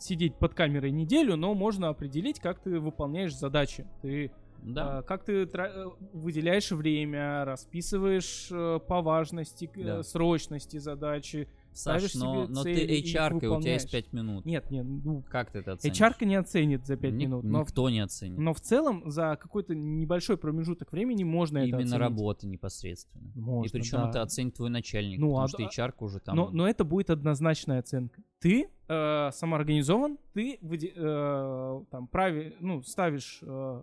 сидеть 0.00 0.36
под 0.36 0.54
камерой 0.54 0.90
неделю, 0.90 1.36
но 1.36 1.54
можно 1.54 1.88
определить, 1.88 2.40
как 2.40 2.60
ты 2.60 2.80
выполняешь 2.80 3.34
задачи. 3.36 3.86
Ты 4.02 4.30
Да. 4.62 4.98
А, 4.98 5.02
как 5.02 5.24
ты 5.24 5.44
э, 5.44 5.84
выделяешь 6.12 6.70
время, 6.70 7.44
расписываешь 7.44 8.48
э, 8.50 8.78
по 8.86 9.00
важности, 9.02 9.70
Да. 9.74 10.02
срочности 10.02 10.78
задачи. 10.78 11.48
Саш, 11.82 12.14
но, 12.14 12.46
но 12.46 12.62
ты 12.62 12.70
HR, 12.72 12.76
у 12.76 12.80
тебя 12.80 12.92
есть 13.00 13.34
выполняешь. 13.42 13.90
5 13.90 14.12
минут. 14.12 14.44
Нет, 14.44 14.70
нет, 14.70 14.84
ну, 14.86 15.22
Как 15.28 15.50
ты 15.50 15.58
это 15.60 15.72
оценишь? 15.72 15.98
HR 16.00 16.24
не 16.24 16.34
оценит 16.36 16.86
за 16.86 16.96
5 16.96 17.12
Ник- 17.12 17.28
минут, 17.28 17.44
но, 17.44 17.60
Никто 17.60 17.88
не 17.90 18.00
оценит. 18.00 18.38
но 18.38 18.54
в 18.54 18.60
целом 18.60 19.10
за 19.10 19.36
какой-то 19.40 19.74
небольшой 19.74 20.36
промежуток 20.36 20.92
времени 20.92 21.24
можно 21.24 21.58
это 21.58 21.68
Именно 21.68 21.80
оценить. 21.82 22.00
работы 22.00 22.46
непосредственно. 22.46 23.30
Можно, 23.34 23.68
и 23.68 23.72
причем 23.80 23.98
да. 23.98 24.10
это 24.10 24.22
оценит 24.22 24.54
твой 24.54 24.70
начальник, 24.70 25.18
Ну, 25.18 25.28
потому 25.34 25.44
а 25.44 25.48
что 25.48 25.62
HR 25.82 25.94
уже 26.00 26.20
там... 26.20 26.36
Но, 26.36 26.50
но 26.50 26.68
это 26.68 26.84
будет 26.84 27.10
однозначная 27.10 27.80
оценка. 27.80 28.22
Ты 28.40 28.68
э, 28.88 29.30
самоорганизован, 29.32 30.18
ты 30.32 30.58
э, 30.62 31.80
там 31.90 32.06
прави, 32.08 32.56
ну, 32.60 32.82
ставишь 32.82 33.40
э, 33.42 33.82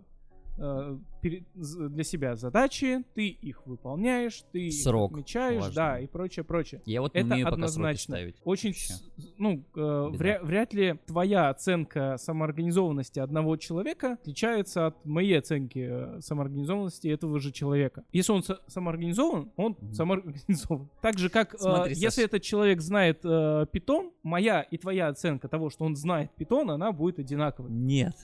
для 0.58 2.04
себя 2.04 2.36
задачи, 2.36 3.04
ты 3.14 3.28
их 3.28 3.66
выполняешь, 3.66 4.42
ты 4.52 4.68
их 4.68 4.74
Срок 4.82 5.12
отмечаешь, 5.12 5.60
важно. 5.62 5.74
да, 5.74 6.00
и 6.00 6.06
прочее, 6.06 6.44
прочее. 6.44 6.80
Я 6.84 7.00
вот 7.00 7.14
не 7.14 7.20
это 7.20 7.28
умею 7.34 7.44
пока 7.46 7.54
однозначно. 7.54 8.16
ставить. 8.16 8.36
Очень, 8.44 8.68
Вообще. 8.70 8.94
ну, 9.38 9.64
э, 9.74 9.78
вря- 10.16 10.42
вряд 10.44 10.72
ли 10.74 10.98
твоя 11.06 11.48
оценка 11.48 12.16
самоорганизованности 12.18 13.18
одного 13.20 13.56
человека 13.56 14.12
отличается 14.14 14.86
от 14.86 15.04
моей 15.04 15.38
оценки 15.38 15.86
э, 15.90 16.20
самоорганизованности 16.20 17.08
этого 17.08 17.38
же 17.40 17.52
человека. 17.52 18.04
Если 18.12 18.32
он 18.32 18.40
са- 18.40 18.58
самоорганизован, 18.68 19.50
он 19.56 19.76
Мгм. 19.80 19.92
самоорганизован. 19.92 20.88
Так 21.02 21.18
же, 21.18 21.28
как 21.30 21.54
э, 21.54 21.58
Смотри, 21.58 21.94
если 21.94 22.22
Саш. 22.22 22.24
этот 22.26 22.42
человек 22.42 22.80
знает 22.80 23.20
э, 23.24 23.66
питон, 23.72 24.12
моя 24.22 24.62
и 24.62 24.76
твоя 24.78 25.08
оценка 25.08 25.48
того, 25.48 25.70
что 25.70 25.84
он 25.84 25.96
знает 25.96 26.30
питон, 26.36 26.70
она 26.70 26.92
будет 26.92 27.18
одинаковой. 27.18 27.70
Нет. 27.70 28.14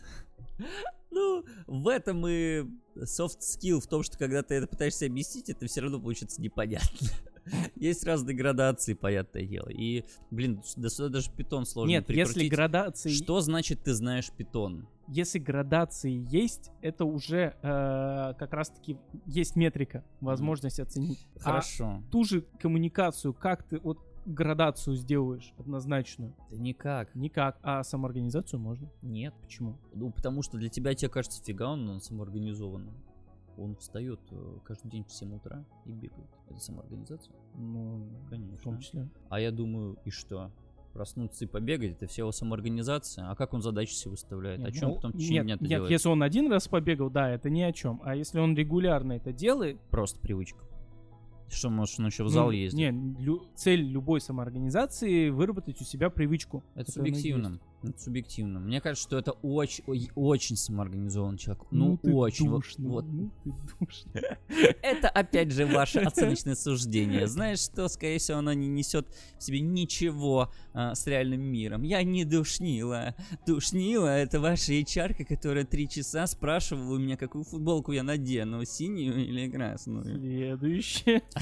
Ну, 1.15 1.45
в 1.67 1.89
этом 1.89 2.27
и 2.27 2.65
soft 2.97 3.39
skill, 3.41 3.81
в 3.81 3.87
том, 3.87 4.03
что 4.03 4.19
когда 4.19 4.43
ты 4.43 4.57
это 4.57 4.67
пытаешься 4.67 5.07
объяснить, 5.07 5.49
это 5.49 5.67
все 5.67 5.81
равно 5.81 6.01
получится 6.01 6.43
непонятно. 6.43 7.09
Есть 7.77 8.05
разные 8.05 8.35
градации, 8.35 8.95
понятное 8.95 9.45
дело. 9.45 9.69
И, 9.69 10.05
блин, 10.31 10.63
да 10.77 10.89
сюда 10.89 11.09
даже 11.09 11.31
питон 11.31 11.67
сложно 11.67 11.91
Нет, 11.91 12.09
если 12.09 12.25
прикрутить. 12.25 12.51
градации, 12.51 13.11
Что 13.11 13.41
значит 13.41 13.83
ты 13.85 13.95
знаешь 13.95 14.31
питон? 14.37 14.89
если 15.07 15.39
градации 15.39 16.25
есть, 16.31 16.71
это 16.81 17.05
уже 17.05 17.57
э, 17.63 18.35
как 18.39 18.53
раз-таки 18.53 18.97
есть 19.27 19.55
метрика, 19.55 20.03
возможность 20.21 20.81
оценить. 20.81 21.27
А 21.37 21.41
Хорошо. 21.41 22.03
ту 22.11 22.25
же 22.25 22.43
коммуникацию, 22.59 23.35
как 23.35 23.65
ты 23.65 23.79
вот 23.79 23.99
градацию 24.27 24.97
сделаешь 24.97 25.53
однозначную? 25.59 26.35
Да 26.51 26.57
никак. 26.57 27.15
Никак. 27.15 27.59
А 27.63 27.83
самоорганизацию 27.83 28.61
можно? 28.61 28.91
Нет. 29.03 29.35
Почему? 29.43 29.77
Ну, 29.93 30.11
потому 30.11 30.43
что 30.43 30.59
для 30.59 30.69
тебя 30.69 30.95
тебе 30.95 31.09
кажется, 31.11 31.43
фига 31.43 31.65
он, 31.65 31.89
он 31.89 32.01
самоорганизованный. 32.01 32.93
Он 33.57 33.77
встает 33.77 34.21
э, 34.31 34.59
каждый 34.65 34.91
день 34.91 35.05
в 35.05 35.13
7 35.13 35.37
утра 35.37 35.65
и 35.85 35.93
бегает. 35.93 36.29
Это 36.49 36.59
самоорганизация? 36.59 37.35
Ну, 37.55 38.09
Конечно. 38.29 38.57
в 38.57 38.63
том 38.63 38.79
числе. 38.81 39.09
А 39.29 39.39
я 39.39 39.53
думаю, 39.53 39.97
и 40.05 40.11
что? 40.11 40.51
Проснуться 40.93 41.45
и 41.45 41.49
побегать, 41.49 41.93
это 41.93 42.07
все 42.07 42.23
его 42.23 42.33
самоорганизация. 42.33 43.31
А 43.31 43.35
как 43.37 43.53
он 43.53 43.63
задачи 43.63 43.93
себе 43.93 44.13
выставляет? 44.13 44.61
Нет, 44.61 44.69
о 44.69 44.73
чем 44.73 44.89
ну, 44.89 44.95
потом 44.97 45.13
в 45.13 45.19
течение 45.19 45.39
нет, 45.39 45.47
дня 45.47 45.55
это 45.55 45.63
нет, 45.65 45.71
делает? 45.71 45.91
если 45.91 46.09
он 46.09 46.23
один 46.23 46.51
раз 46.51 46.69
побегал, 46.69 47.11
да, 47.11 47.31
это 47.31 47.51
ни 47.51 47.63
о 47.63 47.73
чем. 47.73 48.01
А 48.05 48.15
если 48.17 48.39
он 48.39 48.57
регулярно 48.57 49.13
это 49.13 49.33
делает, 49.33 49.81
Просто 49.91 50.21
привычка. 50.21 50.65
Что, 51.51 51.71
может, 51.71 52.01
он 52.01 52.07
еще 52.07 52.23
в 52.25 52.27
ну, 52.27 52.33
зал 52.33 52.51
ездит? 52.51 52.79
Не, 52.79 52.91
лю- 53.23 53.47
цель 53.55 53.83
любой 53.83 54.21
самоорганизации 54.21 55.31
выработать 55.31 55.81
у 55.81 55.85
себя 55.85 56.11
привычку. 56.11 56.63
это 56.75 56.91
субъективно. 56.91 57.61
Это 57.91 58.01
субъективно. 58.01 58.61
Мне 58.61 58.81
кажется, 58.81 59.07
что 59.07 59.19
это 59.19 59.33
очень, 59.33 59.85
очень 60.15 60.57
самоорганизованный 60.57 61.39
человек. 61.39 61.65
Ну, 61.71 61.99
ты 61.99 62.13
очень. 62.13 62.49
Душный, 62.49 62.89
вот. 62.89 63.05
ну 63.07 63.31
ты 63.43 63.53
душный. 63.79 64.23
Это 64.83 65.09
опять 65.09 65.53
же 65.53 65.67
ваше 65.67 65.99
оценочное 66.01 66.55
суждение. 66.55 67.27
Знаешь, 67.27 67.61
что, 67.61 67.89
скорее 67.89 68.19
всего, 68.19 68.39
оно 68.39 68.53
не 68.53 68.69
несет 68.69 69.09
в 69.39 69.43
себе 69.43 69.61
ничего 69.61 70.51
а, 70.73 70.95
с 70.95 71.07
реальным 71.07 71.41
миром. 71.41 71.83
Я 71.83 72.03
не 72.03 72.25
душнила. 72.25 73.15
Душнила 73.47 74.09
это 74.09 74.41
ваша 74.41 74.73
HR, 74.73 75.25
которая 75.25 75.65
три 75.65 75.89
часа 75.89 76.27
спрашивала 76.27 76.95
у 76.95 76.99
меня, 76.99 77.17
какую 77.17 77.45
футболку 77.45 77.93
я 77.93 78.03
надену, 78.03 78.65
синюю 78.65 79.27
или 79.27 79.51
красную. 79.51 80.05
Следующее. 80.05 81.23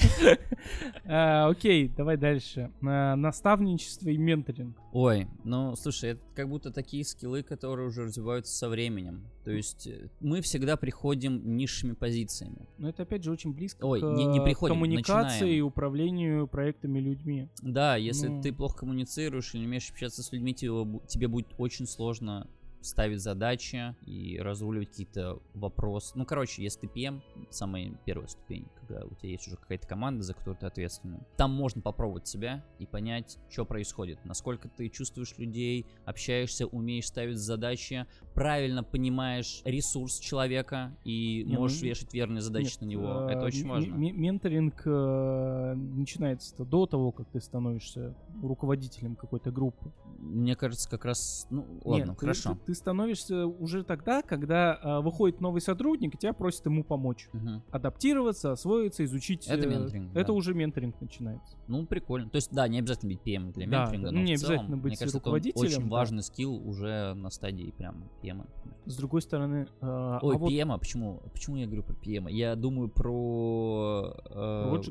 А, 1.05 1.49
Окей, 1.49 1.89
давай 1.89 2.17
дальше. 2.17 2.71
А, 2.81 3.15
Наставничество 3.15 4.09
и 4.09 4.17
менторинг. 4.17 4.77
Ой, 4.91 5.27
ну 5.43 5.75
слушай, 5.75 6.11
это 6.11 6.21
как 6.35 6.49
будто 6.49 6.71
такие 6.71 7.03
скиллы, 7.05 7.43
которые 7.43 7.87
уже 7.87 8.03
развиваются 8.03 8.53
со 8.55 8.69
временем. 8.69 9.27
То 9.43 9.51
есть 9.51 9.87
э, 9.87 10.09
мы 10.19 10.41
всегда 10.41 10.77
приходим 10.77 11.55
низшими 11.57 11.93
позициями. 11.93 12.67
Но 12.77 12.89
это 12.89 13.03
опять 13.03 13.23
же 13.23 13.31
очень 13.31 13.53
близко 13.53 13.85
Ой, 13.85 13.99
к 14.01 14.03
не- 14.03 14.25
не 14.25 14.41
приходим, 14.41 14.75
коммуникации 14.75 15.33
начинаем. 15.35 15.57
и 15.57 15.61
управлению 15.61 16.47
проектами 16.47 16.99
людьми. 16.99 17.49
Да, 17.61 17.95
если 17.95 18.27
Ну. 18.27 18.41
ты 18.41 18.51
плохо 18.53 18.79
коммуницируешь 18.79 19.53
или 19.53 19.61
не 19.61 19.67
умеешь 19.67 19.89
общаться 19.91 20.23
с 20.23 20.31
людьми, 20.31 20.53
тебе, 20.53 20.71
тебе 21.07 21.27
будет 21.27 21.47
очень 21.57 21.85
сложно 21.87 22.47
ставить 22.83 23.21
задачи 23.21 23.95
и 24.05 24.39
разруливать 24.39 24.89
какие-то 24.89 25.39
вопросы. 25.53 26.13
Ну, 26.15 26.25
короче, 26.25 26.61
если 26.63 26.81
ты 26.81 26.87
PM, 26.87 27.21
самая 27.49 27.91
первая 28.05 28.27
ступень, 28.27 28.67
когда 28.79 29.05
у 29.05 29.15
тебя 29.15 29.29
есть 29.29 29.47
уже 29.47 29.57
какая-то 29.57 29.87
команда, 29.87 30.23
за 30.23 30.33
которую 30.33 30.57
ты 30.57 30.65
ответственный, 30.65 31.19
там 31.37 31.51
можно 31.51 31.81
попробовать 31.81 32.27
себя 32.27 32.63
и 32.79 32.85
понять, 32.85 33.37
что 33.49 33.65
происходит, 33.65 34.23
насколько 34.25 34.69
ты 34.69 34.89
чувствуешь 34.89 35.37
людей, 35.37 35.85
общаешься, 36.05 36.65
умеешь 36.67 37.07
ставить 37.07 37.37
задачи, 37.37 38.05
правильно 38.33 38.83
понимаешь 38.83 39.61
ресурс 39.65 40.19
человека 40.19 40.95
и 41.03 41.43
Не, 41.45 41.53
ну, 41.53 41.61
можешь 41.61 41.81
вешать 41.81 42.13
верные 42.13 42.41
задачи 42.41 42.73
Нет, 42.73 42.81
на 42.81 42.85
него. 42.85 43.27
э, 43.29 43.33
Это 43.33 43.45
очень 43.45 43.67
важно. 43.67 43.93
Менторинг 43.93 44.81
э, 44.85 45.73
начинается 45.75 46.63
до 46.65 46.85
того, 46.85 47.11
как 47.11 47.27
ты 47.29 47.39
становишься 47.39 48.15
руководителем 48.41 49.15
какой-то 49.15 49.51
группы. 49.51 49.91
Мне 50.19 50.55
кажется, 50.55 50.89
как 50.89 51.05
раз... 51.05 51.47
Ну, 51.49 51.65
ладно, 51.83 52.15
хорошо. 52.15 52.57
Ты, 52.65 52.72
ты 52.73 52.79
становишься 52.79 53.45
уже 53.45 53.83
тогда, 53.83 54.23
когда 54.23 54.79
э, 54.81 54.99
выходит 55.01 55.41
новый 55.41 55.61
сотрудник, 55.61 56.15
и 56.15 56.17
тебя 56.17 56.33
просят 56.33 56.65
ему 56.65 56.83
помочь. 56.83 57.29
Мгм. 57.31 57.61
Адаптироваться, 57.69 58.51
освоиться, 58.51 59.05
изучить. 59.05 59.47
Это 59.47 59.67
э, 59.67 59.69
менторинг, 59.69 60.15
Это 60.15 60.27
да. 60.27 60.33
уже 60.33 60.55
менторинг 60.55 60.99
начинается. 60.99 61.55
Ну, 61.67 61.85
прикольно. 61.85 62.29
То 62.29 62.37
есть, 62.37 62.51
да, 62.51 62.67
не 62.67 62.79
обязательно 62.79 63.13
быть 63.13 63.21
PM 63.23 63.53
для 63.53 63.67
Да, 63.67 63.81
менторинга, 63.81 64.09
да, 64.09 64.15
но 64.15 64.21
не 64.21 64.35
в 64.35 64.39
целом, 64.39 64.53
обязательно 64.53 64.77
быть 64.77 64.91
мне 64.91 64.97
кажется, 64.97 65.17
это 65.17 65.25
руководителем, 65.25 65.65
очень 65.65 65.83
да. 65.83 65.89
важный 65.89 66.23
скилл 66.23 66.67
уже 66.67 67.13
на 67.13 67.29
стадии 67.29 67.71
прям 67.77 68.09
PM. 68.23 68.47
С 68.85 68.97
другой 68.97 69.21
стороны, 69.21 69.67
э, 69.81 70.19
Ой, 70.21 70.35
а 70.35 70.37
вот 70.37 70.51
PM, 70.51 70.79
почему? 70.79 71.21
Почему 71.31 71.57
я 71.57 71.67
говорю 71.67 71.83
про 71.83 71.93
PM? 71.93 72.31
Я 72.31 72.55
думаю 72.55 72.89
про... 72.89 74.15
э, 74.31 74.81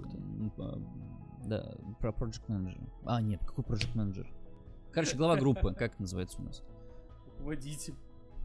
э, 0.57 0.78
Да, 1.47 1.74
про 1.99 2.11
Project 2.11 2.47
Manager. 2.49 2.89
А, 3.05 3.20
нет, 3.20 3.41
какой 3.45 3.64
Project 3.64 3.95
Manager? 3.95 4.26
Короче, 4.93 5.16
глава 5.16 5.37
группы, 5.37 5.74
как 5.74 5.95
это 5.95 6.03
называется 6.03 6.41
у 6.41 6.45
нас? 6.45 6.62
Руководитель. 7.43 7.95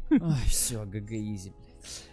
Ой, 0.09 0.45
все, 0.47 0.85
ГГ 0.85 1.11
изи, 1.11 1.51
блядь. 1.51 2.09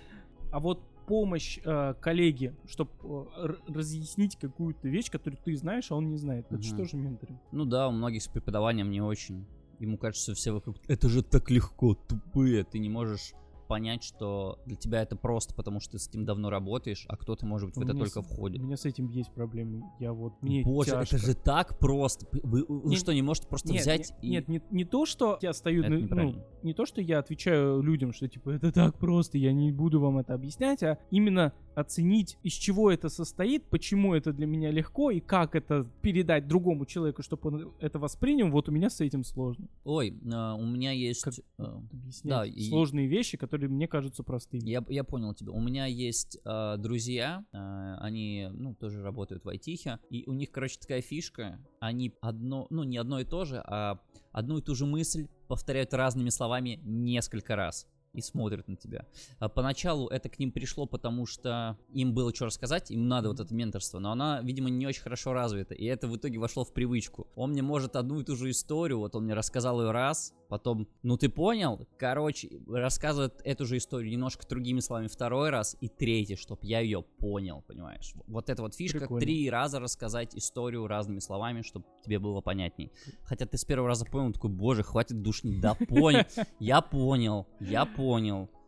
А 0.51 0.61
вот 0.61 0.83
помощь 1.07 1.59
э, 1.65 1.95
коллеге, 2.01 2.55
чтобы 2.67 3.29
разъяснить 3.67 4.37
какую-то 4.37 4.89
вещь, 4.89 5.11
которую 5.11 5.41
ты 5.43 5.57
знаешь, 5.57 5.91
а 5.91 5.97
он 5.97 6.09
не 6.09 6.17
знает. 6.17 6.47
Это 6.51 6.63
что 6.63 6.85
же 6.85 6.97
менторинг? 6.97 7.41
Ну 7.53 7.65
да, 7.65 7.89
у 7.89 7.93
многих 7.93 8.23
с 8.23 8.29
преподаванием 8.29 8.91
не 8.91 9.01
очень. 9.01 9.47
Ему 9.81 9.99
кажется, 9.99 10.35
все 10.35 10.53
вокруг, 10.53 10.77
это 10.87 11.09
же 11.09 11.23
так 11.23 11.51
легко, 11.51 11.95
тупые, 11.95 12.65
ты 12.65 12.79
не 12.79 12.89
можешь 12.89 13.33
понять, 13.67 14.03
что 14.05 14.59
для 14.67 14.77
тебя 14.77 15.03
это 15.03 15.17
просто, 15.17 15.55
потому 15.55 15.81
что 15.81 15.93
ты 15.93 15.99
с 15.99 16.09
этим 16.09 16.25
давно 16.25 16.51
работаешь, 16.51 17.05
а 17.09 17.17
кто-то, 17.17 17.47
может 17.47 17.69
быть, 17.69 17.77
в 17.77 17.81
У 17.81 17.83
это 17.83 17.95
только 17.95 18.23
с- 18.23 18.27
входит. 18.27 18.61
У 18.61 18.65
меня 18.65 18.77
с 18.77 18.85
этим 18.85 19.09
есть 19.09 19.33
проблемы. 19.33 19.83
Я 20.01 20.13
вот 20.13 20.35
мне 20.43 20.63
Боже, 20.63 20.91
тяжко. 20.93 21.17
это 21.17 21.27
же 21.27 21.35
так 21.35 21.79
просто. 21.79 22.27
Вы, 22.43 22.65
вы 22.69 22.91
Не- 22.91 22.97
что, 22.97 23.13
не 23.13 23.23
можете 23.23 23.49
просто 23.49 23.73
нет, 23.73 23.83
взять 23.83 24.11
нет, 24.11 24.19
и... 24.23 24.29
нет, 24.31 24.49
не, 24.49 24.63
не 24.71 24.85
то, 24.85 25.07
что 25.07 25.39
я 25.43 25.53
стою, 25.53 25.83
Это 25.83 25.91
на- 26.15 26.23
ну, 26.25 26.45
не 26.63 26.75
то, 26.75 26.87
что 26.87 27.01
я 27.01 27.19
отвечаю 27.19 27.81
людям, 27.83 28.13
что 28.13 28.29
типа 28.29 28.51
это 28.51 28.73
так 28.73 28.99
просто, 28.99 29.39
я 29.39 29.53
не 29.53 29.73
буду 29.73 30.01
вам 30.01 30.19
это 30.19 30.35
объяснять, 30.35 30.83
а 30.83 30.99
именно 31.11 31.53
оценить, 31.75 32.37
из 32.43 32.53
чего 32.53 32.91
это 32.91 33.09
состоит, 33.09 33.65
почему 33.65 34.15
это 34.15 34.33
для 34.33 34.47
меня 34.47 34.71
легко 34.71 35.11
и 35.11 35.21
как 35.21 35.55
это 35.55 35.87
передать 36.03 36.47
другому 36.49 36.87
человеку, 36.87 37.23
чтобы 37.23 37.49
он 37.49 37.73
это 37.81 37.99
воспринял. 37.99 38.51
Вот 38.51 38.69
у 38.69 38.73
меня 38.73 38.91
с 38.91 39.01
этим 39.01 39.25
сложно. 39.25 39.67
Ой, 39.85 40.15
а, 40.33 40.55
у 40.55 40.65
меня 40.65 40.93
есть... 40.93 41.23
Как- 41.23 41.35
а, 41.59 41.83
Объяснять 41.93 42.31
Да, 42.31 42.45
и- 42.47 42.69
сложные 42.69 43.07
вещи, 43.07 43.37
которые 43.37 43.69
мне 43.71 43.89
кажутся 43.89 44.23
простыми. 44.23 44.69
Я, 44.69 44.85
я 44.89 45.05
понял 45.05 45.35
тебя. 45.35 45.53
У 45.53 45.61
меня 45.61 45.87
есть 45.87 46.39
а, 46.45 46.77
друзья, 46.77 47.45
а, 47.53 47.99
они, 48.01 48.49
ну, 48.53 48.75
тоже 48.75 49.03
работают 49.03 49.45
в 49.45 49.49
айтихе, 49.49 49.99
и 50.11 50.25
у 50.27 50.33
них, 50.33 50.51
короче, 50.51 50.79
такая 50.81 51.03
фишка, 51.03 51.59
они 51.81 52.13
одно, 52.21 52.67
ну, 52.71 52.85
не 52.85 52.97
одно 52.97 53.21
и 53.21 53.25
то 53.25 53.45
же, 53.45 53.63
а 53.67 54.01
одну 54.33 54.59
и 54.59 54.63
ту 54.63 54.75
же 54.75 54.87
мысль 54.87 55.29
повторяют 55.49 55.95
разными 55.95 56.31
словами 56.31 56.81
несколько 56.83 57.55
раз. 57.57 57.87
И 58.15 58.21
смотрят 58.21 58.69
на 58.69 58.77
тебя. 58.77 59.07
А 59.39 59.49
поначалу 59.49 60.09
это 60.09 60.29
к 60.29 60.39
ним 60.39 60.53
пришло, 60.53 60.87
потому 60.87 61.27
что 61.27 61.77
им 61.93 62.15
было 62.15 62.35
что 62.35 62.47
рассказать, 62.47 62.91
им 62.91 63.09
надо 63.09 63.29
вот 63.29 63.41
это 63.41 63.53
менторство, 63.55 63.99
но 63.99 64.13
она, 64.13 64.41
видимо, 64.41 64.71
не 64.71 64.87
очень 64.87 65.03
хорошо 65.03 65.33
развита, 65.33 65.75
и 65.75 65.85
это 65.85 66.07
в 66.07 66.17
итоге 66.17 66.39
вошло 66.39 66.65
в 66.65 66.73
привычку. 66.73 67.27
Он 67.35 67.51
мне 67.51 67.63
может 67.63 67.97
одну 67.97 68.21
и 68.21 68.25
ту 68.25 68.37
же 68.37 68.51
историю, 68.51 69.01
вот 69.01 69.17
он 69.17 69.25
мне 69.25 69.35
рассказал 69.35 69.83
ее 69.83 69.91
раз, 69.91 70.33
потом, 70.49 70.89
ну 71.03 71.17
ты 71.17 71.29
понял, 71.29 71.87
короче, 71.99 72.61
рассказывает 72.69 73.41
эту 73.45 73.67
же 73.67 73.77
историю 73.77 74.13
немножко 74.13 74.47
другими 74.49 74.81
словами 74.81 75.09
второй 75.09 75.51
раз 75.51 75.77
и 75.81 75.89
третий, 75.89 76.37
чтоб 76.37 76.63
я 76.63 76.81
ее 76.81 77.03
понял, 77.03 77.65
понимаешь? 77.67 78.15
Вот 78.27 78.49
это 78.49 78.63
вот 78.63 78.75
фишка, 78.75 79.01
Прикольно. 79.01 79.21
три 79.21 79.51
раза 79.51 79.81
рассказать 79.81 80.37
историю 80.37 80.87
разными 80.87 81.19
словами, 81.19 81.63
чтобы 81.63 81.87
тебе 82.05 82.19
было 82.19 82.41
понятней. 82.41 82.93
Хотя 83.25 83.47
ты 83.47 83.59
с 83.59 83.65
первого 83.65 83.89
раза 83.89 84.05
понял, 84.05 84.33
такой, 84.33 84.51
боже, 84.51 84.83
хватит 84.83 85.23
душнить, 85.23 85.61
да 85.61 85.75
понял, 85.75 86.25
я 86.61 86.81
понял, 86.81 87.47
я 87.59 87.85
понял. 87.85 88.04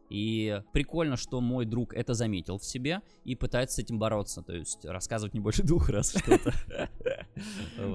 И 0.09 0.63
прикольно, 0.73 1.17
что 1.17 1.41
мой 1.41 1.67
друг 1.67 1.93
это 1.93 2.15
заметил 2.15 2.59
в 2.59 2.65
себе 2.65 3.03
и 3.25 3.35
пытается 3.35 3.77
с 3.77 3.79
этим 3.81 3.99
бороться, 3.99 4.43
то 4.43 4.55
есть 4.55 4.85
рассказывать 4.85 5.35
не 5.35 5.41
больше 5.41 5.63
двух 5.65 5.89
раз 5.89 6.17
что-то. 6.17 6.55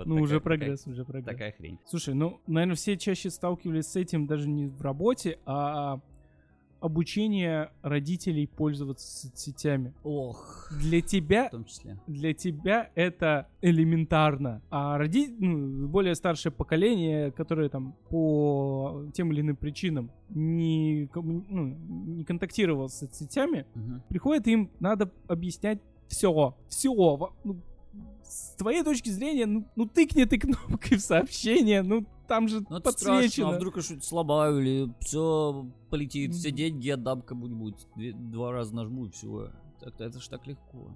Ну, 0.05 0.21
уже 0.21 0.39
прогресс, 0.39 0.85
уже 0.85 1.03
прогресс. 1.03 1.25
Такая 1.25 1.51
хрень. 1.51 1.79
Слушай, 1.85 2.13
ну, 2.13 2.41
наверное, 2.45 2.75
все 2.75 2.95
чаще 2.95 3.29
сталкивались 3.29 3.87
с 3.87 3.95
этим 3.95 4.27
даже 4.27 4.47
не 4.47 4.67
в 4.67 4.81
работе, 4.81 5.39
а 5.45 5.99
обучение 6.81 7.71
родителей 7.83 8.47
пользоваться 8.47 9.07
соцсетями. 9.29 9.93
Ох, 10.03 10.69
Для 10.81 11.01
тебя 11.01 11.47
в 11.47 11.51
том 11.51 11.65
числе. 11.65 11.97
для 12.07 12.33
тебя 12.33 12.89
это 12.95 13.47
элементарно. 13.61 14.61
А 14.69 14.97
роди... 14.97 15.33
ну, 15.39 15.87
более 15.87 16.15
старшее 16.15 16.51
поколение, 16.51 17.31
которое 17.31 17.69
там 17.69 17.95
по 18.09 19.05
тем 19.13 19.31
или 19.31 19.41
иным 19.41 19.55
причинам 19.55 20.11
не, 20.29 21.09
ну, 21.15 21.77
не 22.07 22.23
контактировало 22.25 22.87
с 22.87 22.99
соцсетями, 22.99 23.65
Мгм. 23.75 24.01
приходит 24.09 24.47
им 24.47 24.69
надо 24.79 25.11
объяснять 25.27 25.79
все. 26.07 26.55
Все. 26.67 27.31
с 28.23 28.55
твоей 28.55 28.83
точки 28.83 29.09
зрения, 29.09 29.45
ну, 29.45 29.65
ну 29.75 29.85
тыкни 29.85 30.23
ты 30.23 30.39
кнопкой 30.39 30.97
в 30.97 31.01
сообщение, 31.01 31.81
ну 31.83 32.05
там 32.31 32.47
же 32.47 32.63
Ну, 32.69 32.77
это 32.77 32.91
страшно, 32.93 33.21
подсвечено. 33.21 33.49
а 33.49 33.55
вдруг 33.57 33.75
я 33.75 33.81
что-то 33.81 34.05
сломаю 34.05 34.59
или 34.61 34.93
все 35.01 35.65
полетит, 35.89 36.33
все 36.33 36.49
деньги 36.51 36.89
отдам 36.89 37.21
кому-нибудь, 37.21 37.75
две- 37.97 38.13
два 38.13 38.53
раза 38.53 38.73
нажму 38.73 39.07
и 39.07 39.09
все. 39.11 39.51
Так-то 39.81 40.05
это 40.05 40.21
ж 40.21 40.27
так 40.29 40.47
легко. 40.47 40.95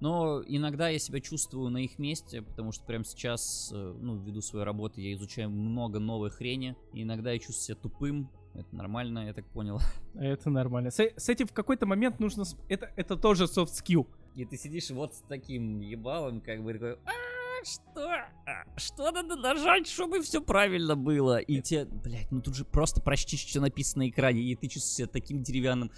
Но 0.00 0.42
иногда 0.46 0.88
я 0.88 0.98
себя 0.98 1.20
чувствую 1.20 1.68
на 1.70 1.78
их 1.84 1.98
месте, 1.98 2.40
потому 2.40 2.72
что 2.72 2.84
прямо 2.86 3.04
сейчас, 3.04 3.70
э, 3.74 3.94
ну, 4.00 4.16
ввиду 4.16 4.40
своей 4.40 4.64
работы, 4.64 5.02
я 5.02 5.12
изучаю 5.14 5.50
много 5.50 5.98
новой 5.98 6.30
хрени. 6.30 6.74
И 6.94 7.02
иногда 7.02 7.32
я 7.32 7.38
чувствую 7.38 7.62
себя 7.62 7.76
тупым. 7.82 8.30
Это 8.54 8.74
нормально, 8.74 9.26
я 9.26 9.34
так 9.34 9.44
понял. 9.48 9.78
Это 10.14 10.48
нормально. 10.48 10.90
С, 10.90 10.98
с 11.00 11.28
этим 11.28 11.46
в 11.46 11.52
какой-то 11.52 11.84
момент 11.84 12.18
нужно... 12.20 12.44
Это, 12.68 12.90
это 12.96 13.16
тоже 13.18 13.44
soft 13.44 13.72
skill. 13.72 14.06
И 14.34 14.46
ты 14.46 14.56
сидишь 14.56 14.90
вот 14.90 15.14
с 15.14 15.18
таким 15.28 15.80
ебалом, 15.80 16.40
как 16.40 16.62
бы 16.64 16.72
такой, 16.72 16.92
«А, 17.04 17.10
что? 17.66 18.24
Что 18.76 19.10
надо 19.10 19.36
нажать, 19.36 19.88
чтобы 19.88 20.22
все 20.22 20.40
правильно 20.40 20.96
было? 20.96 21.38
И 21.38 21.60
тебе, 21.60 21.84
блядь, 21.84 22.30
ну 22.30 22.40
тут 22.40 22.54
же 22.54 22.64
просто 22.64 23.00
прочти, 23.00 23.36
что 23.36 23.60
написано 23.60 24.04
на 24.04 24.08
экране, 24.08 24.40
и 24.42 24.54
ты 24.54 24.68
чувствуешь 24.68 24.96
себя 24.96 25.08
таким 25.08 25.42
деревянным. 25.42 25.90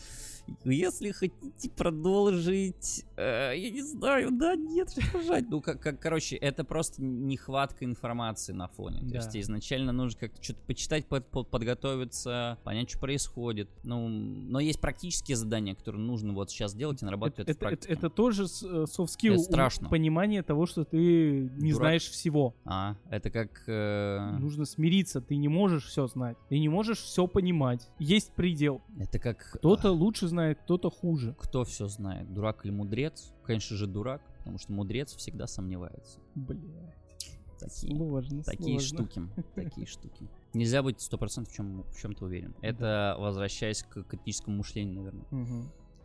Если 0.65 1.11
хотите 1.13 1.71
продолжить, 1.71 3.05
э, 3.17 3.53
я 3.57 3.71
не 3.71 3.83
знаю, 3.83 4.31
да, 4.33 4.57
нет, 4.57 4.91
что 4.91 5.01
нажать. 5.19 5.45
Ну, 5.49 5.61
как, 5.61 5.81
как, 5.81 6.01
короче, 6.01 6.37
это 6.37 6.65
просто 6.65 7.03
нехватка 7.03 7.85
информации 7.85 8.53
на 8.53 8.69
фоне. 8.69 9.01
То 9.01 9.07
Да. 9.09 9.17
есть 9.17 9.31
тебе 9.31 9.43
изначально 9.43 9.93
нужно 9.93 10.21
как-то 10.21 10.43
что-то 10.43 10.61
почитать, 10.67 11.07
под- 11.07 11.27
под- 11.27 11.49
подготовиться, 11.51 12.59
понять, 12.65 12.91
что 12.91 12.99
происходит. 13.01 13.69
Ну, 13.85 14.09
но 14.09 14.61
есть 14.61 14.81
практические 14.81 15.37
задания, 15.37 15.75
которые 15.75 16.03
нужно 16.03 16.33
вот 16.33 16.51
сейчас 16.51 16.75
делать 16.75 17.03
и 17.03 17.05
нарабатывать 17.05 17.49
Это, 17.49 17.53
это, 17.53 17.69
в 17.69 17.73
это- 17.73 17.89
это 17.93 18.11
тоже 18.11 18.45
э, 18.45 18.47
soft 18.85 19.07
skill. 19.09 19.35
Это 19.35 19.43
страшно. 19.43 19.89
Понимание 19.89 20.43
того, 20.43 20.67
что 20.67 20.85
ты 20.85 21.51
не 21.57 21.73
Дурак. 21.73 21.77
знаешь 21.77 22.09
всего. 22.09 22.55
А, 22.65 22.97
это 23.11 23.31
как... 23.31 23.63
э, 23.67 24.37
Нужно 24.39 24.65
смириться. 24.65 25.21
Ты 25.21 25.37
не 25.37 25.49
можешь 25.49 25.85
все 25.87 26.07
знать. 26.07 26.37
Ты 26.49 26.59
не 26.59 26.69
можешь 26.69 26.99
все 26.99 27.27
понимать. 27.27 27.89
Есть 27.99 28.33
предел. 28.33 28.83
это 28.99 29.19
как... 29.19 29.39
Кто-то 29.55 29.91
лучше 29.93 30.27
знает, 30.29 30.38
кто-то 30.55 30.91
хуже. 30.91 31.35
Кто 31.39 31.65
все 31.65 31.87
знает, 31.87 32.33
дурак 32.33 32.65
или 32.65 32.73
мудрец? 32.73 33.33
Конечно 33.45 33.77
же 33.77 33.87
дурак, 33.87 34.23
потому 34.39 34.59
что 34.59 34.73
мудрец 34.73 35.15
всегда 35.15 35.47
сомневается. 35.47 36.19
Блять. 36.35 36.95
Такие, 37.59 37.97
Сложно, 37.97 38.43
такие 38.45 38.79
сложно. 38.79 39.07
штуки, 39.09 39.29
такие 39.57 39.87
штуки. 39.87 40.29
Нельзя 40.55 40.81
быть 40.83 41.01
сто 41.01 41.19
процентов 41.19 41.53
в, 41.53 41.57
чем, 41.57 41.83
в 41.83 42.01
чем-то 42.01 42.27
уверен. 42.27 42.55
Это 42.63 43.17
возвращаясь 43.19 43.83
к 43.83 44.05
критическому 44.05 44.59
мышлению, 44.59 44.95
наверное. 44.95 45.27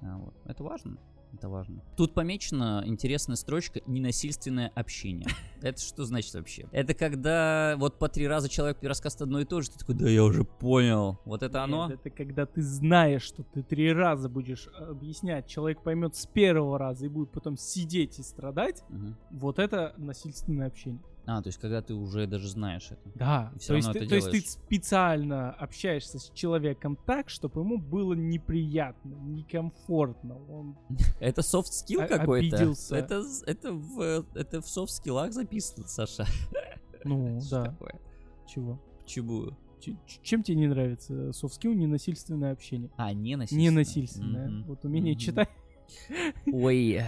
А, 0.02 0.18
вот. 0.18 0.34
Это 0.46 0.64
важно. 0.64 0.98
Это 1.34 1.50
важно. 1.50 1.82
Тут 1.98 2.14
помечена 2.14 2.84
интересная 2.86 3.36
строчка 3.36 3.82
«ненасильственное 3.88 4.72
общение». 4.76 5.28
Это 5.62 5.82
что 5.82 6.06
значит 6.06 6.34
вообще? 6.36 6.68
Это 6.72 6.94
когда 6.94 7.76
вот 7.78 7.98
по 7.98 8.08
три 8.08 8.28
раза 8.28 8.50
человек 8.50 8.78
рассказывает 8.84 9.24
одно 9.24 9.40
и 9.40 9.46
то 9.46 9.62
же, 9.62 9.72
ты 9.72 9.80
такой, 9.80 9.96
да 9.96 10.10
я 10.10 10.24
уже 10.24 10.44
понял. 10.44 11.20
Вот 11.26 11.42
это 11.42 11.64
оно? 11.64 11.88
Нет, 11.88 12.00
это 12.00 12.10
когда 12.10 12.46
ты 12.46 12.62
знаешь, 12.62 13.24
что 13.24 13.44
ты 13.44 13.64
три 13.64 13.92
раза 13.94 14.30
будешь 14.30 14.68
объяснять, 14.78 15.48
человек 15.48 15.82
поймет 15.82 16.16
с 16.16 16.26
первого 16.26 16.78
раза 16.78 17.06
и 17.06 17.10
будет 17.10 17.32
потом 17.32 17.58
сидеть 17.58 18.20
и 18.20 18.24
страдать. 18.24 18.84
Мгм. 18.90 19.16
Вот 19.32 19.58
это 19.58 19.94
насильственное 19.98 20.68
общение. 20.68 21.02
А, 21.26 21.42
то 21.42 21.48
есть 21.48 21.58
когда 21.60 21.82
ты 21.82 21.94
уже 21.94 22.28
даже 22.28 22.50
знаешь 22.50 22.92
это. 22.92 23.02
Да, 23.16 23.54
то 23.66 23.76
есть, 23.76 23.92
ты, 23.94 24.00
это 24.00 24.10
то 24.10 24.16
есть 24.16 24.30
ты 24.32 24.42
специально 24.42 25.52
общаешься 25.52 26.20
с 26.20 26.30
человеком 26.32 26.98
так, 27.06 27.30
чтобы 27.30 27.62
ему 27.62 27.78
было 27.78 28.14
неприятно, 28.14 29.16
некомфортно. 29.24 30.38
Он 30.50 30.78
Это 31.22 31.42
soft 31.42 31.70
skill 31.72 32.08
какой-то. 32.08 32.58
обиделся. 32.58 32.98
Это, 32.98 33.24
это, 33.46 33.72
в, 33.72 34.26
это 34.36 34.62
в 34.62 34.66
soft 34.66 34.88
скиллах 34.90 35.32
записано, 35.32 35.88
Саша. 35.88 36.26
Ну, 37.06 37.42
да. 37.52 37.66
такое? 37.66 38.00
Чего? 38.48 38.80
Почему? 39.04 39.52
Ч- 39.82 39.98
ч- 40.08 40.20
чем 40.24 40.42
тебе 40.42 40.56
не 40.56 40.68
нравится 40.68 41.14
soft 41.32 41.60
skill 41.60 41.74
ненасильственное 41.74 42.54
общение? 42.54 42.90
А, 42.96 43.12
не 43.12 43.36
насильственное. 43.36 43.72
Ненасильственное. 43.72 44.48
Мгм. 44.50 44.64
Вот 44.68 44.86
умение 44.86 45.14
Мгм. 45.14 45.20
читать. 45.20 45.50
Ой, 46.52 47.02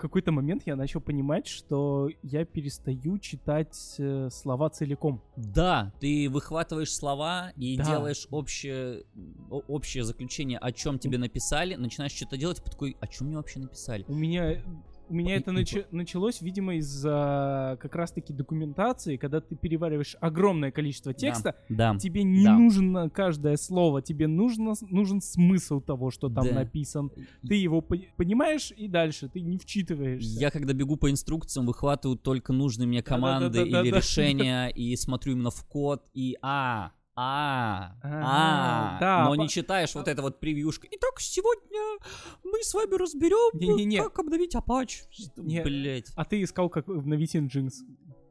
какой-то 0.00 0.32
момент 0.32 0.62
я 0.66 0.76
начал 0.76 1.00
понимать, 1.00 1.46
что 1.46 2.08
я 2.22 2.44
перестаю 2.44 3.18
читать 3.18 3.76
э, 3.98 4.28
слова 4.30 4.70
целиком. 4.70 5.22
да, 5.36 5.92
ты 6.00 6.28
выхватываешь 6.30 6.92
слова 6.92 7.52
и 7.56 7.76
Да. 7.76 7.84
делаешь 7.84 8.26
общее, 8.30 9.04
общее 9.50 10.04
заключение, 10.04 10.58
о 10.58 10.72
чем 10.72 10.98
тебе 10.98 11.18
написали, 11.18 11.74
начинаешь 11.74 12.12
что-то 12.12 12.36
делать, 12.36 12.60
и 12.60 12.70
такой, 12.70 12.96
о 13.00 13.06
чем 13.06 13.28
мне 13.28 13.36
вообще 13.36 13.60
написали? 13.60 14.04
У 14.08 14.14
меня 14.14 14.62
у 15.10 15.14
меня 15.14 15.36
это 15.36 15.50
и 15.50 15.54
начи- 15.54 15.84
началось, 15.90 16.40
видимо, 16.40 16.76
из-за 16.76 17.76
как 17.80 17.94
раз-таки 17.96 18.32
документации, 18.32 19.16
когда 19.16 19.40
ты 19.40 19.56
перевариваешь 19.56 20.16
огромное 20.20 20.70
количество 20.70 21.12
текста, 21.12 21.56
Да. 21.68 21.96
тебе 21.98 22.22
не 22.22 22.44
Да. 22.44 22.56
нужно 22.56 23.10
каждое 23.10 23.56
слово, 23.56 24.00
тебе 24.02 24.26
нужно, 24.28 24.74
нужен 24.88 25.20
смысл 25.20 25.80
того, 25.80 26.10
что 26.10 26.28
там 26.28 26.46
Да. 26.46 26.54
написан. 26.54 27.10
Ты 27.46 27.56
его 27.56 27.80
по- 27.80 27.96
понимаешь 28.16 28.72
и 28.76 28.88
дальше, 28.88 29.28
ты 29.28 29.40
не 29.40 29.58
вчитываешься. 29.58 30.38
Я 30.40 30.50
когда 30.50 30.72
бегу 30.72 30.96
по 30.96 31.10
инструкциям, 31.10 31.66
выхватываю 31.66 32.16
только 32.16 32.52
нужные 32.52 32.86
мне 32.86 33.02
команды 33.02 33.48
Да-да-да-да-да. 33.48 33.88
или 33.88 33.96
решения 33.96 34.68
и 34.68 34.94
смотрю 34.96 35.32
именно 35.32 35.50
в 35.50 35.64
код 35.66 36.06
и 36.14 36.36
а, 36.42 36.92
а, 37.22 37.96
а, 38.02 38.98
да, 38.98 39.24
но 39.26 39.34
не 39.34 39.46
читаешь 39.46 39.94
вот 39.94 40.08
это 40.08 40.22
вот 40.22 40.40
превьюшка. 40.40 40.88
Итак, 40.90 41.20
сегодня 41.20 41.98
мы 42.42 42.62
с 42.62 42.72
вами 42.72 42.94
разберем, 42.94 44.02
как 44.02 44.18
обновить 44.20 44.54
Apache. 44.54 45.02
Блять. 45.36 46.10
А 46.16 46.24
ты 46.24 46.42
искал, 46.42 46.70
как 46.70 46.88
обновить 46.88 47.36
Nginx. 47.36 47.72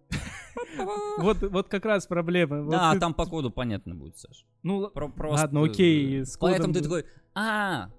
Вот, 1.19 1.41
вот 1.41 1.67
как 1.67 1.85
раз 1.85 2.07
проблема. 2.07 2.67
Да, 2.69 2.95
там 2.95 3.13
по 3.13 3.25
коду 3.25 3.51
понятно 3.51 3.95
будет, 3.95 4.17
Саш. 4.17 4.45
Ну, 4.63 4.89
просто, 4.89 5.43
ладно, 5.43 5.63
окей, 5.63 6.23
Поэтому 6.39 6.73
ты 6.73 6.81
такой, 6.81 7.05
а, 7.35 7.89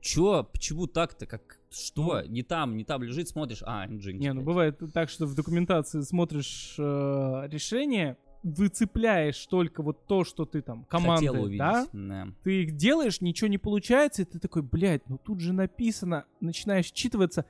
чё, 0.00 0.44
почему 0.44 0.86
так-то, 0.86 1.26
как, 1.26 1.58
что, 1.70 2.22
не 2.22 2.42
там, 2.42 2.76
не 2.76 2.84
там 2.84 3.02
лежит, 3.02 3.28
смотришь, 3.28 3.62
а, 3.66 3.86
Nginx. 3.86 4.12
Не, 4.12 4.32
ну 4.32 4.40
блядь». 4.40 4.46
бывает 4.46 4.80
так, 4.94 5.10
что 5.10 5.26
в 5.26 5.34
документации 5.34 6.00
смотришь 6.02 6.74
э, 6.78 7.48
решение, 7.48 8.16
выцепляешь 8.42 9.46
только 9.46 9.82
вот 9.82 10.06
то, 10.06 10.24
что 10.24 10.44
ты 10.44 10.62
там 10.62 10.86
Хотел 10.88 11.42
увидеть. 11.42 11.58
да? 11.58 11.86
да. 11.92 12.28
Ты 12.42 12.62
их 12.62 12.76
делаешь, 12.76 13.20
ничего 13.20 13.48
не 13.48 13.58
получается, 13.58 14.22
и 14.22 14.24
ты 14.24 14.38
такой, 14.38 14.62
блядь, 14.62 15.08
ну 15.08 15.18
тут 15.18 15.40
же 15.40 15.52
написано, 15.52 16.26
начинаешь 16.40 16.90
читываться, 16.90 17.44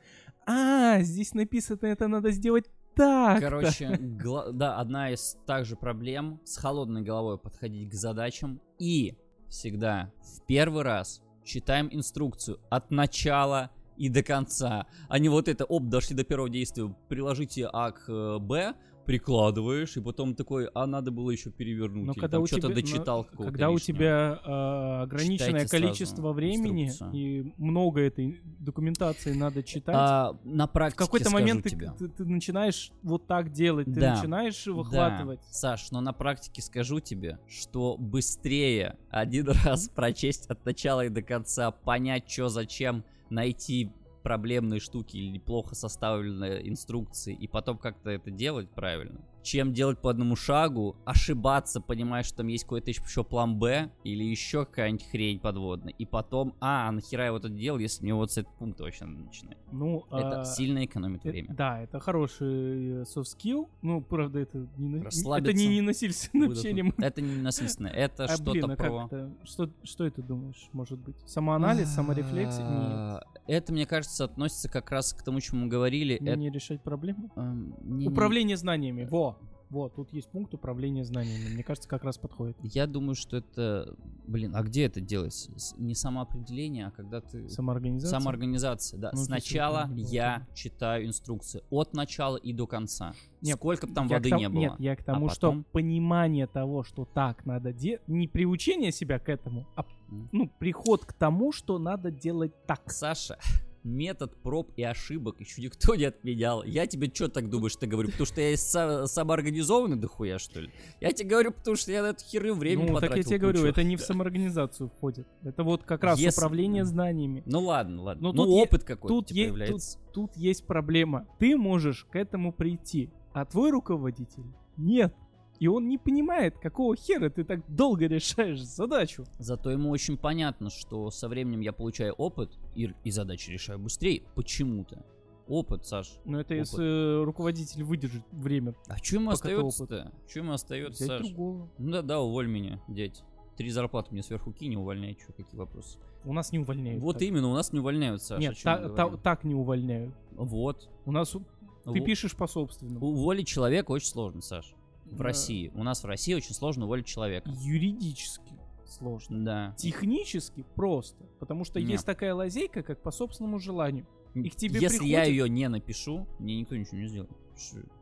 а, 0.47 1.01
здесь 1.01 1.35
написано, 1.35 1.87
это 1.87 2.09
надо 2.09 2.31
сделать 2.31 2.67
так. 2.95 3.41
Короче, 3.41 3.97
гла- 3.97 4.53
да, 4.53 4.79
одна 4.79 5.11
из 5.11 5.39
также 5.47 5.77
проблем 5.77 6.41
с 6.45 6.57
холодной 6.57 7.03
головой 7.03 7.39
подходить 7.39 7.91
к 7.91 7.95
задачам 7.95 8.61
и 8.79 9.17
всегда 9.49 10.13
в 10.21 10.45
первый 10.47 10.83
раз 10.83 11.23
читаем 11.45 11.89
инструкцию 11.91 12.61
от 12.71 12.91
начала 12.91 13.71
и 13.97 14.09
до 14.09 14.23
конца. 14.23 14.87
А 15.09 15.19
не 15.19 15.29
вот 15.29 15.49
это, 15.49 15.65
оп, 15.65 15.85
дошли 15.85 16.17
до 16.17 16.25
первого 16.25 16.51
действия, 16.51 16.95
приложите 17.09 17.69
А 17.73 17.93
к 17.93 18.09
э, 18.09 18.39
Б, 18.39 18.75
прикладываешь, 19.05 19.97
и 19.97 20.01
потом 20.01 20.35
такой, 20.35 20.69
а 20.75 20.87
надо 20.87 21.11
было 21.11 21.31
еще 21.31 21.51
перевернуть. 21.51 22.07
Но 22.07 22.13
или 22.13 22.21
когда 22.21 22.37
там 22.37 22.43
у 22.45 22.47
что-то 22.47 22.69
тебя, 22.69 22.75
дочитал 22.75 23.19
но 23.19 23.25
какого-то 23.25 23.51
когда 23.53 23.71
у 23.71 23.75
лишнего. 23.75 23.99
тебя 23.99 24.41
э, 24.45 25.03
ограниченное 25.03 25.65
Читайте 25.65 25.71
количество 25.71 26.33
времени 26.33 26.87
инструкцию. 26.87 27.21
и 27.21 27.53
много 27.59 28.01
этой 28.01 28.41
документации 28.59 29.33
надо 29.33 29.63
читать, 29.63 29.95
А, 29.99 30.37
на 30.45 30.67
в 30.67 30.73
практике 30.73 30.99
какой-то 31.05 31.29
скажу 31.29 31.39
момент 31.43 31.65
ты, 31.65 31.71
тебе. 31.71 31.93
ты- 31.99 32.09
ты 32.09 32.25
начинаешь 32.25 32.91
вот 33.03 33.27
так 33.27 33.53
делать, 33.53 33.87
ты 33.87 34.01
Да, 34.01 34.15
начинаешь 34.17 34.65
Да, 34.65 34.73
выхватывать. 34.73 35.41
Саш, 35.51 35.91
но 35.91 36.01
на 36.01 36.13
практике 36.13 36.63
скажу 36.63 37.01
тебе, 37.01 37.39
что 37.49 37.97
быстрее 37.99 38.97
один 39.11 39.47
раз 39.65 39.89
прочесть 39.89 40.47
от 40.47 40.65
начала 40.65 41.05
и 41.07 41.09
до 41.09 41.23
конца, 41.23 41.71
понять, 41.71 42.31
что 42.31 42.49
зачем, 42.49 43.05
найти 43.31 43.91
проблемные 44.23 44.81
штуки 44.81 45.17
или 45.17 45.39
плохо 45.39 45.75
составленные 45.75 46.69
инструкции, 46.69 47.35
и 47.35 47.47
потом 47.47 47.79
как-то 47.79 48.11
это 48.11 48.31
делать 48.31 48.71
правильно, 48.71 49.21
чем 49.43 49.73
делать 49.73 49.99
по 49.99 50.11
одному 50.11 50.37
шагу, 50.37 50.97
ошибаться, 51.05 51.81
понимая, 51.81 52.23
что 52.23 52.39
там 52.39 52.49
есть 52.49 52.65
какой-то 52.65 52.91
еще 52.91 53.25
план 53.25 53.59
Б 53.59 53.91
или 54.05 54.25
еще 54.25 54.65
какая-нибудь 54.65 55.07
хрень 55.11 55.39
подводная, 55.41 55.93
и 55.99 56.07
потом, 56.07 56.55
а, 56.61 56.91
нахера 56.91 57.25
я 57.27 57.33
вот 57.33 57.45
это 57.45 57.55
делал, 57.55 57.79
если 57.79 58.03
мне 58.05 58.15
вот 58.15 58.31
с 58.33 58.39
этого 58.39 58.55
пункта 58.55 58.85
вообще 58.85 59.05
надо 59.05 59.25
начинать. 59.25 59.59
Ну, 59.71 60.05
Это 60.11 60.41
а, 60.41 60.45
сильно 60.45 60.85
экономит 60.85 61.25
э, 61.27 61.31
время. 61.31 61.55
Да, 61.55 61.81
это 61.83 61.99
хороший 62.01 63.01
э, 63.01 63.05
soft 63.05 63.27
skill. 63.37 63.69
Ну, 63.83 64.01
правда, 64.01 64.39
это 64.41 64.67
не, 64.77 64.99
это 65.01 65.53
не 65.53 65.69
ненасильственное 65.69 66.49
общение. 66.49 66.93
Это 66.99 67.21
не 67.21 67.37
насильственно, 67.43 67.89
это 67.89 68.25
А, 68.25 68.29
что-то 68.29 68.51
блин, 68.53 68.71
а 68.71 68.77
про... 68.77 69.07
это? 69.07 69.33
Что, 69.45 69.71
что 69.83 70.05
это 70.05 70.23
думаешь, 70.23 70.69
может 70.73 70.99
быть? 70.99 71.17
Самоанализ, 71.27 71.89
саморефлексия? 71.89 72.63
Нет. 72.63 72.71
А, 72.71 73.23
Это, 73.47 73.73
мне 73.73 73.87
кажется, 73.87 74.25
относится 74.25 74.69
как 74.69 74.91
раз 74.91 75.13
к 75.13 75.23
тому, 75.23 75.41
чему 75.41 75.63
мы 75.63 75.69
говорили. 75.69 76.17
Это, 76.17 76.37
Не 76.37 76.51
решать 76.51 76.81
проблемы? 76.83 77.31
эм, 77.37 77.75
не- 77.83 78.05
не- 78.05 78.09
Управление 78.09 78.57
знаниями. 78.57 79.05
Во. 79.11 79.32
Во, 79.73 79.89
тут 79.89 80.13
есть 80.13 80.29
пункт 80.29 80.53
управления 80.53 81.03
знаниями. 81.03 81.49
Мне 81.55 81.65
кажется, 81.65 81.89
как 81.89 82.05
раз 82.05 82.19
подходит. 82.19 82.59
Я 82.63 82.87
думаю, 82.87 83.15
что 83.15 83.39
это... 83.39 83.97
Блин, 84.27 84.55
а 84.55 84.63
где 84.63 84.85
это 84.85 85.01
делается? 85.01 85.51
Не 85.79 85.95
самоопределение, 85.95 86.89
а 86.89 86.91
когда 86.91 87.23
ты... 87.23 87.49
Самоорганизация. 87.49 88.21
Самоорганизация, 88.21 89.01
да. 89.01 89.11
Ну, 89.15 89.19
Сначала 89.19 89.87
вот, 89.87 89.99
вот, 89.99 90.13
я 90.13 90.47
читаю 90.53 91.07
инструкции. 91.07 91.63
От 91.71 91.95
начала 91.95 92.37
и 92.37 92.53
до 92.53 92.67
конца. 92.67 93.15
Нет, 93.41 93.57
Сколько 93.57 93.87
бы 93.87 93.95
там 93.95 94.09
воды 94.09 94.29
тому- 94.29 94.41
не 94.43 94.49
было. 94.51 94.61
Нет, 94.61 94.75
я 94.79 94.95
к 94.95 95.05
тому, 95.05 95.29
потом? 95.29 95.63
что 95.63 95.71
понимание 95.73 96.47
того, 96.47 96.83
что 96.85 97.07
так 97.07 97.47
надо 97.47 97.73
делать, 97.73 98.07
не 98.07 98.29
приучение 98.29 98.93
себя 98.93 99.19
к 99.19 99.31
этому, 99.31 99.67
а 99.75 99.87
ну, 100.33 100.51
приход 100.59 101.07
к 101.07 101.15
тому, 101.15 101.51
что 101.51 101.79
надо 101.79 102.11
делать 102.11 102.53
так. 102.67 102.83
Саша, 102.91 103.39
метод 103.85 104.37
проб 104.43 104.71
и 104.77 104.83
ошибок 104.83 105.41
еще 105.41 105.63
никто 105.63 105.95
не 105.95 106.05
отменял. 106.05 106.63
Я 106.65 106.87
тебе 106.87 107.11
что 107.13 107.29
так 107.29 107.51
думаешь, 107.51 107.77
ты 107.77 107.87
говорю? 107.87 108.09
Потому 108.11 108.27
что 108.27 108.41
я 108.41 108.55
са- 108.55 109.07
самоорганизованный 109.07 109.97
дохуя, 109.97 110.39
что 110.39 110.61
ли? 110.61 110.71
Я 111.01 111.13
тебе 111.13 111.31
говорю, 111.31 111.53
потому 111.53 111.77
что 111.77 111.91
я 111.93 112.03
на 112.03 112.07
эту 112.09 112.25
херню 112.25 112.55
время 112.55 112.83
ну, 112.83 112.95
так 112.95 113.03
я 113.03 113.09
потратил 113.09 113.29
тебе 113.29 113.39
говорю, 113.39 113.65
это 113.67 113.83
не 113.83 113.97
в 113.97 114.01
самоорганизацию 114.01 114.89
входит. 114.89 115.27
Это 115.43 115.65
вот 115.65 115.83
как 115.85 116.05
раз 116.05 116.19
Если- 116.19 116.39
управление 116.41 116.85
знаниями. 116.85 117.43
Ну 117.47 117.61
ладно, 117.65 118.03
ладно. 118.03 118.23
Но 118.23 118.33
Ну, 118.33 118.45
тут 118.45 118.49
е- 118.57 118.63
опыт 118.63 118.85
какой-то 118.85 119.09
Тут, 119.15 119.31
е- 119.31 119.47
тут, 119.49 119.55
появляется. 119.57 119.99
тут 120.13 120.37
есть 120.37 120.67
проблема. 120.67 121.27
Ты 121.39 121.57
можешь 121.57 122.05
к 122.11 122.17
этому 122.17 122.53
прийти, 122.53 123.11
а 123.33 123.45
твой 123.45 123.71
руководитель 123.71 124.45
нет. 124.77 125.15
И 125.59 125.69
он 125.69 125.89
не 125.89 125.97
понимает, 125.99 126.59
какого 126.59 126.97
хера 126.97 127.31
ты 127.31 127.45
так 127.45 127.61
долго 127.69 128.07
решаешь 128.07 128.61
задачу. 128.61 129.25
Зато 129.39 129.71
ему 129.71 129.91
очень 129.91 130.17
понятно, 130.17 130.71
что 130.71 131.11
со 131.11 131.29
временем 131.29 131.61
я 131.61 131.73
получаю 131.73 132.15
опыт 132.15 132.59
и, 132.75 132.93
и 133.05 133.11
задачи 133.11 133.51
решаю 133.51 133.79
быстрее. 133.79 134.23
Почему-то. 134.35 135.05
Опыт, 135.47 135.85
Саш. 135.87 136.19
Но 136.25 136.41
это 136.41 136.55
Опыт. 136.55 136.67
если 136.67 137.25
руководитель 137.25 137.85
выдержит 137.85 138.23
время. 138.33 138.75
А 138.89 138.97
что 138.99 139.17
ему 139.17 139.31
остается-то? 139.31 140.13
Что 140.29 140.39
ему 140.39 140.53
остается, 140.53 141.05
Взять 141.05 141.19
Саш? 141.19 141.29
другого. 141.29 141.69
Ну 141.79 141.91
да, 141.93 142.03
да, 142.03 142.21
уволь 142.21 142.49
меня, 142.49 142.81
дядь. 142.89 143.23
Три 143.57 143.71
зарплаты 143.71 144.13
мне 144.13 144.23
сверху 144.23 144.53
кинь, 144.53 144.75
увольняй, 144.77 145.17
что, 145.23 145.33
какие 145.33 145.59
вопросы? 145.59 145.99
У 146.25 146.33
нас 146.33 146.53
не 146.53 146.59
увольняют. 146.61 147.03
вот 147.03 147.15
так. 147.15 147.23
именно, 147.23 147.49
у 147.49 147.55
нас 147.55 147.73
не 147.73 147.81
увольняют, 147.81 148.23
Саша. 148.23 148.41
Нет, 148.41 148.57
та- 148.63 148.89
та- 148.89 149.17
так 149.17 149.45
не 149.45 149.55
увольняют. 149.55 150.15
Вот. 150.33 150.89
У 151.05 151.13
нас 151.13 151.37
ты 151.85 152.01
пишешь 152.01 152.35
по 152.35 152.47
собственному. 152.47 153.05
Уволить 153.07 153.47
человека 153.49 153.91
очень 153.91 154.09
сложно, 154.09 154.41
Саш. 154.41 154.73
В 155.13 155.19
Да. 155.19 155.25
России. 155.25 155.71
У 155.75 155.83
нас 155.83 156.03
в 156.03 156.07
России 156.07 156.35
очень 156.35 156.55
сложно 156.55 156.87
уволить 156.87 157.07
человека. 157.07 157.51
Юридически 157.61 158.59
сложно. 158.87 159.45
Да. 159.45 159.75
Технически 159.77 160.65
просто. 160.75 161.25
Потому 161.39 161.65
что 161.65 161.81
Нет. 161.81 161.91
есть 161.91 162.07
такая 162.07 162.35
лазейка, 162.35 162.83
как 162.83 163.03
по 163.03 163.11
собственному 163.11 163.59
желанию. 163.59 164.07
И 164.35 164.49
к 164.49 164.57
тебе 164.57 164.81
Если 164.81 165.05
я 165.07 165.21
приходит- 165.21 165.29
ее 165.29 165.49
не 165.49 165.69
напишу, 165.69 166.27
мне 166.39 166.59
никто 166.61 166.77
ничего 166.77 166.97
не 166.99 167.07
сделает. 167.07 167.31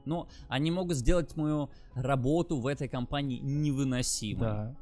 Но 0.04 0.28
они 0.48 0.70
могут 0.70 0.96
сделать 0.96 1.36
мою 1.36 1.70
работу 1.94 2.60
в 2.60 2.66
этой 2.68 2.88
компании 2.88 3.38
невыносимой. 3.40 4.40
Да. 4.40 4.76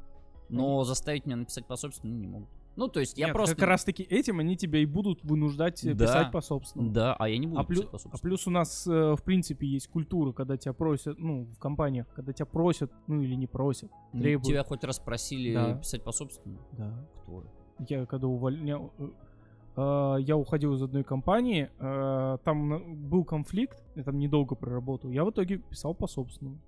Но 0.49 0.83
заставить 0.83 1.25
меня 1.25 1.37
написать 1.37 1.65
по 1.65 1.75
собственному 1.75 2.19
не 2.19 2.27
могут. 2.27 2.49
Ну, 2.79 2.87
то 2.87 3.01
есть 3.01 3.17
я 3.17 3.25
Нет, 3.27 3.35
просто... 3.35 3.55
Как 3.57 3.67
раз 3.67 3.83
таки 3.83 4.03
этим 4.03 4.39
они 4.39 4.55
тебя 4.55 4.79
и 4.79 4.85
будут 4.85 5.21
вынуждать 5.23 5.83
э, 5.83 5.93
Да. 5.93 6.05
писать 6.05 6.31
по 6.31 6.39
собственному. 6.39 6.91
Да, 6.93 7.13
а 7.19 7.27
я 7.27 7.37
не 7.37 7.45
буду 7.45 7.59
А, 7.59 7.63
плю- 7.63 7.75
писать 7.81 7.89
по 7.91 7.97
а 7.97 7.99
собственному. 7.99 8.21
плюс 8.21 8.47
у 8.47 8.51
нас, 8.51 8.87
э, 8.87 9.15
в 9.17 9.21
принципе, 9.23 9.67
есть 9.67 9.89
культура, 9.89 10.31
когда 10.31 10.55
тебя 10.55 10.71
просят, 10.71 11.19
ну, 11.19 11.43
в 11.53 11.59
компаниях, 11.59 12.07
когда 12.15 12.31
тебя 12.31 12.45
просят, 12.45 12.89
ну, 13.07 13.21
или 13.21 13.35
не 13.35 13.47
просят. 13.47 13.91
М, 14.13 14.21
требуют. 14.21 14.45
Тебя 14.47 14.63
хоть 14.63 14.83
раз 14.85 14.97
просили 14.97 15.53
Да. 15.53 15.73
писать 15.75 16.03
по 16.05 16.13
собственному? 16.13 16.61
Да. 16.71 17.05
Кто? 17.23 17.43
Я 17.89 18.05
когда 18.05 18.27
увольнял... 18.27 18.93
э, 18.97 20.15
я 20.21 20.37
уходил 20.37 20.73
из 20.75 20.81
одной 20.81 21.03
компании, 21.03 21.69
там 21.79 23.09
был 23.09 23.23
конфликт, 23.25 23.83
я 23.95 24.03
там 24.03 24.17
недолго 24.19 24.55
проработал. 24.55 25.09
Я 25.11 25.23
в 25.25 25.31
итоге 25.31 25.57
писал 25.57 25.93
по 25.93 26.07
собственному, 26.07 26.59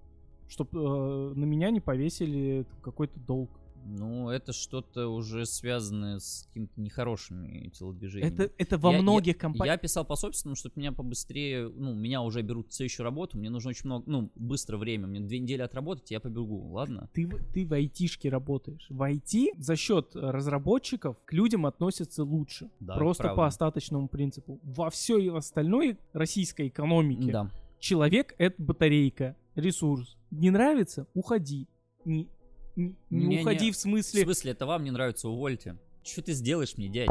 чтобы 0.50 1.34
на 1.36 1.44
меня 1.46 1.70
не 1.72 1.80
повесили 1.80 2.66
какой-то 2.82 3.18
долг. 3.22 3.50
Ну, 3.86 4.30
это 4.30 4.54
что-то 4.54 5.08
уже 5.08 5.46
связанное 5.46 6.20
с 6.20 6.46
какими-то 6.48 6.80
нехорошими 6.82 7.70
телодвижениями. 7.70 8.34
Это, 8.34 8.52
это 8.58 8.78
во 8.78 8.92
Я- 8.92 8.98
я- 8.98 9.02
многих 9.02 9.34
Я 9.36 9.40
компаниях. 9.40 9.82
писал 9.82 10.06
по 10.06 10.16
собственному, 10.16 10.56
чтобы 10.56 10.74
меня 10.78 10.92
побыстрее, 10.92 11.68
ну, 11.70 11.94
меня 11.94 12.22
уже 12.22 12.42
берут 12.42 12.70
в 12.70 12.74
следующую 12.74 13.04
работу, 13.04 13.38
мне 13.38 13.50
нужно 13.50 13.70
очень 13.70 13.86
много, 13.86 14.04
ну, 14.10 14.32
быстро 14.36 14.78
время, 14.78 15.08
мне 15.08 15.20
две 15.20 15.40
недели 15.40 15.62
отработать, 15.62 16.12
я 16.12 16.20
побегу, 16.20 16.70
ладно? 16.72 17.10
Ты, 17.14 17.28
ты 17.54 17.66
в 17.66 17.74
айтишке 17.74 18.30
работаешь. 18.30 18.86
В 18.90 19.02
IT 19.02 19.54
за 19.58 19.76
счет 19.76 20.16
разработчиков 20.16 21.18
к 21.26 21.34
людям 21.34 21.66
относятся 21.66 22.24
лучше. 22.24 22.70
Да, 22.80 22.96
Просто 22.96 23.24
правда. 23.24 23.38
по 23.38 23.48
остаточному 23.48 24.08
принципу. 24.08 24.60
Во 24.64 24.90
всей 24.90 25.30
остальной 25.32 25.98
российской 26.14 26.68
экономике 26.68 27.32
Да. 27.32 27.50
человек 27.80 28.36
это 28.38 28.62
батарейка, 28.62 29.36
ресурс. 29.56 30.18
Не 30.32 30.50
нравится? 30.50 31.08
Уходи. 31.14 31.68
Не, 32.06 32.28
не, 32.76 32.96
не 33.10 33.42
уходи 33.42 33.72
в 33.72 33.76
В 33.76 33.80
смысле. 33.80 34.24
смысле, 34.24 34.52
это 34.52 34.66
вам 34.66 34.84
не 34.84 34.92
нравится, 34.92 35.30
увольте. 35.30 35.78
Что 36.04 36.22
ты 36.24 36.34
сделаешь 36.34 36.78
мне, 36.78 36.88
дядь? 36.90 37.10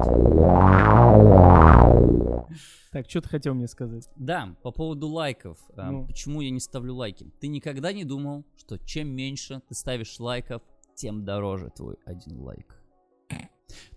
Так, 2.90 3.08
что 3.08 3.20
ты 3.20 3.28
хотел 3.28 3.54
мне 3.54 3.68
сказать? 3.68 4.08
Да, 4.16 4.56
по 4.62 4.72
поводу 4.72 5.08
лайков. 5.08 5.58
а, 5.76 5.90
Ну. 5.92 6.06
Почему 6.06 6.40
я 6.40 6.50
не 6.50 6.58
ставлю 6.60 6.94
лайки? 6.96 7.30
Ты 7.40 7.46
никогда 7.46 7.92
не 7.92 8.04
думал, 8.04 8.44
что 8.56 8.78
чем 8.78 9.08
меньше 9.08 9.62
ты 9.68 9.74
ставишь 9.74 10.18
лайков, 10.18 10.62
тем 10.96 11.24
дороже 11.24 11.70
твой 11.70 11.96
один 12.04 12.38
лайк? 12.40 12.76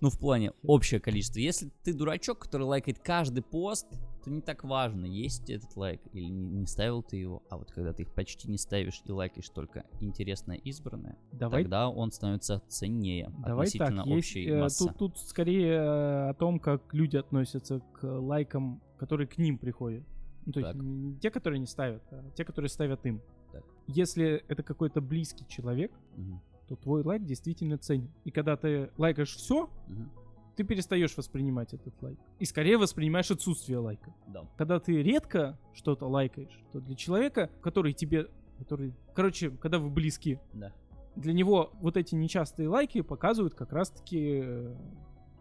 Ну, 0.02 0.12
в 0.12 0.20
плане 0.20 0.52
общее 0.62 1.00
количество. 1.00 1.40
Если 1.40 1.72
ты 1.84 1.94
дурачок, 1.94 2.38
который 2.38 2.64
лайкает 2.64 3.00
каждый 3.00 3.42
пост, 3.42 3.88
то 4.24 4.32
не 4.32 4.42
так 4.42 4.64
важно, 4.64 5.06
есть 5.06 5.50
этот 5.50 5.76
лайк 5.76 6.02
или 6.14 6.26
не, 6.26 6.46
не 6.50 6.66
ставил 6.66 7.04
ты 7.04 7.18
его. 7.18 7.44
А 7.50 7.58
вот 7.58 7.72
когда 7.72 7.94
ты 7.94 8.04
их 8.04 8.14
почти 8.14 8.50
не 8.50 8.58
ставишь 8.58 9.02
и 9.06 9.12
лайкаешь 9.12 9.50
только 9.50 9.86
интересное 10.00 10.58
избранное, 10.58 11.18
Давай, 11.32 11.64
тогда 11.64 11.90
он 11.90 12.12
становится 12.12 12.62
ценнее 12.68 13.30
давай 13.40 13.68
относительно 13.68 14.04
так. 14.04 14.08
Есть, 14.08 14.18
общей 14.18 14.48
э, 14.48 14.62
массы. 14.62 14.86
тут, 14.88 14.98
тут 14.98 15.18
скорее 15.20 15.74
э, 15.74 16.30
о 16.30 16.34
том, 16.34 16.60
как 16.60 16.94
люди 16.94 17.18
относятся 17.18 17.82
к 17.94 18.04
лайкам, 18.04 18.82
которые 18.98 19.28
к 19.28 19.38
ним 19.38 19.58
приходят. 19.58 20.04
Ну, 20.46 20.54
то 20.54 20.60
есть 20.60 20.72
Так. 20.74 20.82
не 20.82 21.16
те, 21.20 21.30
которые 21.32 21.60
не 21.60 21.68
ставят, 21.68 22.04
а 22.12 22.30
те, 22.36 22.46
которые 22.46 22.70
ставят 22.70 23.06
им. 23.06 23.22
Так. 23.52 23.64
Если 23.88 24.44
это 24.48 24.64
какой-то 24.64 25.02
близкий 25.02 25.46
человек, 25.48 25.92
Мгм, 26.16 26.42
то 26.68 26.76
твой 26.76 27.04
лайк 27.04 27.26
действительно 27.26 27.78
ценен. 27.78 28.10
И 28.24 28.32
когда 28.32 28.56
ты 28.58 28.90
лайкаешь 28.98 29.36
все, 29.36 29.70
мгм. 29.88 30.12
Ты 30.56 30.64
перестаешь 30.64 31.16
воспринимать 31.18 31.74
этот 31.74 31.94
лайк. 32.02 32.20
И 32.40 32.46
скорее 32.46 32.78
воспринимаешь 32.78 33.32
отсутствие 33.32 33.80
лайка. 33.80 34.14
Да. 34.28 34.46
Когда 34.58 34.80
ты 34.80 35.02
редко 35.02 35.58
что-то 35.74 36.08
лайкаешь, 36.08 36.60
то 36.72 36.80
для 36.80 36.96
человека, 36.96 37.50
который 37.62 37.94
тебе... 37.94 38.28
Который, 38.60 38.94
короче, 39.16 39.50
когда 39.50 39.80
вы 39.80 39.90
близки, 39.90 40.40
Да. 40.54 40.72
для 41.16 41.34
него 41.34 41.72
вот 41.82 41.98
эти 41.98 42.16
нечастые 42.16 42.70
лайки 42.70 43.02
показывают 43.02 43.56
как 43.56 43.74
раз-таки... 43.74 44.42
э, 44.44 44.76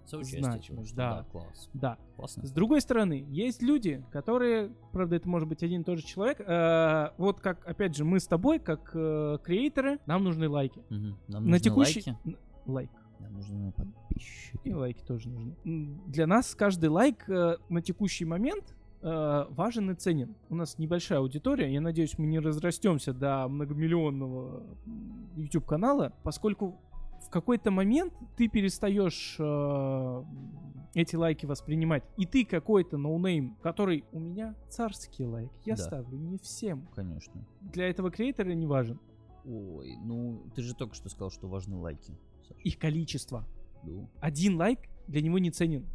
Соучастие, 0.04 0.42
Значимость, 0.42 0.88
что 0.88 0.96
да. 0.96 1.26
класс. 1.30 1.70
Да. 1.74 1.98
Классно. 2.16 2.44
С 2.44 2.50
другой 2.50 2.80
стороны, 2.80 3.24
есть 3.28 3.62
люди, 3.62 4.04
которые, 4.10 4.72
правда, 4.92 5.14
это 5.16 5.28
может 5.28 5.48
быть 5.48 5.62
один 5.62 5.82
и 5.82 5.84
тот 5.84 5.98
же 5.98 6.04
человек, 6.06 6.40
э, 6.40 7.10
вот 7.18 7.40
как, 7.40 7.64
опять 7.66 7.94
же, 7.94 8.04
мы 8.04 8.18
с 8.18 8.26
тобой, 8.26 8.58
как 8.58 8.90
э, 8.94 9.38
креаторы, 9.44 10.00
нам 10.06 10.24
нужны 10.24 10.48
лайки. 10.48 10.82
Мгм. 10.90 11.18
Нам 11.28 11.44
На 11.44 11.50
нужны 11.50 11.60
текущий... 11.60 12.02
лайки. 12.06 12.38
Лайк. 12.66 12.90
Нам 13.22 13.34
нужны 13.34 13.72
подписчики. 13.72 14.58
И 14.64 14.72
лайки 14.74 15.02
тоже 15.04 15.28
нужны. 15.28 15.54
Для 16.06 16.26
нас 16.26 16.54
каждый 16.54 16.88
лайк 16.88 17.28
э, 17.28 17.56
на 17.68 17.80
текущий 17.82 18.24
момент 18.24 18.74
э, 19.02 19.46
важен 19.50 19.90
и 19.90 19.94
ценен. 19.94 20.34
У 20.48 20.54
нас 20.54 20.78
небольшая 20.78 21.20
аудитория. 21.20 21.72
Я 21.72 21.80
надеюсь, 21.80 22.18
мы 22.18 22.26
не 22.26 22.38
разрастемся 22.40 23.12
до 23.12 23.46
многомиллионного 23.48 24.62
YouTube 25.36 25.66
канала, 25.66 26.12
поскольку 26.22 26.80
в 27.24 27.30
какой-то 27.30 27.70
момент 27.70 28.12
ты 28.36 28.48
перестаешь 28.48 29.36
э, 29.38 30.24
эти 30.94 31.16
лайки 31.16 31.46
воспринимать. 31.46 32.02
И 32.16 32.26
ты 32.26 32.44
какой-то 32.44 32.96
ноунейм, 32.98 33.56
который 33.62 34.04
у 34.12 34.18
меня 34.18 34.54
царский 34.68 35.24
лайк. 35.24 35.50
Я 35.64 35.76
Да. 35.76 35.82
ставлю 35.82 36.18
не 36.18 36.38
всем. 36.38 36.88
Конечно. 36.94 37.46
Для 37.60 37.88
этого 37.88 38.10
креатора 38.10 38.50
не 38.52 38.66
важен. 38.66 38.98
Ой, 39.44 39.96
ну 40.04 40.42
ты 40.54 40.62
же 40.62 40.74
только 40.74 40.94
что 40.94 41.08
сказал, 41.08 41.30
что 41.30 41.48
важны 41.48 41.76
лайки. 41.76 42.14
Их 42.64 42.78
количество. 42.78 43.46
Ну, 43.84 44.08
Один 44.20 44.56
лайк 44.56 44.78
для 45.08 45.20
него 45.20 45.38
не 45.38 45.50
ценен. 45.50 45.86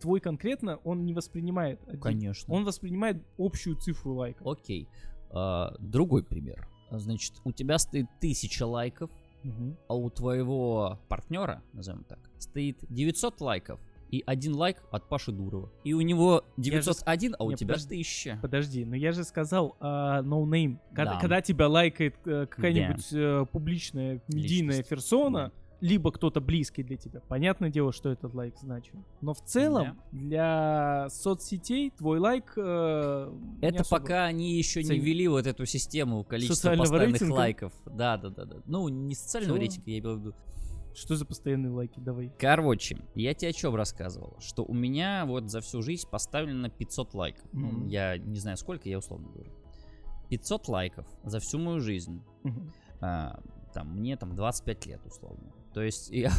Твой 0.00 0.20
конкретно 0.20 0.76
он 0.84 1.04
не 1.04 1.12
воспринимает. 1.14 1.80
один. 1.86 2.00
конечно. 2.00 2.52
Он 2.54 2.64
воспринимает 2.64 3.22
общую 3.38 3.76
цифру 3.76 4.14
лайков. 4.14 4.46
Окей. 4.46 4.88
А, 5.30 5.74
другой 5.78 6.22
пример. 6.24 6.68
Значит, 6.90 7.34
у 7.44 7.52
тебя 7.52 7.78
стоит 7.78 8.06
тысяча 8.20 8.64
лайков, 8.66 9.10
Мгм. 9.44 9.76
а 9.88 9.94
у 9.94 10.10
твоего 10.10 10.98
партнера, 11.08 11.62
назовем 11.72 12.04
так, 12.04 12.18
стоит 12.38 12.78
900 12.88 13.40
лайков 13.40 13.80
и 14.10 14.22
один 14.26 14.54
лайк 14.54 14.76
от 14.90 15.08
Паши 15.08 15.32
Дурова. 15.32 15.72
И 15.84 15.94
у 15.94 16.00
него 16.02 16.44
901, 16.58 17.34
а 17.38 17.44
у 17.44 17.50
Не, 17.50 17.56
тебя 17.56 17.74
подожди. 17.74 17.94
1000. 17.94 18.38
Подожди, 18.42 18.84
но 18.84 18.94
я 18.94 19.10
же 19.12 19.24
сказал 19.24 19.76
а, 19.80 20.20
no 20.22 20.44
name. 20.44 20.78
Когда, 20.94 21.14
Да. 21.14 21.20
когда 21.20 21.40
тебя 21.40 21.68
лайкает 21.68 22.14
э, 22.26 22.46
какая-нибудь 22.46 23.08
э, 23.12 23.46
публичная 23.50 24.20
медийная 24.28 24.68
Личность. 24.78 24.90
персона, 24.90 25.50
либо 25.82 26.12
кто-то 26.12 26.40
близкий 26.40 26.84
для 26.84 26.96
тебя, 26.96 27.20
понятное 27.28 27.68
дело, 27.68 27.92
что 27.92 28.08
этот 28.08 28.32
лайк 28.34 28.56
значим. 28.56 29.04
Но 29.20 29.34
в 29.34 29.40
целом 29.42 30.00
для 30.12 31.08
соцсетей 31.10 31.90
твой 31.90 32.20
лайк 32.20 32.52
э, 32.56 33.32
не 33.60 33.66
Это 33.68 33.82
пока 33.90 34.24
они 34.26 34.56
еще 34.56 34.80
не 34.82 34.86
ценят. 34.90 35.04
ввели 35.04 35.26
вот 35.26 35.46
эту 35.46 35.66
систему 35.66 36.22
количества 36.24 36.70
постоянных 36.76 37.12
рейтинга? 37.12 37.34
лайков. 37.34 37.72
Да, 37.84 38.16
да, 38.16 38.30
да, 38.30 38.44
да. 38.44 38.56
Ну, 38.64 38.88
не 38.88 39.14
социального 39.16 39.58
Чё? 39.58 39.60
рейтинга, 39.60 39.90
я 39.90 39.98
имел 39.98 40.16
в 40.16 40.20
виду. 40.20 40.34
Что 40.94 41.16
за 41.16 41.26
постоянные 41.26 41.72
лайки? 41.72 41.98
Давай. 41.98 42.30
Короче, 42.38 42.98
я 43.16 43.34
тебе 43.34 43.50
о 43.50 43.52
чем 43.52 43.74
рассказывал? 43.74 44.36
Что 44.40 44.62
у 44.64 44.74
меня 44.74 45.24
вот 45.26 45.50
за 45.50 45.60
всю 45.62 45.82
жизнь 45.82 46.06
поставлено 46.08 46.68
500 46.70 47.14
лайков. 47.14 47.48
Ну, 47.52 47.66
Мгм. 47.68 47.86
я 47.88 48.18
не 48.18 48.38
знаю 48.38 48.56
сколько, 48.56 48.88
я 48.88 48.98
условно 48.98 49.28
говорю. 49.30 49.50
500 50.28 50.68
лайков 50.68 51.06
за 51.24 51.40
всю 51.40 51.58
мою 51.58 51.80
жизнь. 51.80 52.22
Мгм. 52.44 52.72
А, 53.00 53.40
там, 53.74 53.96
мне 53.96 54.16
там 54.16 54.36
25 54.36 54.86
лет 54.86 55.00
условно. 55.06 55.50
То 55.74 55.82
есть 55.82 56.10
я... 56.10 56.30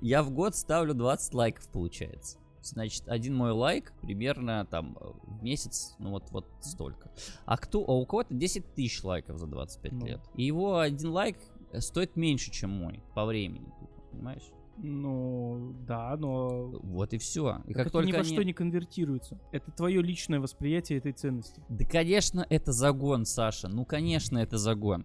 я... 0.00 0.22
в 0.22 0.30
год 0.30 0.54
ставлю 0.56 0.94
20 0.94 1.34
лайков, 1.34 1.68
получается. 1.68 2.38
Значит, 2.62 3.08
один 3.08 3.34
мой 3.36 3.52
лайк 3.52 3.92
примерно 4.02 4.66
там 4.66 4.98
э, 5.00 5.04
в 5.22 5.42
месяц, 5.42 5.94
ну 5.98 6.10
вот, 6.10 6.30
вот 6.30 6.46
столько. 6.60 7.10
А 7.46 7.56
кто, 7.56 7.82
а 7.86 7.92
у 7.92 8.04
кого-то 8.04 8.34
10 8.34 8.74
тысяч 8.74 9.02
лайков 9.04 9.38
за 9.38 9.46
25 9.46 9.92
Ну. 9.92 10.06
лет. 10.06 10.20
И 10.34 10.44
его 10.44 10.78
один 10.78 11.10
лайк 11.10 11.38
э, 11.72 11.80
стоит 11.80 12.16
меньше, 12.16 12.50
чем 12.50 12.70
мой 12.70 13.02
по 13.14 13.24
времени. 13.24 13.72
Понимаешь? 14.10 14.42
Ну, 14.80 15.74
да, 15.86 16.16
но 16.16 16.68
Вот 16.82 17.12
и 17.12 17.18
все. 17.18 17.62
И 17.66 17.72
как 17.72 17.86
это 17.86 17.92
только 17.92 18.08
ни 18.08 18.12
во 18.12 18.18
они- 18.18 18.28
что 18.28 18.44
не 18.44 18.52
конвертируется. 18.52 19.38
Это 19.50 19.70
твое 19.72 20.02
личное 20.02 20.40
восприятие 20.40 20.98
этой 20.98 21.12
ценности. 21.12 21.62
Да, 21.68 21.84
конечно, 21.84 22.46
это 22.48 22.72
загон, 22.72 23.24
Саша. 23.24 23.68
Ну, 23.68 23.84
конечно, 23.84 24.38
это 24.38 24.58
загон. 24.58 25.04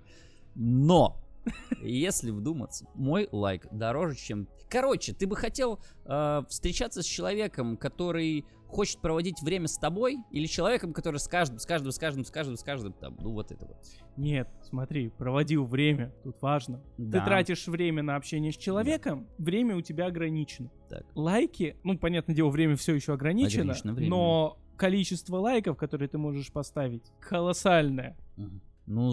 Но, 0.55 1.17
если 1.81 2.31
вдуматься, 2.31 2.85
мой 2.95 3.27
лайк 3.31 3.67
дороже, 3.71 4.15
чем... 4.15 4.47
Короче, 4.69 5.13
ты 5.13 5.27
бы 5.27 5.35
хотел 5.35 5.79
э, 6.05 6.41
встречаться 6.49 7.03
с 7.03 7.05
человеком, 7.05 7.77
который 7.77 8.45
хочет 8.67 8.99
проводить 9.01 9.39
время 9.43 9.67
с 9.67 9.77
тобой, 9.77 10.17
или 10.31 10.47
человеком, 10.47 10.93
который 10.93 11.17
с 11.17 11.27
каждым, 11.27 11.59
с 11.59 11.65
каждым, 11.65 11.91
с 11.91 11.99
каждым, 11.99 12.25
с 12.25 12.31
каждым, 12.31 12.57
с 12.57 12.63
каждым, 12.63 12.93
там, 12.93 13.15
ну 13.21 13.31
вот 13.33 13.51
это 13.51 13.67
вот. 13.67 13.77
Нет, 14.17 14.49
смотри, 14.63 15.09
проводил 15.09 15.65
время, 15.65 16.11
тут 16.23 16.41
важно. 16.41 16.81
Да. 16.97 17.19
Ты 17.19 17.25
тратишь 17.25 17.67
время 17.67 18.01
на 18.01 18.15
общение 18.15 18.51
с 18.51 18.57
человеком, 18.57 19.27
время 19.37 19.75
у 19.75 19.81
тебя 19.81 20.07
ограничено. 20.07 20.71
Так. 20.89 21.05
Лайки, 21.13 21.77
ну, 21.83 21.99
понятное 21.99 22.35
дело, 22.35 22.49
время 22.49 22.75
все 22.75 22.95
еще 22.95 23.13
ограничено, 23.13 23.61
Ограничено 23.63 23.93
время. 23.93 24.09
но 24.09 24.57
количество 24.75 25.37
лайков, 25.37 25.77
которые 25.77 26.09
ты 26.09 26.17
можешь 26.17 26.51
поставить, 26.51 27.03
колоссальное. 27.19 28.17
З- 28.37 28.49
ну, 28.87 29.11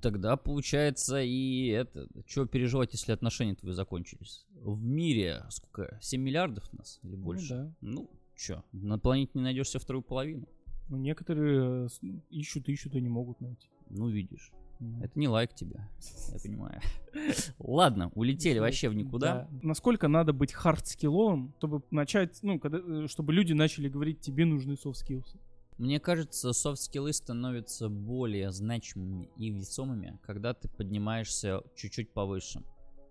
тогда 0.00 0.36
получается 0.36 1.20
и 1.22 1.66
это... 1.68 2.08
Чего 2.26 2.46
переживать, 2.46 2.92
если 2.92 3.12
отношения 3.12 3.54
твои 3.54 3.72
закончились? 3.72 4.44
В 4.54 4.82
мире 4.82 5.44
сколько? 5.50 5.98
7 6.00 6.20
миллиардов 6.20 6.72
нас 6.72 7.00
или 7.02 7.16
больше? 7.16 7.54
да. 7.54 7.74
Ну, 7.80 8.10
чё, 8.36 8.62
на 8.72 8.98
планете 8.98 9.32
не 9.34 9.42
найдешь 9.42 9.68
себе 9.70 9.80
вторую 9.80 10.02
половину. 10.02 10.46
Ну, 10.88 10.96
некоторые 10.96 11.86
э, 11.86 11.88
с- 11.88 12.00
ищут, 12.30 12.68
ищут 12.68 12.94
и 12.94 13.00
не 13.00 13.08
могут 13.08 13.40
найти. 13.40 13.68
Ну, 13.90 14.08
видишь. 14.08 14.50
Ну. 14.80 15.02
Это 15.02 15.18
не 15.18 15.28
лайк 15.28 15.54
тебя, 15.54 15.88
я 16.32 16.38
понимаю. 16.42 16.80
Ладно, 17.58 18.10
улетели 18.14 18.58
вообще 18.58 18.88
в 18.88 18.94
никуда. 18.94 19.48
Да. 19.50 19.58
Насколько 19.62 20.08
надо 20.08 20.32
быть 20.32 20.52
хардскилловым, 20.52 21.52
чтобы 21.58 21.82
начать, 21.90 22.38
ну, 22.42 22.58
когда, 22.58 22.78
э, 22.78 23.06
чтобы 23.08 23.32
люди 23.32 23.52
начали 23.52 23.88
говорить, 23.88 24.20
тебе 24.20 24.44
нужны 24.46 24.76
soft 24.76 25.04
skills. 25.08 25.36
Мне 25.80 25.98
кажется, 25.98 26.52
софт-скиллы 26.52 27.10
становятся 27.14 27.88
более 27.88 28.50
значимыми 28.50 29.30
и 29.38 29.48
весомыми, 29.48 30.18
когда 30.22 30.52
ты 30.52 30.68
поднимаешься 30.68 31.62
чуть-чуть 31.74 32.12
повыше. 32.12 32.62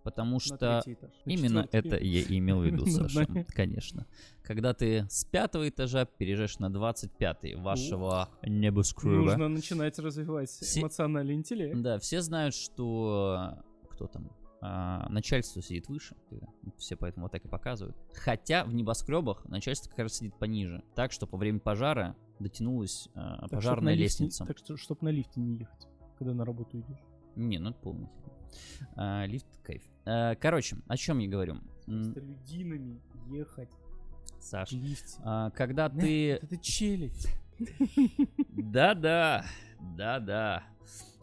Потому 0.03 0.39
что 0.39 0.84
именно 1.26 1.67
это 1.72 1.97
я 1.97 2.22
имел 2.22 2.59
в 2.59 2.65
виду, 2.65 2.86
Саша, 2.88 3.26
конечно. 3.47 4.05
Когда 4.43 4.76
ты 4.76 5.07
с 5.09 5.26
пятого 5.26 5.67
этажа 5.67 6.05
переезжаешь 6.05 6.59
на 6.59 6.72
25 6.72 7.55
вашего 7.55 8.30
небоскреба. 8.43 9.15
Нужно 9.15 9.47
начинать 9.47 9.97
развивать 9.97 10.51
эмоциональный 10.78 11.34
интеллект. 11.34 11.76
Да, 11.82 11.97
все 11.97 12.22
знают, 12.22 12.53
что 12.53 13.63
кто 13.89 14.05
там 14.05 14.32
а, 14.62 15.07
начальство 15.10 15.62
сидит 15.62 15.88
выше, 15.88 16.16
все 16.78 16.95
поэтому 16.95 17.26
вот 17.26 17.32
так 17.32 17.45
и 17.45 17.47
показывают. 17.47 17.95
Хотя 18.14 18.66
в 18.66 18.74
небоскребах 18.74 19.45
начальство 19.45 19.89
как 19.89 19.99
раз 19.99 20.14
сидит 20.16 20.36
пониже, 20.38 20.84
так 20.95 21.12
что 21.12 21.28
по 21.28 21.38
время 21.38 21.60
пожара 21.60 22.16
дотянулась 22.39 23.10
а, 23.16 23.41
Так, 23.41 23.51
пожарная 23.51 23.93
на 23.93 23.97
лифте- 23.97 24.03
лестница. 24.24 24.45
так 24.45 24.57
что, 24.57 24.76
чтобы 24.78 25.05
на 25.05 25.10
лифте 25.10 25.39
не 25.39 25.57
ехать, 25.60 25.88
когда 26.18 26.34
на 26.34 26.45
работу 26.45 26.80
идешь. 26.80 26.99
Не, 27.36 27.57
ну 27.60 27.70
это 27.70 27.80
полный. 27.80 28.10
А, 28.95 29.26
лифт 29.26 29.47
кайф. 29.64 29.84
А, 30.05 30.36
короче, 30.36 30.78
о 30.88 30.97
чем 30.97 31.20
я 31.20 31.30
говорю? 31.30 31.55
С 31.86 32.16
людинами 32.16 33.01
ехать 33.30 33.70
Саш, 34.41 34.72
в 34.72 34.74
лифте. 34.74 35.20
а, 35.24 35.49
когда 35.51 35.89
Да, 35.89 35.99
ты 35.99 36.32
Это 36.32 36.57
челюсть. 36.57 37.28
Да-да, 38.49 39.45
да-да. 39.97 40.64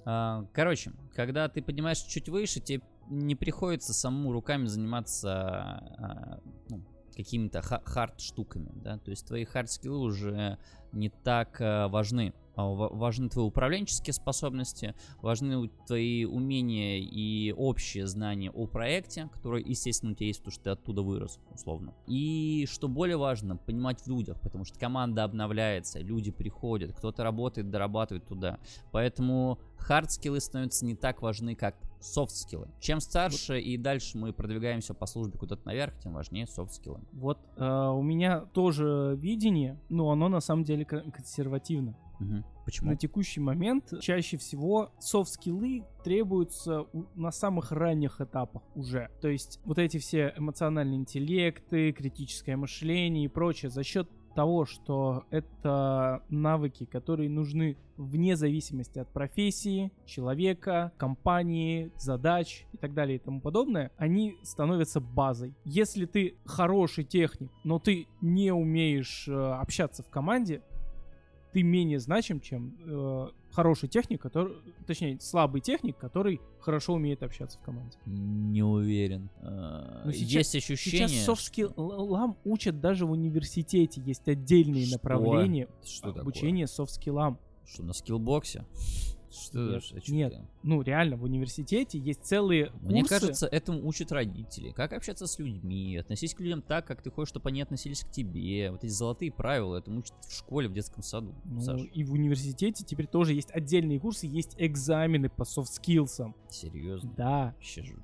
А, 0.05 0.45
Короче, 0.53 0.93
когда 1.15 1.49
ты 1.49 1.63
поднимаешься 1.63 2.09
чуть 2.09 2.29
выше, 2.29 2.61
тебе 2.61 2.81
не 3.09 3.35
приходится 3.35 3.93
самому 3.95 4.33
руками 4.33 4.67
заниматься 4.67 5.33
а, 5.33 6.41
ну, 6.69 6.83
какими-то 7.15 7.63
ха- 7.63 7.83
хард-штуками, 7.85 8.71
да, 8.75 8.99
то 8.99 9.11
есть 9.11 9.27
твои 9.27 9.45
хард-скиллы 9.45 9.99
уже 9.99 10.59
не 10.93 11.09
так 11.09 11.61
а, 11.61 11.89
важны. 11.89 12.33
А 12.55 12.65
ва- 12.65 12.89
Важны 12.89 13.29
твои 13.29 13.45
управленческие 13.45 14.15
способности, 14.15 14.95
важны 15.21 15.71
твои 15.87 16.25
умения 16.25 16.99
и 16.99 17.53
общие 17.53 18.07
знания 18.07 18.51
о 18.51 18.67
проекте, 18.67 19.29
которые, 19.35 19.63
естественно, 19.67 20.13
у 20.13 20.15
тебя 20.15 20.29
есть, 20.29 20.41
потому 20.41 20.53
что 20.53 20.65
ты 20.65 20.71
оттуда 20.71 21.03
вырос, 21.03 21.39
условно. 21.53 21.93
И, 22.07 22.67
что 22.71 22.89
более 22.89 23.19
важно, 23.19 23.59
понимать 23.59 24.01
в 24.01 24.07
людях, 24.09 24.41
потому 24.41 24.65
что 24.65 24.79
команда 24.79 25.25
обновляется, 25.25 25.99
люди 26.01 26.31
приходят, 26.31 26.97
кто-то 26.97 27.25
работает, 27.25 27.71
дорабатывает 27.71 28.27
туда. 28.27 28.59
Поэтому 28.91 29.59
хард-скиллы 29.79 30.41
становятся 30.41 30.87
не 30.87 30.95
так 30.95 31.21
важны, 31.21 31.55
как 31.57 31.77
софт-скиллы. 32.01 32.69
Чем 32.81 33.01
старше 33.01 33.61
и 33.61 33.77
дальше 33.77 34.19
мы 34.19 34.33
продвигаемся 34.33 34.95
по 34.95 35.07
службе 35.07 35.39
куда-то 35.39 35.67
наверх, 35.67 35.99
тем 35.99 36.13
важнее 36.13 36.47
софт-скиллы. 36.47 37.01
Вот 37.13 37.39
э, 37.57 37.65
у 37.65 38.03
меня 38.03 38.41
тоже 38.41 39.17
видение, 39.21 39.81
но 39.89 40.11
оно 40.11 40.29
на 40.29 40.41
самом 40.41 40.65
деле 40.65 40.85
кон- 40.85 41.11
консервативно. 41.11 41.97
Мгм. 42.19 42.45
Почему? 42.65 42.91
На 42.91 42.97
текущий 42.97 43.41
момент 43.41 43.93
чаще 44.01 44.39
всего 44.39 44.91
софт-скиллы 44.99 45.85
требуются 46.03 46.83
у- 46.93 47.07
на 47.15 47.31
самых 47.31 47.73
ранних 47.73 48.21
этапах 48.21 48.63
уже. 48.75 49.11
То 49.21 49.29
есть 49.29 49.61
вот 49.65 49.79
эти 49.79 49.99
все 49.99 50.33
эмоциональные 50.37 50.99
интеллекты, 50.99 51.93
критическое 51.93 52.57
мышление 52.57 53.25
и 53.27 53.29
прочее 53.29 53.71
за 53.71 53.83
счет 53.85 54.09
того, 54.37 54.67
что 54.67 55.25
это 55.31 56.23
навыки, 56.29 56.85
которые 56.85 57.31
нужны 57.31 57.77
вне 57.97 58.37
зависимости 58.37 58.99
от 58.99 59.09
профессии, 59.09 59.91
человека, 60.05 60.93
компании, 60.99 61.91
задач 61.97 62.67
и 62.73 62.77
так 62.77 62.93
далее 62.93 63.17
и 63.17 63.19
тому 63.19 63.41
подобное, 63.41 63.91
они 63.97 64.37
становятся 64.43 65.01
базой. 65.01 65.55
Если 65.65 66.05
ты 66.05 66.37
хороший 66.45 67.05
техник, 67.05 67.51
но 67.65 67.79
ты 67.79 68.07
не 68.21 68.53
умеешь 68.53 69.27
э, 69.27 69.33
общаться 69.33 70.03
в 70.03 70.11
команде, 70.11 70.63
ты 71.57 71.63
менее 71.63 71.99
значим, 72.01 72.39
чем 72.39 72.77
э, 72.85 73.29
хороший 73.51 73.89
техник, 73.89 74.21
который, 74.21 74.53
точнее, 74.87 75.19
слабый 75.21 75.63
техник, 75.63 75.97
который 75.97 76.39
хорошо 76.61 76.93
умеет 76.93 77.23
общаться 77.23 77.59
в 77.59 77.63
команде. 77.63 77.97
Не 78.05 78.63
уверен. 78.63 79.31
А, 79.41 80.03
Ну, 80.05 80.13
сейчас- 80.13 80.53
Есть 80.53 80.57
ощущение... 80.57 81.09
Сейчас 81.09 81.25
софт-скиллам 81.25 82.37
учат 82.45 82.79
даже 82.83 83.07
в 83.07 83.13
университете, 83.13 84.03
есть 84.05 84.29
отдельные 84.29 84.85
Что? 84.85 84.97
направления 84.97 85.67
Что 85.83 86.09
такое? 86.09 86.21
обучения 86.21 86.67
софт-скиллам. 86.67 87.39
Что, 87.65 87.85
на 87.85 87.95
скиллбоксе? 87.95 88.67
Что, 89.37 89.59
Нет, 89.59 89.83
ж- 89.85 89.93
а 89.93 90.11
нет. 90.13 90.33
ты? 90.33 90.41
Ну, 90.63 90.83
реально, 90.83 91.17
в 91.17 91.25
университете 91.25 91.99
есть 91.99 92.25
целые 92.25 92.73
Мне 92.81 93.01
курсы. 93.03 93.15
кажется, 93.21 93.47
этому 93.47 93.87
учат 93.87 94.11
родители. 94.13 94.71
Как 94.73 94.93
общаться 94.93 95.27
с 95.27 95.39
людьми, 95.39 95.97
относись 95.97 96.35
к 96.35 96.41
людям 96.41 96.63
так, 96.63 96.87
как 96.87 97.03
ты 97.03 97.11
хочешь, 97.11 97.29
чтобы 97.31 97.51
они 97.51 97.61
относились 97.63 98.01
к 98.05 98.11
тебе. 98.11 98.71
Вот 98.71 98.85
эти 98.85 98.91
золотые 98.93 99.31
правила, 99.33 99.77
это 99.77 99.91
учат 99.91 100.15
в 100.27 100.33
школе, 100.37 100.69
в 100.69 100.73
детском 100.73 101.03
саду. 101.03 101.35
Ну, 101.45 101.61
Саш, 101.61 101.81
и 101.93 102.05
в 102.05 102.13
университете 102.13 102.85
теперь 102.85 103.07
тоже 103.07 103.35
есть 103.35 103.51
отдельные 103.53 104.01
курсы, 104.01 104.27
есть 104.27 104.55
экзамены 104.59 105.29
по 105.29 105.45
софт-скиллсам. 105.45 106.35
серьезно. 106.51 107.13
Да, 107.17 107.53
Вообще 107.57 107.83
жуть. 107.83 108.01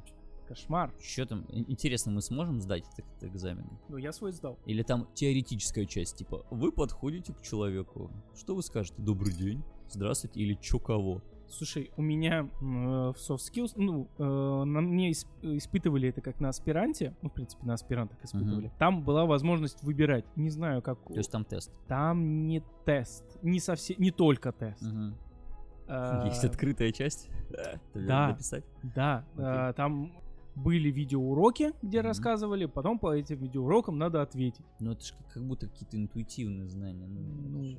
кошмар. 0.48 0.92
Что 1.00 1.24
там? 1.26 1.46
Ин- 1.48 1.64
Интересно, 1.68 2.12
мы 2.12 2.20
сможем 2.20 2.60
сдать 2.60 2.84
этот 2.98 3.24
экзамен? 3.24 3.66
Ну, 3.88 3.96
я 3.96 4.12
свой 4.12 4.32
сдал. 4.32 4.58
Или 4.66 4.82
там 4.82 5.08
теоретическая 5.14 5.86
часть, 5.86 6.16
типа, 6.18 6.44
вы 6.50 6.72
подходите 6.72 7.32
к 7.32 7.40
человеку. 7.40 8.10
Что 8.36 8.54
вы 8.54 8.62
скажете? 8.62 8.94
Добрый 8.98 9.32
день. 9.32 9.62
Здравствуйте. 9.92 10.40
Или 10.40 10.54
чё 10.54 10.78
кого? 10.78 11.22
Слушай, 11.48 11.90
у 11.98 12.02
меня 12.02 12.40
э, 12.44 12.64
в 12.64 13.14
soft 13.16 13.40
skills, 13.52 13.72
ну, 13.76 14.08
э, 14.18 14.24
на 14.64 14.80
мне 14.80 15.10
исп- 15.10 15.26
испытывали 15.42 16.08
это 16.08 16.22
как 16.22 16.40
на 16.40 16.48
аспиранте, 16.48 17.14
ну, 17.20 17.28
в 17.28 17.32
принципе, 17.34 17.66
на 17.66 17.74
аспирантах 17.74 18.24
испытывали. 18.24 18.72
Там 18.78 19.02
была 19.04 19.26
возможность 19.26 19.82
выбирать. 19.82 20.24
Не 20.34 20.48
знаю, 20.48 20.80
как... 20.80 20.98
То 21.08 21.14
есть 21.14 21.30
там 21.30 21.44
тест. 21.44 21.70
Там 21.88 22.46
не 22.46 22.62
тест, 22.86 23.24
не 23.42 23.60
совсем, 23.60 23.96
не 24.00 24.10
только 24.10 24.52
тест. 24.52 24.80
Мгм. 24.82 25.14
Э, 25.88 26.22
Есть 26.24 26.44
открытая 26.44 26.90
часть? 26.90 27.28
да. 27.94 28.28
Написать? 28.28 28.64
Да, 28.82 29.26
э, 29.36 29.74
там 29.76 30.12
были 30.54 30.90
видеоуроки, 30.90 31.72
где 31.82 32.00
рассказывали, 32.00 32.64
потом 32.64 32.98
по 32.98 33.14
этим 33.14 33.36
видеоурокам 33.36 33.98
надо 33.98 34.22
ответить. 34.22 34.64
Ну 34.80 34.92
это 34.92 35.04
же 35.04 35.12
как, 35.34 35.42
будто 35.44 35.66
какие-то 35.68 35.98
интуитивные 35.98 36.66
знания. 36.68 37.06
Ну, 37.06 37.20
Ну, 37.20 37.76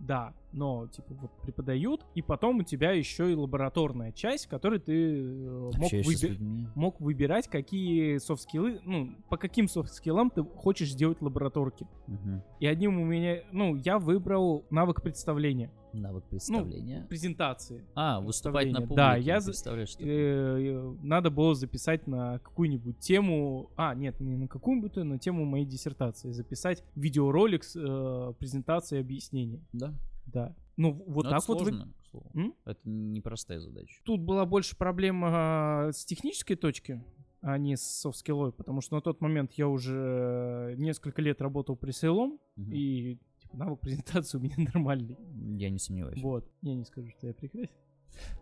Да, 0.00 0.32
но 0.52 0.86
типа 0.88 1.14
вот 1.14 1.30
преподают, 1.42 2.04
и 2.14 2.22
потом 2.22 2.58
у 2.58 2.62
тебя 2.62 2.92
еще 2.92 3.30
и 3.30 3.34
лабораторная 3.34 4.12
часть, 4.12 4.46
в 4.46 4.48
которой 4.48 4.78
ты 4.80 4.92
э, 4.92 5.70
мог, 5.76 5.92
выби- 5.92 6.38
мог 6.74 7.00
выбирать, 7.00 7.48
какие 7.48 8.18
софт-скиллы, 8.18 8.80
ну, 8.84 9.10
по 9.28 9.36
каким 9.36 9.68
софт-скиллам 9.68 10.30
ты 10.30 10.42
хочешь 10.42 10.90
сделать 10.92 11.20
лабораторки. 11.22 11.86
Мгм. 12.06 12.42
И 12.60 12.66
одним 12.66 13.00
у 13.00 13.04
меня, 13.04 13.42
ну, 13.52 13.74
я 13.76 13.98
выбрал 13.98 14.64
навык 14.70 15.02
представления, 15.02 15.70
Навык 15.92 16.24
представления. 16.24 17.04
презентации. 17.08 17.84
а, 17.94 18.20
выступать 18.20 18.70
на 18.70 18.80
публике. 18.80 18.94
Да, 18.96 19.16
я 19.16 19.40
представляешь, 19.40 19.88
что 19.90 20.04
Э, 20.04 20.06
э, 20.08 20.94
Надо 21.02 21.30
было 21.30 21.54
записать 21.54 22.06
на 22.06 22.38
какую-нибудь 22.38 22.98
тему, 23.00 23.70
а, 23.76 23.94
нет, 23.94 24.20
не 24.20 24.36
на 24.36 24.46
какую-нибудь, 24.48 24.96
на 24.96 25.18
тему 25.18 25.44
моей 25.44 25.64
диссертации, 25.64 26.30
записать 26.30 26.84
видеоролик 26.94 27.64
с 27.64 27.74
э, 27.76 28.32
презентацией 28.38 29.00
и 29.00 29.04
объяснением. 29.04 29.64
Да. 29.72 29.92
Да. 30.32 30.54
Ну, 30.76 30.92
вот 31.06 31.24
Но 31.24 31.30
так 31.30 31.42
это 31.42 31.52
вот. 31.52 31.62
вы- 31.62 31.68
сложно, 31.70 31.92
к 32.00 32.06
слову. 32.06 32.30
М? 32.34 32.54
Это 32.64 32.80
непростая 32.84 33.60
задача. 33.60 34.00
Тут 34.04 34.20
была 34.20 34.46
больше 34.46 34.76
проблема 34.76 35.90
с 35.92 36.04
технической 36.04 36.56
точки, 36.56 37.02
а 37.42 37.58
не 37.58 37.76
с 37.76 37.82
софт-скиллой, 37.82 38.52
потому 38.52 38.80
что 38.80 38.94
на 38.96 39.00
тот 39.02 39.20
момент 39.20 39.52
я 39.54 39.68
уже 39.68 40.74
несколько 40.78 41.22
лет 41.22 41.40
работал 41.40 41.76
пресейлом, 41.76 42.38
Мгм. 42.56 42.72
и 42.72 43.18
типа, 43.40 43.56
навык 43.56 43.80
презентации 43.80 44.38
у 44.38 44.40
меня 44.40 44.56
нормальный. 44.72 45.16
Я 45.58 45.70
не 45.70 45.78
сомневаюсь. 45.78 46.20
Вот. 46.22 46.50
Я 46.62 46.74
не 46.74 46.84
скажу, 46.84 47.08
что 47.10 47.26
я 47.26 47.34
прекрасен. 47.34 47.74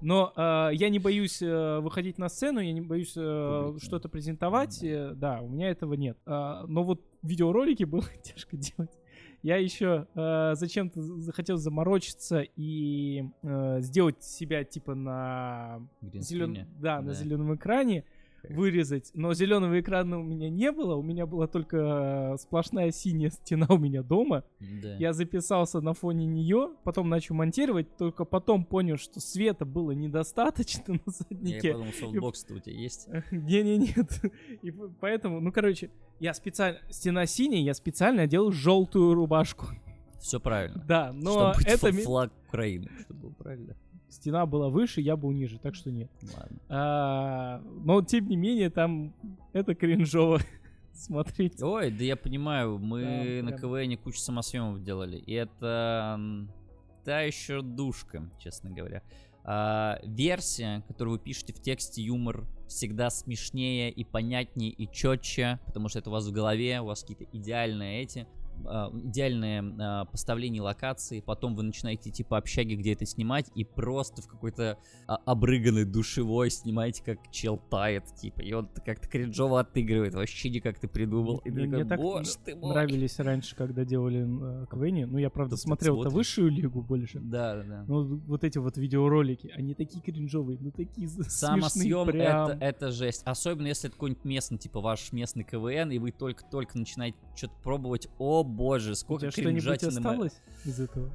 Но 0.01 0.33
э, 0.35 0.71
я 0.75 0.89
не 0.89 0.99
боюсь 0.99 1.41
э, 1.43 1.79
выходить 1.81 2.19
на 2.19 2.29
сцену, 2.29 2.59
я 2.59 2.73
не 2.73 2.81
боюсь 2.81 3.13
э, 3.17 3.77
что-то 3.81 4.09
презентовать. 4.09 4.83
э, 4.83 5.13
да, 5.15 5.41
у 5.43 5.49
меня 5.49 5.69
этого 5.71 5.95
нет. 5.95 6.19
А, 6.27 6.65
но 6.67 6.83
вот 6.83 7.05
видеоролики 7.23 7.85
было 7.85 8.03
тяжко 8.25 8.57
делать. 8.57 8.91
Я 9.43 9.57
еще 9.57 10.07
э, 10.15 10.55
зачем-то 10.55 11.01
захотел 11.01 11.57
заморочиться 11.59 12.41
и 12.57 13.25
э, 13.43 13.81
сделать 13.81 14.23
себя 14.23 14.65
типа 14.65 14.95
на 14.95 15.81
зелен... 16.01 16.55
Гринскрине? 16.55 16.69
да, 16.81 17.01
на 17.01 17.09
Да. 17.09 17.15
зеленом 17.15 17.55
экране. 17.55 18.05
Вырезать. 18.49 19.11
Но 19.15 19.35
зеленого 19.35 19.81
экрана 19.81 20.19
у 20.19 20.23
меня 20.23 20.49
не 20.51 20.71
было. 20.73 20.95
У 20.97 21.03
меня 21.03 21.27
была 21.27 21.47
только 21.47 22.33
э, 22.35 22.37
сплошная 22.39 22.91
синяя 22.91 23.31
стена 23.31 23.67
у 23.71 23.79
меня 23.79 24.03
дома. 24.03 24.45
Да. 24.61 24.95
Я 24.97 25.13
записался 25.13 25.81
на 25.81 25.95
фоне 25.95 26.27
нее, 26.27 26.71
потом 26.85 27.09
начал 27.09 27.35
монтировать, 27.35 27.97
только 27.97 28.25
потом 28.25 28.65
понял, 28.65 28.97
что 28.97 29.21
света 29.21 29.65
было 29.65 29.93
недостаточно 29.93 30.85
на 30.95 31.01
Я 31.07 31.13
заднике. 31.13 31.73
подумал, 31.73 31.93
софтбокс-то 31.93 32.55
у 32.55 32.59
тебя 32.59 32.75
есть? 32.77 33.09
Не-не-нет. 33.31 34.21
И 34.63 34.71
п- 34.71 34.91
поэтому, 35.01 35.41
ну, 35.41 35.53
короче, 35.53 35.91
я 36.21 36.35
специально... 36.35 36.79
Стена 36.91 37.27
синяя, 37.27 37.61
я 37.63 37.75
специально 37.75 38.23
одел 38.23 38.51
желтую 38.51 39.15
рубашку. 39.15 39.67
Все 40.21 40.41
правильно. 40.41 40.83
Да, 40.87 41.13
но 41.13 41.53
Чтобы 41.55 41.71
это... 41.71 41.93
флаг 42.03 42.33
Украины, 42.49 42.89
чтобы 43.03 43.21
было 43.21 43.31
правильно. 43.35 43.77
Стена 44.09 44.47
была 44.47 44.69
выше, 44.71 45.01
я 45.01 45.17
был 45.17 45.33
ниже, 45.33 45.59
так 45.59 45.75
что 45.75 45.91
нет. 45.91 46.11
Ладно. 46.35 46.59
А, 46.69 47.63
но, 47.85 48.03
тем 48.03 48.27
не 48.29 48.37
менее, 48.37 48.71
там 48.71 49.15
это 49.53 49.75
кринжово 49.75 50.41
смотреть. 50.93 51.63
Ой, 51.63 51.91
да 51.91 52.05
я 52.05 52.17
понимаю, 52.17 52.79
мы 52.79 53.03
Да, 53.03 53.51
на 53.51 53.57
прям. 53.57 53.61
КВН 53.61 53.97
кучу 54.03 54.19
самосъемов 54.19 54.83
делали. 54.83 55.19
И 55.19 55.33
это 55.35 56.19
та 57.05 57.21
еще 57.21 57.61
душка, 57.63 58.29
честно 58.39 58.71
говоря. 58.71 59.03
А, 59.45 59.99
версия, 60.05 60.83
которую 60.89 61.19
вы 61.19 61.25
пишете 61.25 61.53
в 61.53 61.61
тексте 61.61 62.03
юмор, 62.03 62.47
всегда 62.67 63.09
смешнее 63.11 63.91
и 63.91 64.05
понятнее 64.05 64.71
и 64.71 64.91
четче, 64.91 65.59
потому 65.67 65.89
что 65.89 65.99
это 66.01 66.11
у 66.11 66.13
вас 66.13 66.27
в 66.27 66.33
голове, 66.33 66.81
у 66.81 66.87
вас 66.87 67.01
какие-то 67.03 67.25
идеальные 67.33 68.03
эти 68.03 68.27
идеальное 68.65 69.65
а, 69.79 70.05
поставление 70.07 70.63
локации, 70.63 71.21
потом 71.21 71.55
вы 71.55 71.63
начинаете 71.63 72.11
идти 72.11 72.25
по 72.25 72.37
общаге, 72.39 72.77
где 72.77 72.93
это 72.93 73.07
снимать, 73.07 73.51
и 73.55 73.65
просто 73.65 74.23
в 74.23 74.29
какой-то 74.29 74.79
а, 75.07 75.17
обрыганной 75.27 75.85
душевой 75.85 76.51
снимаете, 76.51 77.03
как 77.05 77.31
чел 77.31 77.59
тает, 77.71 78.05
типа, 78.15 78.41
и 78.41 78.53
он 78.53 78.69
как-то 78.85 79.09
кринжово 79.09 79.61
отыгрывает, 79.61 80.15
вообще 80.15 80.51
никак 80.51 80.79
ты 80.79 80.89
придумал. 80.89 81.39
И 81.39 81.51
ты 81.51 81.67
Мне, 81.67 81.67
такой, 81.67 81.79
мне 81.81 81.85
так 81.89 82.01
боже 82.01 82.31
ты 82.45 82.57
мой. 82.57 82.71
нравились 82.73 83.19
раньше, 83.19 83.57
когда 83.57 83.85
делали 83.85 84.23
э, 84.63 84.67
КВН. 84.71 85.11
Ну, 85.11 85.19
я, 85.19 85.31
правда, 85.31 85.57
Ты 85.57 85.63
смотрел-то 85.63 86.03
смотришь? 86.11 86.15
высшую 86.17 86.51
лигу 86.51 86.83
больше. 86.83 87.21
Да, 87.21 87.57
да, 87.57 87.63
да. 87.63 87.85
Но 87.87 88.05
вот 88.05 88.45
эти 88.45 88.59
вот 88.59 88.77
видеоролики, 88.77 89.53
они 89.57 89.75
такие 89.75 90.03
кринжовые, 90.03 90.59
ну 90.61 90.71
такие 90.71 91.09
Самосъем 91.09 92.07
прям. 92.07 92.51
это, 92.51 92.65
это 92.65 92.91
жесть. 92.91 93.23
Особенно 93.25 93.67
если 93.69 93.89
это 93.89 93.97
какой-нибудь 93.97 94.25
местный, 94.25 94.59
типа 94.59 94.81
ваш 94.81 95.13
местный 95.13 95.45
КВН, 95.45 95.91
и 95.91 95.99
вы 95.99 96.13
только-только 96.13 96.79
начинаете 96.79 97.19
что-то 97.37 97.55
пробовать. 97.63 98.09
О 98.19 98.43
боже, 98.49 98.93
У 98.93 98.95
сколько 98.95 99.23
тебя 99.23 99.31
что-нибудь 99.31 99.63
кринжатины 99.63 99.93
мы- 100.01 100.11
осталось 100.11 100.41
из 100.65 100.81
этого? 100.81 101.11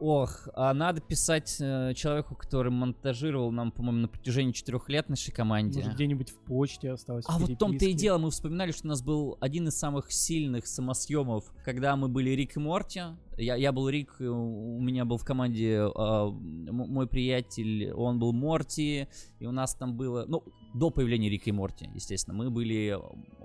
Ох, 0.00 0.46
а 0.54 0.72
надо 0.74 1.00
писать 1.00 1.56
э, 1.58 1.92
человеку, 1.96 2.36
который 2.36 2.70
монтажировал 2.70 3.50
нам, 3.50 3.72
по-моему, 3.72 4.02
на 4.02 4.06
протяжении 4.06 4.52
четырех 4.52 4.88
лет 4.88 5.08
нашей 5.08 5.32
команде. 5.32 5.80
Может, 5.80 5.94
где-нибудь 5.96 6.30
в 6.30 6.38
почте 6.44 6.92
осталось? 6.92 7.24
А 7.28 7.36
вот 7.36 7.50
в 7.50 7.56
том-то 7.56 7.84
и 7.84 7.92
дело, 7.94 8.18
мы 8.18 8.30
вспоминали, 8.30 8.70
что 8.70 8.86
у 8.86 8.90
нас 8.90 9.02
был 9.02 9.36
один 9.40 9.66
из 9.66 9.76
самых 9.76 10.12
сильных 10.12 10.68
самосъемов, 10.68 11.52
когда 11.64 11.96
мы 11.96 12.06
были 12.06 12.30
Рик 12.30 12.56
и 12.56 12.60
Морти. 12.60 13.00
Я, 13.36 13.56
я 13.56 13.72
был 13.72 13.88
Рик, 13.88 14.14
и 14.20 14.26
у 14.26 14.76
у 14.76 14.80
меня 14.80 15.04
был 15.04 15.16
в 15.16 15.24
команде 15.24 15.74
м- 15.78 16.68
мой 16.68 17.08
приятель, 17.08 17.90
он 17.90 18.20
был 18.20 18.32
Морти, 18.32 19.08
и 19.40 19.46
у 19.46 19.50
нас 19.50 19.74
там 19.74 19.96
было, 19.96 20.24
ну, 20.28 20.44
до 20.74 20.90
появления 20.90 21.28
Рика 21.28 21.50
и 21.50 21.52
Морти, 21.52 21.90
естественно, 21.92 22.36
мы 22.36 22.50
были 22.50 22.96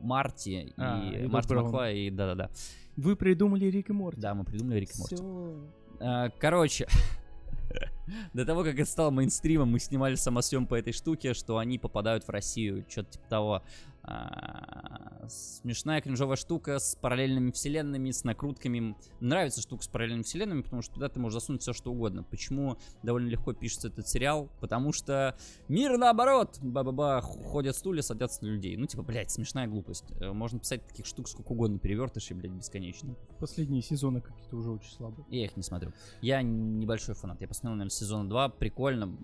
Марти 0.01 0.71
А, 0.77 1.01
и 1.01 1.23
и 1.23 1.27
Марти. 1.27 1.53
Маклай, 1.55 1.97
и 2.01 2.09
да-да-да. 2.11 2.51
Вы 2.95 3.15
придумали 3.15 3.65
Рик 3.65 3.89
и 3.89 3.93
Морти. 3.93 4.21
Да, 4.21 4.33
мы 4.33 4.43
придумали 4.43 4.79
Рик 4.79 4.91
и 4.95 4.99
Морти. 4.99 5.17
А, 5.99 6.29
Короче, 6.39 6.87
до 8.33 8.45
того, 8.45 8.63
как 8.63 8.75
это 8.75 8.89
стало 8.89 9.09
мейнстримом, 9.09 9.69
мы 9.69 9.79
снимали 9.79 10.15
самосъем 10.15 10.67
по 10.67 10.75
этой 10.75 10.93
штуке, 10.93 11.33
что 11.33 11.57
они 11.57 11.79
попадают 11.79 12.25
в 12.25 12.29
Россию, 12.29 12.85
что-то 12.87 13.11
типа 13.11 13.25
того. 13.29 13.63
А, 14.03 15.27
Смешная 15.29 16.01
кринжовая 16.01 16.35
штука 16.35 16.79
с 16.79 16.95
параллельными 16.95 17.51
вселенными, 17.51 18.11
с 18.11 18.23
накрутками. 18.23 18.95
Нравится 19.21 19.61
штука 19.61 19.83
с 19.83 19.87
параллельными 19.87 20.23
вселенными, 20.23 20.61
потому 20.61 20.81
что 20.81 20.95
туда 20.95 21.07
ты 21.07 21.19
можешь 21.19 21.39
засунуть 21.39 21.61
все 21.61 21.71
что 21.73 21.91
угодно. 21.91 22.23
Почему 22.23 22.77
довольно 23.03 23.29
легко 23.29 23.53
пишется 23.53 23.87
этот 23.87 24.07
сериал? 24.07 24.49
Потому 24.59 24.91
что 24.91 25.37
мир 25.69 25.97
наоборот. 25.97 26.59
Ба-ба-ба, 26.61 27.21
ходят 27.21 27.75
стулья, 27.75 28.01
садятся 28.01 28.43
на 28.43 28.49
людей. 28.49 28.75
Ну, 28.75 28.85
типа, 28.85 29.03
блядь, 29.03 29.31
смешная 29.31 29.67
глупость. 29.67 30.05
Э, 30.19 30.33
Можно 30.33 30.59
писать 30.59 30.85
таких 30.85 31.05
штук 31.05 31.29
сколько 31.29 31.53
угодно, 31.53 31.79
перевертышей, 31.79 32.35
блядь, 32.35 32.51
бесконечно. 32.51 33.15
Последние 33.39 33.81
сезоны 33.81 34.19
какие-то 34.19 34.57
уже 34.57 34.71
очень 34.71 34.91
слабые. 34.91 35.25
Я 35.29 35.45
их 35.45 35.55
не 35.55 35.63
смотрю. 35.63 35.93
Я 36.21 36.41
небольшой 36.41 37.15
фанат. 37.15 37.39
Я 37.39 37.47
посмотрел, 37.47 37.77
наверное, 37.77 37.95
сезона 37.95 38.27
2. 38.29 38.49
Прикольно. 38.49 39.15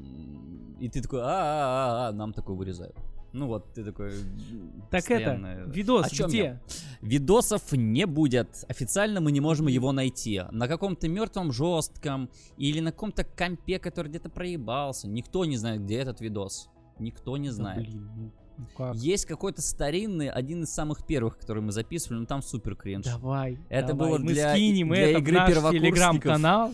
И 0.79 0.87
ты 0.87 1.01
такой, 1.01 1.21
а-а-а, 1.21 2.11
нам 2.13 2.31
такое 2.31 2.55
вырезают. 2.55 2.95
Ну 3.31 3.47
вот, 3.47 3.73
ты 3.73 3.83
такой... 3.83 4.11
Так 4.89 5.09
это, 5.11 5.31
постоянно- 5.35 5.71
видос 5.71 6.05
О 6.07 6.09
чём 6.09 6.29
где? 6.29 6.37
я? 6.39 6.61
Видосов 7.01 7.71
не 7.73 8.05
будет. 8.05 8.65
Официально 8.67 9.21
мы 9.21 9.31
не 9.31 9.39
можем 9.39 9.67
его 9.67 9.91
найти. 9.91 10.41
На 10.51 10.67
каком-то 10.67 11.07
мертвом 11.07 11.51
жестком 11.51 12.29
или 12.57 12.79
на 12.79 12.91
каком-то 12.91 13.23
компе, 13.23 13.77
который 13.79 14.07
где-то 14.07 14.29
проебался. 14.29 15.07
Никто 15.07 15.45
не 15.45 15.57
знает, 15.57 15.83
где 15.83 15.97
этот 15.97 16.21
видос. 16.21 16.69
Никто 16.97 17.37
не 17.37 17.49
Да 17.49 17.53
знает. 17.53 17.81
блин, 17.87 18.09
ну, 18.15 18.31
ну 18.57 18.65
как? 18.75 18.95
Есть 18.95 19.25
какой-то 19.25 19.61
старинный, 19.61 20.29
один 20.29 20.63
из 20.63 20.71
самых 20.73 21.05
первых, 21.05 21.37
который 21.37 21.61
мы 21.63 21.71
записывали, 21.71 22.19
но 22.19 22.25
там 22.25 22.41
супер 22.41 22.75
кринж. 22.75 23.05
Давай. 23.05 23.57
Это 23.69 23.89
давай, 23.89 24.09
было 24.09 24.17
мы 24.17 24.33
для- 24.33 24.53
скинем 24.53 24.89
для 24.89 25.11
это 25.11 25.19
игры 25.19 25.33
в 25.35 25.37
наш 25.37 25.49
первокурсников. 25.49 25.81
телеграм-канал. 25.93 26.73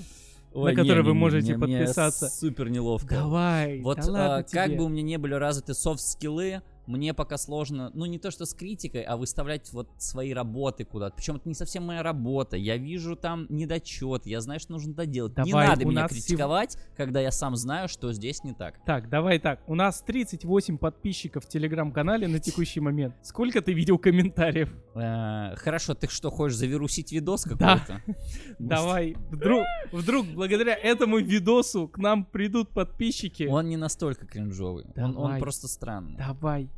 Ой, 0.55 0.71
на 0.73 0.81
который 0.81 0.99
вы 1.03 1.09
не-не-не, 1.09 1.19
можете 1.19 1.55
мне- 1.57 1.65
мне 1.67 1.77
подписаться. 1.79 2.29
Супер 2.29 2.69
неловко. 2.69 3.15
Давай. 3.15 3.81
Вот 3.81 3.97
да 3.97 4.03
ладно 4.05 4.35
а, 4.37 4.43
как 4.43 4.67
тебе. 4.67 4.77
бы 4.77 4.85
у 4.85 4.87
меня 4.89 5.03
не 5.03 5.17
были 5.17 5.33
развиты 5.33 5.73
софт-скиллы, 5.73 6.61
мне 6.87 7.13
пока 7.13 7.37
сложно, 7.37 7.91
ну 7.93 8.05
не 8.05 8.19
то 8.19 8.31
что 8.31 8.45
с 8.45 8.53
критикой, 8.53 9.01
а 9.01 9.17
выставлять 9.17 9.71
вот 9.73 9.89
свои 9.97 10.33
работы 10.33 10.85
куда-то. 10.85 11.15
Причем 11.15 11.35
это 11.37 11.47
не 11.47 11.55
совсем 11.55 11.85
моя 11.85 12.03
работа. 12.03 12.57
Я 12.57 12.77
вижу 12.77 13.15
там 13.15 13.47
недочет, 13.49 14.25
я 14.25 14.41
знаю, 14.41 14.59
что 14.59 14.73
нужно 14.73 14.93
доделать. 14.93 15.37
не 15.37 15.51
Давай, 15.51 15.67
надо 15.67 15.85
у 15.85 15.89
меня 15.89 16.03
нас 16.03 16.11
сев- 16.11 16.25
критиковать, 16.25 16.77
когда 16.95 17.19
я 17.21 17.31
сам 17.31 17.55
знаю, 17.55 17.87
что 17.87 18.11
здесь 18.13 18.43
не 18.43 18.53
так. 18.53 18.83
Так, 18.85 19.09
давай 19.09 19.39
так. 19.39 19.61
У 19.67 19.75
нас 19.75 20.01
38 20.01 20.77
подписчиков 20.77 21.45
в 21.45 21.47
телеграм-канале 21.47 22.27
на 22.27 22.39
текущий 22.39 22.79
момент. 22.79 23.15
Сколько 23.21 23.61
ты 23.61 23.73
видел 23.73 23.97
комментариев? 23.97 24.73
Э, 24.93 25.55
хорошо, 25.55 25.93
ты 25.93 26.07
что, 26.07 26.29
хочешь 26.29 26.57
завирусить 26.57 27.11
видос 27.11 27.43
какой-то? 27.43 28.01
Давай. 28.59 29.15
Вдруг, 29.29 29.63
вдруг 29.91 30.27
благодаря 30.27 30.75
этому 30.75 31.17
видосу 31.17 31.87
к 31.87 31.97
нам 31.97 32.25
придут 32.25 32.69
подписчики. 32.69 33.43
Он 33.43 33.67
не 33.67 33.77
настолько 33.77 34.25
кринжовый. 34.25 34.85
Он, 34.95 35.39
просто 35.39 35.67
странный. 35.67 36.15
Давай. 36.17 36.69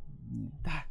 Да. 0.63 0.85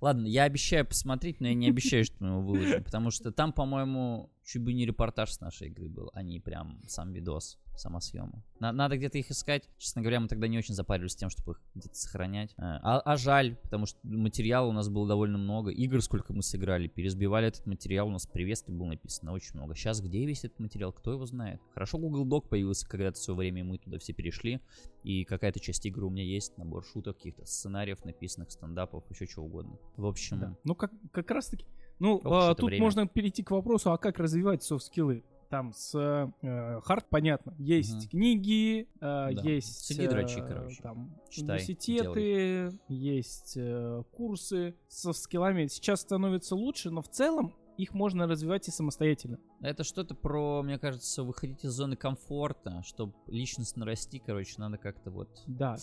Ладно, 0.00 0.26
я 0.26 0.44
обещаю 0.44 0.84
посмотреть, 0.84 1.40
но 1.40 1.48
я 1.48 1.54
не 1.54 1.68
обещаю, 1.68 2.04
что 2.04 2.16
мы 2.20 2.28
его 2.28 2.40
выложим, 2.42 2.82
потому 2.84 3.10
что 3.10 3.30
там, 3.30 3.52
по-моему, 3.52 4.30
чуть 4.44 4.62
бы 4.62 4.72
не 4.72 4.84
репортаж 4.84 5.32
с 5.32 5.40
нашей 5.40 5.68
игры 5.68 5.88
был, 5.88 6.10
а 6.14 6.22
не 6.22 6.40
прям 6.40 6.80
сам 6.88 7.12
видос, 7.12 7.58
сама 7.76 8.00
съема. 8.00 8.42
надо 8.60 8.96
где-то 8.96 9.18
их 9.18 9.30
искать. 9.30 9.68
Честно 9.78 10.02
говоря, 10.02 10.20
мы 10.20 10.28
тогда 10.28 10.48
не 10.48 10.58
очень 10.58 10.74
запаривались 10.74 11.16
тем, 11.16 11.30
чтобы 11.30 11.52
их 11.52 11.60
где-то 11.74 11.94
сохранять. 11.94 12.54
А, 12.56 12.78
а- 12.82 13.00
а 13.00 13.16
жаль, 13.16 13.56
потому 13.56 13.86
что 13.86 13.98
материала 14.02 14.68
у 14.68 14.72
нас 14.72 14.88
было 14.88 15.06
довольно 15.08 15.38
много. 15.38 15.70
Игр 15.70 16.00
сколько 16.02 16.32
мы 16.32 16.42
сыграли, 16.42 16.86
пересбивали 16.86 17.48
этот 17.48 17.66
материал, 17.66 18.08
у 18.08 18.10
нас 18.10 18.26
в 18.26 18.30
приветствии 18.30 18.72
было 18.72 18.88
написано 18.88 19.32
очень 19.32 19.54
много. 19.54 19.74
Сейчас 19.74 20.00
где 20.00 20.24
весь 20.26 20.44
этот 20.44 20.58
материал, 20.60 20.92
кто 20.92 21.12
его 21.12 21.26
знает? 21.26 21.60
Хорошо, 21.74 21.98
Google 21.98 22.26
Doc 22.26 22.48
появился 22.48 22.88
когда-то 22.88 23.18
в 23.18 23.22
свое 23.22 23.38
время, 23.38 23.60
и 23.60 23.64
мы 23.64 23.78
туда 23.78 23.98
все 23.98 24.12
перешли. 24.12 24.60
И 25.02 25.24
какая-то 25.24 25.58
часть 25.60 25.84
игры 25.86 26.06
у 26.06 26.10
меня 26.10 26.24
есть, 26.24 26.56
набор 26.58 26.84
шуток, 26.84 27.16
каких-то 27.16 27.44
сценариев 27.44 28.04
написанных, 28.04 28.50
стендапов, 28.50 29.04
еще 29.10 29.26
чего 29.26 29.46
угодно. 29.46 29.78
В 29.96 30.06
общем, 30.06 30.38
Да. 30.38 30.56
Ну, 30.64 30.74
как, 30.74 30.92
как 31.12 31.30
раз 31.30 31.48
таки. 31.48 31.66
Ну, 31.98 32.20
а, 32.24 32.54
тут 32.54 32.70
время. 32.70 32.82
можно 32.84 33.06
перейти 33.06 33.42
к 33.42 33.50
вопросу, 33.50 33.92
а 33.92 33.98
как 33.98 34.18
развивать 34.18 34.62
софт-скиллы? 34.62 35.24
Там 35.52 35.74
с 35.74 35.92
э, 36.40 36.80
хард 36.82 37.10
понятно. 37.10 37.54
Есть 37.58 37.92
Мгм. 37.94 38.08
книги, 38.08 38.88
э, 39.02 39.28
есть 39.42 39.84
Сиди, 39.84 40.08
дрочи, 40.08 40.38
э, 40.38 40.48
короче. 40.48 40.82
там 40.82 41.14
Читай, 41.28 41.58
университеты, 41.58 42.70
есть 42.88 43.52
э, 43.58 44.02
курсы 44.12 44.74
со 44.88 45.12
скиллами. 45.12 45.66
Сейчас 45.66 46.00
становится 46.00 46.56
лучше, 46.56 46.88
но 46.88 47.02
в 47.02 47.08
целом 47.10 47.52
их 47.78 47.94
можно 47.94 48.26
развивать 48.26 48.68
и 48.68 48.70
самостоятельно. 48.70 49.38
Это 49.60 49.84
что-то 49.84 50.14
про, 50.14 50.62
мне 50.62 50.78
кажется, 50.78 51.22
выходить 51.22 51.64
из 51.64 51.70
зоны 51.72 51.96
комфорта, 51.96 52.82
чтобы 52.84 53.14
личностно 53.26 53.84
расти, 53.86 54.18
короче, 54.24 54.54
надо 54.58 54.76
как-то 54.78 55.10
вот 55.10 55.28
Да. 55.46 55.76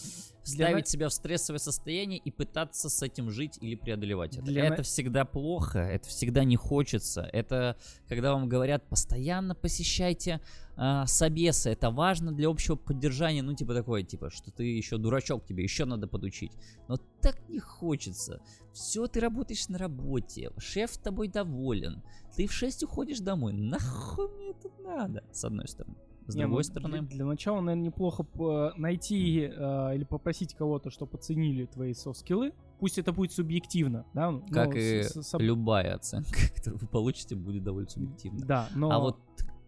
ставить 0.43 0.85
на- 0.85 0.89
себя 0.91 1.09
в 1.09 1.13
стрессовое 1.13 1.59
состояние 1.59 2.19
и 2.19 2.31
пытаться 2.31 2.89
с 2.89 3.01
этим 3.01 3.29
жить 3.31 3.57
или 3.61 3.75
преодолевать 3.75 4.35
это. 4.37 4.45
Для 4.45 4.65
Это 4.65 4.83
всегда 4.83 5.25
плохо, 5.25 5.79
это 5.79 6.07
всегда 6.07 6.43
не 6.43 6.55
хочется. 6.55 7.21
Это 7.33 7.77
когда 8.07 8.33
вам 8.33 8.47
говорят, 8.49 8.87
постоянно 8.87 9.55
посещайте 9.55 10.41
а, 10.81 11.05
собесы, 11.07 11.71
это 11.71 11.91
важно 11.91 12.31
для 12.31 12.47
общего 12.47 12.75
поддержания, 12.77 13.41
ну 13.43 13.53
типа 13.53 13.73
такое, 13.73 14.03
типа, 14.03 14.29
что 14.29 14.49
ты 14.49 14.63
еще 14.63 14.97
дурачок, 14.97 15.45
тебе 15.45 15.61
еще 15.63 15.83
надо 15.83 16.07
подучить. 16.07 16.53
Но 16.87 16.95
так 17.21 17.37
не 17.49 17.59
хочется. 17.59 18.41
Все, 18.71 19.07
ты 19.07 19.19
работаешь 19.19 19.67
на 19.67 19.77
работе, 19.77 20.51
шеф 20.57 20.97
тобой 20.97 21.27
доволен, 21.27 22.01
ты 22.33 22.47
в 22.47 22.53
6 22.53 22.83
уходишь 22.83 23.19
домой. 23.19 23.51
Нахуй 23.51 24.29
мне 24.37 24.51
это 24.51 24.69
надо? 24.81 25.23
С 25.33 25.43
одной 25.43 25.67
стороны. 25.67 25.97
С 26.27 26.35
Не, 26.35 26.43
другой 26.43 26.59
ну, 26.59 26.63
стороны, 26.63 27.01
Для, 27.01 27.07
для 27.09 27.25
начала, 27.25 27.59
наверное, 27.59 27.87
неплохо 27.87 28.23
п- 28.23 28.71
найти 28.77 29.49
э, 29.51 29.95
или 29.95 30.03
попросить 30.05 30.53
кого-то, 30.53 30.91
чтобы 30.91 31.17
оценили 31.17 31.65
твои 31.65 31.93
софт-скиллы. 31.93 32.53
Пусть 32.79 32.99
это 32.99 33.11
будет 33.11 33.33
субъективно, 33.33 34.05
да? 34.13 34.31
ну, 34.31 34.45
как 34.51 34.75
с- 34.75 34.77
и 34.77 35.03
с- 35.03 35.23
с- 35.23 35.37
любая 35.39 35.95
оценка, 35.95 36.29
которую 36.55 36.79
вы 36.79 36.87
получите, 36.87 37.35
будет 37.35 37.63
довольно 37.63 37.89
субъективна. 37.89 38.45
Да, 38.45 38.69
но... 38.75 38.91
А 38.91 38.99
вот 38.99 39.17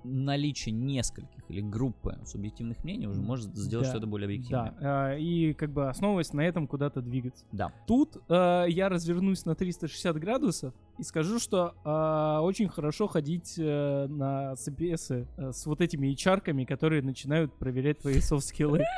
наличие 0.04 0.74
нескольких 0.74 1.44
или 1.50 1.62
группы 1.62 2.18
субъективных 2.26 2.84
мнений 2.84 3.08
уже 3.08 3.22
может 3.22 3.56
сделать 3.56 3.86
Да, 3.86 3.92
что-то 3.92 4.08
более 4.08 4.26
объективное. 4.26 4.76
Да, 4.80 5.14
э, 5.14 5.20
и 5.20 5.54
как 5.54 5.72
бы 5.72 5.90
основываясь 5.90 6.34
на 6.34 6.42
этом 6.42 6.68
куда-то 6.68 7.02
двигаться. 7.02 7.46
Да. 7.52 7.72
Тут 7.88 8.18
э, 8.30 8.66
я 8.70 8.90
развернусь 8.90 9.46
на 9.46 9.56
360 9.56 10.16
градусов 10.18 10.74
и 10.98 11.04
скажу, 11.04 11.40
что 11.40 11.74
э, 11.84 12.44
очень 12.44 12.70
хорошо 12.70 13.08
ходить 13.08 13.56
э, 13.58 14.08
на 14.08 14.56
собесы 14.56 15.28
э, 15.38 15.52
с 15.52 15.66
вот 15.66 15.82
этими 15.82 16.14
HR-ками, 16.14 16.66
которые 16.66 17.02
начинают 17.02 17.54
проверять 17.54 18.00
твои 18.00 18.20
софт-скиллы. 18.22 18.84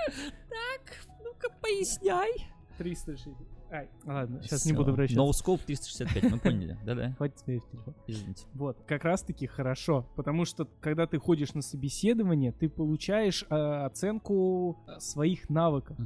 Так, 0.49 0.97
ну-ка 1.23 1.49
поясняй. 1.61 2.31
360. 2.77 3.52
Ай, 3.73 3.89
ладно, 4.05 4.43
сейчас 4.43 4.65
не 4.67 4.73
буду 4.73 4.91
No 4.91 4.95
вращаться. 4.95 5.21
scope 5.43 5.61
365, 5.65 6.31
мы 6.31 6.37
поняли, 6.37 6.77
да-да, 6.85 7.13
Хватит 7.13 7.39
смотреть 7.39 7.63
телефон. 7.71 7.95
извините. 8.05 8.45
Вот, 8.53 8.77
как 8.85 9.03
раз-таки 9.03 9.47
хорошо, 9.47 10.05
потому 10.15 10.45
что 10.45 10.65
когда 10.79 11.07
ты 11.07 11.17
ходишь 11.17 11.55
на 11.55 11.63
собеседование, 11.63 12.51
ты 12.51 12.69
получаешь 12.69 13.43
э, 13.49 13.55
оценку 13.55 14.77
э, 14.87 14.99
своих 14.99 15.49
навыков. 15.49 15.97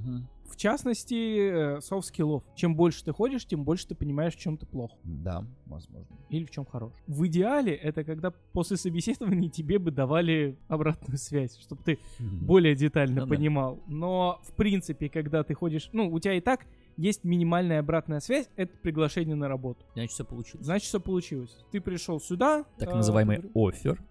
В 0.45 0.55
частности, 0.55 1.81
софт-скиллов. 1.81 2.41
Чем 2.55 2.73
больше 2.77 3.03
ты 3.03 3.11
ходишь, 3.11 3.45
тем 3.45 3.65
больше 3.65 3.85
ты 3.89 3.95
понимаешь, 3.95 4.33
в 4.33 4.39
чем 4.39 4.57
ты 4.57 4.65
плох. 4.65 4.91
Да, 5.03 5.45
возможно. 5.65 6.15
Или 6.29 6.45
в 6.45 6.51
чем 6.51 6.65
хорош. 6.65 6.93
В 7.05 7.27
идеале 7.27 7.75
это 7.75 8.05
когда 8.05 8.31
после 8.53 8.77
собеседования 8.77 9.49
тебе 9.49 9.77
бы 9.77 9.91
давали 9.91 10.57
обратную 10.69 11.17
связь, 11.17 11.57
чтобы 11.57 11.83
ты 11.83 11.99
более 12.19 12.75
детально 12.75 13.25
Ну 13.25 13.27
понимал. 13.27 13.83
Но, 13.87 14.39
в 14.45 14.53
принципе, 14.55 15.09
когда 15.09 15.43
ты 15.43 15.53
ходишь... 15.53 15.89
Ну, 15.91 16.09
у 16.09 16.17
тебя 16.17 16.35
и 16.35 16.39
так 16.41 16.65
есть 16.97 17.23
минимальная 17.23 17.79
обратная 17.79 18.19
связь, 18.19 18.49
это 18.55 18.75
приглашение 18.81 19.35
на 19.35 19.47
работу. 19.47 19.85
Значит, 19.93 20.11
все 20.11 20.25
получилось. 20.25 20.65
Значит, 20.65 20.87
все 20.87 20.99
получилось. 20.99 21.57
Ты 21.71 21.79
пришел 21.79 22.19
сюда... 22.19 22.65
Так 22.77 22.89
э, 22.89 22.95
называемый 22.95 23.37
поговорил- 23.37 23.67
оффер. 23.67 24.03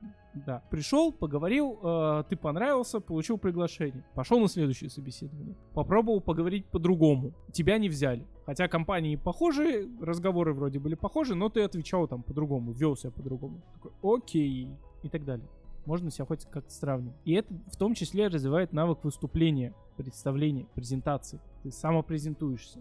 Да. 0.47 0.63
Пришел, 0.71 1.13
поговорил, 1.13 1.79
э, 1.83 2.25
ты 2.29 2.37
понравился, 2.37 3.01
получил 3.01 3.39
приглашение. 3.39 4.05
Пошел 4.15 4.39
на 4.39 4.49
следующее 4.49 4.91
собеседование. 4.91 5.57
Попробовал 5.73 6.21
поговорить 6.21 6.67
по-другому. 6.67 7.33
Тебя 7.53 7.79
не 7.79 7.89
взяли. 7.89 8.27
Хотя 8.45 8.69
компании 8.69 9.17
похожи, 9.17 9.89
разговоры 10.01 10.53
вроде 10.53 10.79
были 10.79 10.95
похожи, 10.95 11.35
но 11.35 11.49
ты 11.49 11.63
отвечал 11.63 12.07
там 12.07 12.23
по-другому, 12.23 12.73
вел 12.73 12.97
себя 12.97 13.11
по-другому. 13.11 13.63
Такой, 13.75 13.93
окей. 14.03 14.69
И 15.03 15.09
так 15.09 15.25
далее. 15.25 15.49
Можно 15.87 16.11
себя 16.11 16.27
хоть 16.27 16.45
как-то 16.47 16.73
сравнивать. 16.73 17.17
И 17.25 17.33
это 17.33 17.55
в 17.73 17.77
том 17.77 17.95
числе 17.95 18.27
развивает 18.29 18.73
навык 18.73 19.05
выступления, 19.05 19.75
представления, 19.97 20.67
презентации. 20.75 21.41
Ты 21.63 21.71
самопрезентуешься 21.71 22.81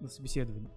на 0.00 0.08
собеседовании. 0.08 0.70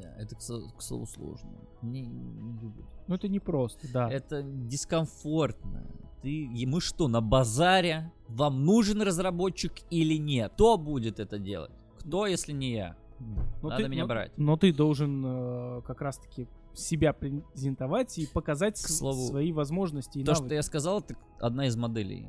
Да, 0.00 0.14
это, 0.18 0.36
к, 0.36 0.40
слову, 0.40 1.06
сложно. 1.06 1.50
Мне 1.82 2.02
не 2.02 2.52
любят. 2.60 2.84
Ну 3.08 3.14
это 3.14 3.26
не 3.28 3.40
просто, 3.40 3.90
да. 3.92 4.08
Это 4.10 4.42
дискомфортно. 4.42 5.84
Ты, 6.22 6.44
и 6.44 6.66
мы 6.66 6.80
что, 6.80 7.08
на 7.08 7.20
базаре? 7.20 8.12
Вам 8.28 8.64
нужен 8.64 9.02
разработчик 9.02 9.72
или 9.90 10.14
нет? 10.16 10.52
Кто 10.54 10.78
будет 10.78 11.18
это 11.20 11.38
делать? 11.38 11.72
Кто, 11.98 12.26
если 12.26 12.52
не 12.52 12.72
я? 12.72 12.96
Но 13.62 13.68
Надо 13.70 13.82
ты- 13.84 13.88
меня 13.88 14.02
но- 14.02 14.08
брать. 14.08 14.32
Но 14.36 14.56
ты 14.56 14.72
должен 14.72 15.22
э, 15.24 15.82
как 15.86 16.00
раз-таки 16.00 16.46
себя 16.74 17.12
презентовать 17.12 18.18
и 18.18 18.26
показать 18.26 18.74
К 18.80 18.88
слову, 18.88 19.26
свои 19.28 19.52
возможности 19.52 20.18
и 20.18 20.24
То, 20.24 20.32
навыки. 20.32 20.46
что 20.46 20.54
я 20.54 20.62
сказал, 20.62 21.00
это 21.00 21.16
одна 21.40 21.66
из 21.66 21.76
моделей 21.76 22.28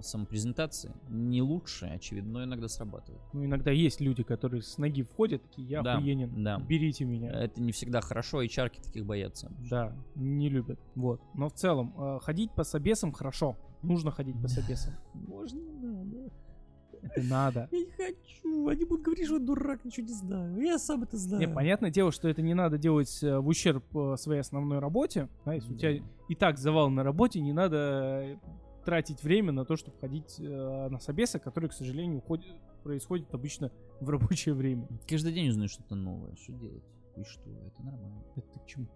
самопрезентации. 0.00 0.92
Не 1.08 1.40
лучшая, 1.42 1.94
очевидно, 1.94 2.32
но 2.34 2.44
иногда 2.44 2.68
срабатывает. 2.68 3.22
Ну, 3.32 3.44
иногда 3.44 3.70
есть 3.70 4.00
люди, 4.00 4.22
которые 4.22 4.62
с 4.62 4.76
ноги 4.78 5.02
входят, 5.02 5.42
такие, 5.42 5.66
я 5.68 5.82
Да, 5.82 5.94
охуенен, 5.94 6.44
да. 6.44 6.58
берите 6.58 7.04
меня. 7.04 7.30
Это 7.30 7.60
не 7.62 7.72
всегда 7.72 8.00
хорошо, 8.02 8.42
и 8.42 8.48
чарки 8.48 8.80
таких 8.80 9.06
боятся. 9.06 9.50
Да, 9.70 9.96
не 10.14 10.48
любят. 10.50 10.78
Вот. 10.94 11.20
Но 11.34 11.48
в 11.48 11.54
целом, 11.54 11.94
э, 11.96 12.18
ходить 12.22 12.52
по 12.52 12.64
собесам 12.64 13.12
хорошо. 13.12 13.56
Нужно 13.82 14.10
ходить 14.10 14.40
по 14.40 14.48
собесам. 14.48 14.94
Можно. 15.14 15.60
Это 17.14 17.26
надо. 17.30 17.68
Я 17.72 17.78
не 17.78 17.90
хочу. 17.90 18.68
Они 18.68 18.84
будут 18.84 19.04
говорить, 19.04 19.26
что 19.26 19.34
я 19.34 19.40
дурак, 19.40 19.84
ничего 19.84 20.06
не 20.06 20.12
знаю. 20.12 20.60
Я 20.60 20.78
сам 20.78 21.02
это 21.02 21.16
знаю. 21.16 21.46
Не, 21.46 21.52
понятное 21.52 21.90
дело, 21.90 22.12
что 22.12 22.28
это 22.28 22.42
не 22.42 22.54
надо 22.54 22.78
делать 22.78 23.22
э, 23.22 23.38
в 23.38 23.48
ущерб 23.48 23.84
э, 23.96 24.16
своей 24.16 24.40
основной 24.40 24.78
работе. 24.78 25.28
Да, 25.44 25.54
если 25.54 25.72
у 25.72 25.76
тебя 25.76 26.02
и 26.28 26.34
так 26.34 26.58
завал 26.58 26.90
на 26.90 27.02
работе, 27.02 27.40
не 27.40 27.52
надо 27.52 28.38
тратить 28.84 29.22
время 29.22 29.52
на 29.52 29.64
то, 29.64 29.76
чтобы 29.76 29.98
ходить 29.98 30.36
э, 30.38 30.88
на 30.88 31.00
собесы, 31.00 31.38
которые, 31.38 31.70
к 31.70 31.74
сожалению, 31.74 32.18
уходят, 32.18 32.46
происходят 32.82 33.32
обычно 33.32 33.72
в 34.00 34.08
рабочее 34.10 34.54
время. 34.54 34.88
Каждый 35.08 35.32
день 35.32 35.48
узнаешь 35.48 35.70
что-то 35.70 35.94
новое. 35.94 36.34
Что 36.36 36.52
делать? 36.52 36.84
И 37.16 37.24
что? 37.24 37.50
Это 37.66 37.82
нормально. 37.82 38.24
Это 38.36 38.58
к 38.58 38.66
чему? 38.66 38.86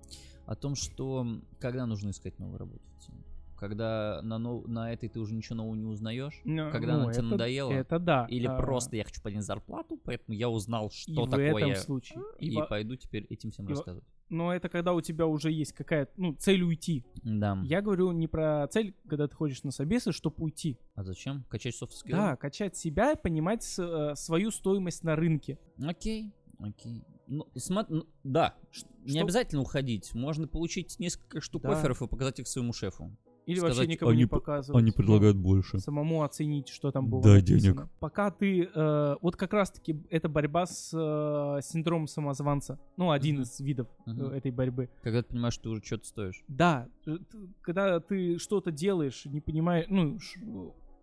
О 0.46 0.54
том, 0.54 0.74
что 0.74 1.26
когда 1.58 1.86
нужно 1.86 2.10
искать 2.10 2.38
новую 2.38 2.58
работу 2.58 2.82
в 2.96 3.06
теме. 3.06 3.22
Когда 3.58 4.20
на, 4.22 4.38
нов- 4.38 4.66
на 4.68 4.92
этой 4.92 5.08
ты 5.08 5.18
уже 5.20 5.34
ничего 5.34 5.56
нового 5.56 5.74
не 5.74 5.84
узнаешь. 5.84 6.40
Ну, 6.44 6.70
Когда 6.70 6.94
она 6.94 7.12
тебе 7.12 7.22
это- 7.22 7.22
надоела? 7.22 7.72
Это 7.72 7.98
да. 7.98 8.26
Или 8.30 8.46
А, 8.46 8.56
просто 8.56 8.96
я 8.96 9.04
хочу 9.04 9.20
поднять 9.20 9.44
зарплату, 9.44 10.00
поэтому 10.04 10.36
я 10.36 10.48
узнал, 10.48 10.90
что 10.90 11.12
и 11.12 11.26
в 11.26 11.30
такое. 11.30 11.56
этом 11.70 11.74
случае. 11.76 12.20
И, 12.38 12.54
во- 12.54 12.66
пойду 12.66 12.96
теперь 12.96 13.24
этим 13.30 13.50
всем 13.50 13.66
и 13.66 13.70
рассказывать. 13.70 14.04
Но 14.30 14.52
это 14.54 14.68
когда 14.68 14.92
у 14.92 15.00
тебя 15.00 15.26
уже 15.26 15.50
есть 15.50 15.72
какая-то, 15.72 16.12
ну, 16.16 16.34
цель 16.34 16.62
уйти. 16.62 17.04
Да. 17.24 17.58
Я 17.64 17.80
говорю 17.82 18.12
не 18.12 18.28
про 18.28 18.66
цель, 18.70 18.94
когда 19.08 19.26
ты 19.26 19.34
ходишь 19.34 19.62
на 19.64 19.70
собесы, 19.70 20.12
чтобы 20.12 20.36
уйти. 20.44 20.78
А 20.94 21.02
зачем? 21.02 21.44
Качать 21.48 21.74
скиллы? 21.74 22.16
Да, 22.18 22.36
качать 22.36 22.76
себя 22.76 23.12
и 23.12 23.20
понимать 23.20 23.64
э, 23.78 24.12
свою 24.16 24.50
стоимость 24.50 25.02
на 25.02 25.16
рынке. 25.16 25.58
Окей, 25.82 26.30
окей. 26.60 27.02
Ну, 27.26 27.46
смо- 27.56 27.86
ну, 27.88 28.06
да, 28.24 28.54
ш- 28.70 28.86
не 29.04 29.12
что- 29.12 29.20
обязательно 29.22 29.62
уходить. 29.62 30.14
Можно 30.14 30.46
получить 30.46 30.98
несколько 30.98 31.40
штук 31.40 31.62
Да. 31.62 31.72
офферов 31.72 32.02
и 32.02 32.06
показать 32.06 32.38
их 32.40 32.48
своему 32.48 32.72
шефу. 32.72 33.10
Или 33.48 33.58
Сказать, 33.60 33.76
вообще 33.78 33.90
никому 33.92 34.10
они 34.10 34.20
не 34.20 34.26
показывать. 34.26 35.36
больше. 35.36 35.78
Самому 35.78 36.22
оценить, 36.22 36.68
что 36.68 36.90
там 36.92 37.08
было 37.08 37.22
Да, 37.22 37.34
написано. 37.34 37.60
денег. 37.60 37.88
Пока 37.98 38.30
ты... 38.30 38.68
э, 38.74 39.16
вот 39.22 39.36
как 39.36 39.54
раз-таки 39.54 39.96
это 40.10 40.28
борьба 40.28 40.66
с 40.66 40.90
э, 40.92 41.60
синдромом 41.62 42.08
самозванца. 42.08 42.78
Ну, 42.98 43.10
один 43.10 43.40
из 43.40 43.58
видов 43.60 43.88
э, 44.06 44.10
Мгм. 44.10 44.26
этой 44.32 44.50
борьбы. 44.50 44.90
Когда 45.02 45.22
ты 45.22 45.28
понимаешь, 45.30 45.54
что 45.54 45.62
ты 45.62 45.68
уже 45.70 45.82
что-то 45.82 46.06
стоишь. 46.06 46.44
Да, 46.46 46.88
э, 47.06 47.16
когда 47.62 48.00
ты 48.00 48.38
что-то 48.38 48.70
делаешь, 48.70 49.24
не 49.24 49.40
понимаешь, 49.40 49.86
ну, 49.88 50.18
ш- 50.20 50.40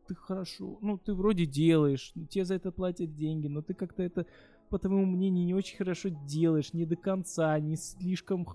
ты 0.07 0.13
хорошо, 0.13 0.77
ну, 0.81 0.99
ты 0.99 1.15
вроде 1.15 1.47
делаешь, 1.47 2.13
тебе 2.29 2.45
за 2.45 2.53
это 2.53 2.71
платят 2.71 3.15
деньги, 3.15 3.47
но 3.47 3.63
ты 3.63 3.73
как-то 3.73 4.03
это, 4.03 4.27
по 4.75 4.79
твоему 4.79 5.05
мнению, 5.05 5.45
не 5.45 5.53
очень 5.53 5.77
хорошо 5.77 6.09
делаешь, 6.09 6.73
не 6.73 6.85
до 6.85 6.97
конца, 6.97 7.57
не 7.61 7.77
слишком, 7.77 8.45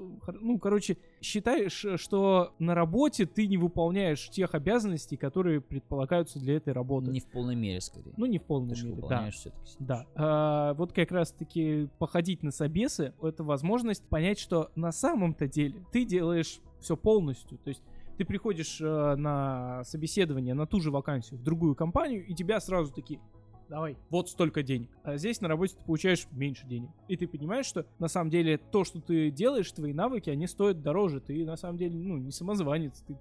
ну, 0.43 0.59
короче, 0.59 0.99
считаешь, 1.23 1.83
э, 1.87 1.97
что 1.97 2.53
на 2.59 2.75
работе 2.75 3.25
ты 3.25 3.47
не 3.47 3.57
выполняешь 3.57 4.29
тех 4.29 4.55
обязанностей, 4.55 5.17
которые 5.17 5.63
предполагаются 5.63 6.39
для 6.39 6.57
этой 6.57 6.75
работы. 6.75 7.11
Не 7.11 7.21
в 7.21 7.31
полной 7.31 7.55
мере, 7.55 7.81
скорее. 7.81 8.13
Ну, 8.19 8.27
не 8.27 8.39
в 8.39 8.43
полной 8.43 8.75
ты 8.75 8.85
мере, 8.85 9.03
да. 9.09 9.31
все-таки. 9.31 9.77
Да. 9.79 10.07
А, 10.15 10.75
вот 10.75 10.93
как 10.93 11.11
раз-таки 11.11 11.89
походить 11.99 12.43
на 12.43 12.51
собесы— 12.51 13.15
это 13.23 13.43
возможность 13.43 14.07
понять, 14.07 14.39
что 14.39 14.71
на 14.75 14.93
самом-то 14.93 15.49
деле 15.49 15.83
ты 15.91 16.05
делаешь 16.05 16.61
все 16.81 16.99
полностью. 16.99 17.57
То 17.65 17.71
есть 17.71 17.83
ты 18.19 18.27
приходишь 18.27 18.79
э, 18.79 19.15
на 19.17 19.85
собеседование 19.85 20.53
на 20.53 20.67
ту 20.67 20.83
же 20.83 20.91
вакансию 20.91 21.41
в 21.41 21.43
другую 21.43 21.75
компанию, 21.75 22.27
и 22.27 22.35
тебя 22.35 22.61
сразу 22.61 22.93
такие 22.93 23.21
давай, 23.71 23.97
вот 24.11 24.29
столько 24.29 24.63
денег. 24.63 24.91
А 25.05 25.17
здесь 25.17 25.41
на 25.41 25.49
работе 25.49 25.77
ты 25.77 25.85
получаешь 25.85 26.27
меньше 26.33 26.67
денег. 26.67 26.91
И 27.09 27.17
ты 27.17 27.27
понимаешь, 27.27 27.65
что 27.65 27.87
на 27.99 28.09
самом 28.09 28.29
деле 28.31 28.59
то, 28.59 28.85
что 28.85 29.01
ты 29.01 29.31
делаешь, 29.31 29.71
твои 29.71 29.95
навыки, 29.95 30.29
они 30.29 30.47
стоят 30.47 30.83
дороже. 30.83 31.21
Ты 31.21 31.47
на 31.47 31.57
самом 31.57 31.79
деле, 31.79 31.97
ну, 31.97 32.19
не 32.19 32.33
самозванец, 32.33 33.03
ты 33.07 33.17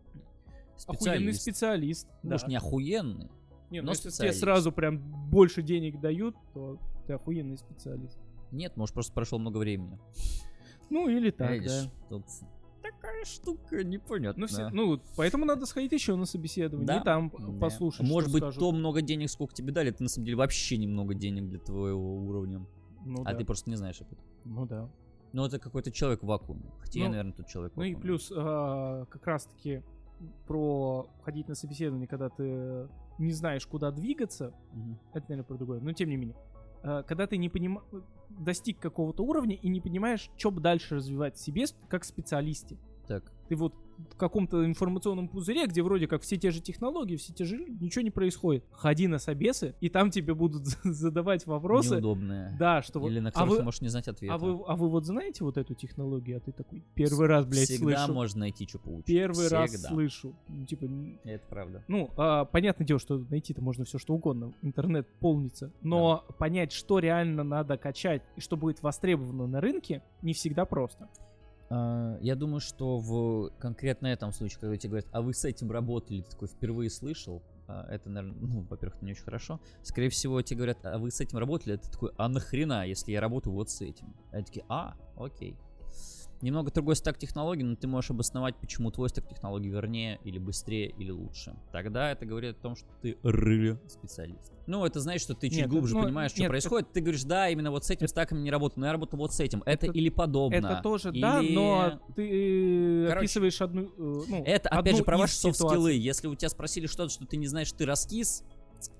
охуенный 0.88 1.34
Специалист. 1.34 1.42
специалист. 1.42 2.08
Может, 2.24 2.42
да. 2.48 2.50
не 2.50 2.56
охуенный. 2.58 3.30
Не, 3.70 3.82
ну, 3.82 3.86
но 3.86 3.92
если 3.92 4.04
тебе 4.04 4.12
специалист. 4.12 4.40
сразу 4.40 4.72
прям 4.72 4.98
больше 5.30 5.62
денег 5.62 6.00
дают, 6.02 6.36
то 6.54 6.80
ты 7.06 7.14
охуенный 7.14 7.58
специалист. 7.58 8.18
Нет, 8.52 8.76
может, 8.76 8.96
просто 8.96 9.14
прошло 9.14 9.38
много 9.38 9.58
времени. 9.58 10.00
Ну, 10.90 11.08
или 11.08 11.30
так, 11.30 11.52
Видишь, 11.52 11.84
да. 11.86 11.92
тут 12.10 12.26
такая 12.92 13.26
штука 13.26 13.84
непонятная. 13.84 14.42
Ну, 14.42 14.48
все, 14.48 14.70
ну, 14.70 15.02
поэтому 15.16 15.46
надо 15.46 15.66
сходить 15.66 15.92
еще 15.92 16.16
на 16.16 16.26
собеседование 16.26 16.88
Да. 16.88 16.98
и 16.98 17.04
там 17.04 17.32
Да. 17.38 17.60
послушать, 17.60 18.08
Может 18.08 18.32
быть, 18.32 18.42
скажут. 18.44 18.60
то 18.60 18.72
много 18.72 19.02
денег, 19.02 19.30
сколько 19.30 19.54
тебе 19.54 19.72
дали, 19.72 19.90
это 19.90 20.04
на 20.04 20.10
самом 20.10 20.26
деле 20.26 20.38
вообще 20.38 20.78
немного 20.78 21.14
денег 21.14 21.48
для 21.48 21.60
твоего 21.60 22.16
уровня. 22.18 22.66
Ну, 23.06 23.22
а 23.26 23.32
да. 23.32 23.38
ты 23.38 23.46
просто 23.46 23.70
не 23.70 23.76
знаешь 23.76 24.02
об 24.02 24.08
этом. 24.12 24.26
Ну, 24.46 24.66
да. 24.66 24.90
Ну, 25.32 25.46
это 25.46 25.60
какой-то 25.60 25.92
человек 25.92 26.24
в 26.24 26.26
вакууме. 26.26 26.72
Хотя 26.80 27.00
я, 27.00 27.06
Ну, 27.06 27.12
наверное, 27.12 27.34
тут 27.34 27.48
человек 27.48 27.74
в 27.74 27.78
Ну 27.78 27.84
и 27.84 27.96
плюс 27.96 28.32
а, 28.36 29.06
как 29.06 29.26
раз-таки 29.28 29.84
про 30.48 31.08
ходить 31.24 31.48
на 31.48 31.56
собеседование, 31.56 32.08
когда 32.08 32.30
ты 32.30 32.90
не 33.20 33.32
знаешь, 33.34 33.66
куда 33.68 33.92
двигаться, 33.92 34.54
Мгм. 34.74 35.00
это, 35.14 35.26
наверное, 35.30 35.44
про 35.48 35.56
другое, 35.58 35.80
но 35.82 35.94
тем 35.94 36.10
не 36.10 36.18
менее. 36.18 36.36
А, 36.84 37.04
Когда 37.04 37.28
ты 37.28 37.38
не 37.38 37.50
понима... 37.50 37.84
достиг 38.30 38.80
какого-то 38.80 39.24
уровня 39.24 39.56
и 39.56 39.70
не 39.70 39.82
понимаешь, 39.82 40.30
что 40.38 40.52
бы 40.52 40.62
дальше 40.62 40.96
развивать 40.96 41.38
себе 41.38 41.66
как 41.90 42.04
специалисте. 42.04 42.78
Так, 43.08 43.32
Ты 43.50 43.56
вот 43.56 43.74
в 44.12 44.16
каком-то 44.16 44.64
информационном 44.66 45.28
пузыре, 45.28 45.66
где 45.66 45.82
вроде 45.82 46.08
как 46.08 46.22
все 46.22 46.38
те 46.38 46.52
же 46.52 46.62
технологии, 46.62 47.16
все 47.18 47.34
те 47.34 47.46
же... 47.46 47.58
Ничего 47.58 48.04
не 48.04 48.12
происходит. 48.12 48.64
Ходи 48.72 49.08
на 49.08 49.18
собесы, 49.18 49.76
и 49.82 49.90
там 49.90 50.12
тебе 50.12 50.36
будут 50.36 50.66
задавать 50.84 51.48
вопросы. 51.48 51.96
неудобное. 51.96 52.56
Да, 52.60 52.84
что 52.84 53.00
вот... 53.00 53.10
Или 53.10 53.20
на 53.20 53.30
а 53.30 53.32
которых 53.32 53.50
вы, 53.52 53.58
ты 53.58 53.64
можешь 53.64 53.82
не 53.82 53.90
знать 53.90 54.08
ответа. 54.08 54.36
а, 54.36 54.38
вы, 54.38 54.64
а 54.68 54.76
вы 54.76 54.88
вот 54.88 55.06
знаете 55.06 55.44
вот 55.44 55.58
эту 55.58 55.74
технологию, 55.74 56.38
а 56.38 56.40
ты 56.40 56.52
такой 56.52 56.84
первый 56.94 57.28
раз, 57.28 57.46
блядь, 57.46 57.70
Всегда 57.70 58.06
слышу. 58.06 58.14
можно 58.14 58.40
найти, 58.42 58.68
что 58.68 58.78
получить. 58.78 59.08
Первый 59.08 59.48
раз 59.48 59.72
Всегда. 59.72 59.90
слышу. 59.90 60.36
Ну, 60.48 60.66
типа, 60.66 60.86
Это 61.24 61.48
правда. 61.50 61.84
ну, 61.88 62.12
а, 62.18 62.46
понятное 62.46 62.86
дело, 62.86 63.00
что 63.00 63.18
найти-то 63.18 63.62
можно 63.62 63.84
все 63.84 63.98
что 63.98 64.14
угодно. 64.14 64.54
Интернет 64.62 65.08
полнится. 65.20 65.74
Но 65.82 66.24
понять, 66.38 66.72
что 66.72 67.00
реально 67.00 67.44
надо 67.44 67.78
качать 67.78 68.22
и 68.36 68.42
что 68.42 68.58
будет 68.58 68.84
востребовано 68.84 69.48
на 69.48 69.60
рынке, 69.60 70.04
не 70.22 70.34
всегда 70.34 70.66
просто. 70.66 71.10
А, 71.70 72.18
Я 72.22 72.36
думаю, 72.36 72.60
что 72.60 72.98
в 72.98 73.52
конкретно 73.60 74.08
этом 74.08 74.32
случае, 74.32 74.60
когда 74.60 74.78
тебе 74.78 74.90
говорят, 74.90 75.10
а 75.12 75.22
вы 75.22 75.34
с 75.34 75.46
этим 75.46 75.72
работали, 75.72 76.22
ты 76.22 76.32
такой 76.32 76.48
впервые 76.48 76.90
слышал, 76.90 77.44
а, 77.68 77.86
это, 77.90 78.10
наверное, 78.10 78.40
ну, 78.40 78.62
во-первых, 78.70 78.98
это 78.98 79.06
не 79.06 79.12
очень 79.12 79.24
хорошо. 79.24 79.60
Скорее 79.84 80.10
всего, 80.10 80.42
тебе 80.42 80.58
говорят, 80.58 80.86
а 80.86 80.98
вы 80.98 81.12
с 81.12 81.22
этим 81.22 81.38
работали, 81.38 81.78
ты 81.78 81.92
такой, 81.92 82.12
а 82.18 82.28
нахрена, 82.28 82.88
если 82.88 83.12
я 83.12 83.22
работаю 83.22 83.54
вот 83.54 83.70
с 83.70 83.82
этим? 83.82 84.14
Они 84.32 84.44
такие, 84.44 84.66
а, 84.70 84.96
окей. 85.16 85.56
Немного 86.42 86.72
другой 86.72 86.96
стак 86.96 87.18
технологий, 87.18 87.64
но 87.64 87.76
ты 87.76 87.88
можешь 87.88 88.12
обосновать, 88.12 88.56
почему 88.56 88.92
твой 88.92 89.10
стак 89.10 89.28
технологий 89.28 89.70
вернее, 89.70 90.20
или 90.24 90.38
быстрее, 90.38 90.90
или 90.90 91.12
лучше. 91.12 91.56
Тогда 91.72 92.12
это 92.12 92.26
говорит 92.26 92.58
о 92.58 92.62
том, 92.62 92.76
что 92.76 92.88
ты 93.02 93.18
рыли 93.24 93.78
специалист. 93.88 94.54
Ну, 94.66 94.86
это 94.86 95.00
значит, 95.00 95.24
что 95.24 95.34
ты 95.34 95.50
чуть 95.50 95.58
Нет, 95.60 95.70
глубже 95.70 95.96
ну, 95.96 96.04
понимаешь, 96.04 96.32
что 96.32 96.42
нет, 96.42 96.50
происходит. 96.50 96.94
Ты 96.94 97.02
говоришь, 97.02 97.24
да, 97.24 97.50
именно 97.50 97.72
вот 97.72 97.86
с 97.86 97.90
этим 97.90 98.08
стаком 98.08 98.44
не 98.44 98.52
работал, 98.52 98.80
но 98.80 98.86
я 98.86 98.92
работал 98.94 99.18
вот 99.18 99.34
с 99.34 99.40
этим. 99.40 99.64
Это, 99.66 99.88
Это- 99.88 99.98
или 99.98 100.10
подобно. 100.10 100.56
Это 100.56 100.80
тоже, 100.82 101.12
да, 101.12 101.42
или- 101.42 101.56
но 101.56 102.00
ты 102.16 103.06
Короче, 103.08 103.18
описываешь 103.20 103.62
одну... 103.62 103.84
э, 103.84 103.90
ну, 103.98 104.44
Это, 104.46 104.70
опять 104.70 104.88
одну 104.94 104.98
же, 105.00 105.04
про 105.04 105.18
ваши 105.18 105.36
софт-скиллы. 105.36 105.94
Если 105.94 106.28
у 106.28 106.36
тебя 106.36 106.50
спросили 106.50 106.86
что-то, 106.86 107.10
что 107.12 107.26
ты 107.26 107.38
не 107.38 107.48
знаешь, 107.48 107.72
ты 107.72 107.86
раскис, 107.86 108.44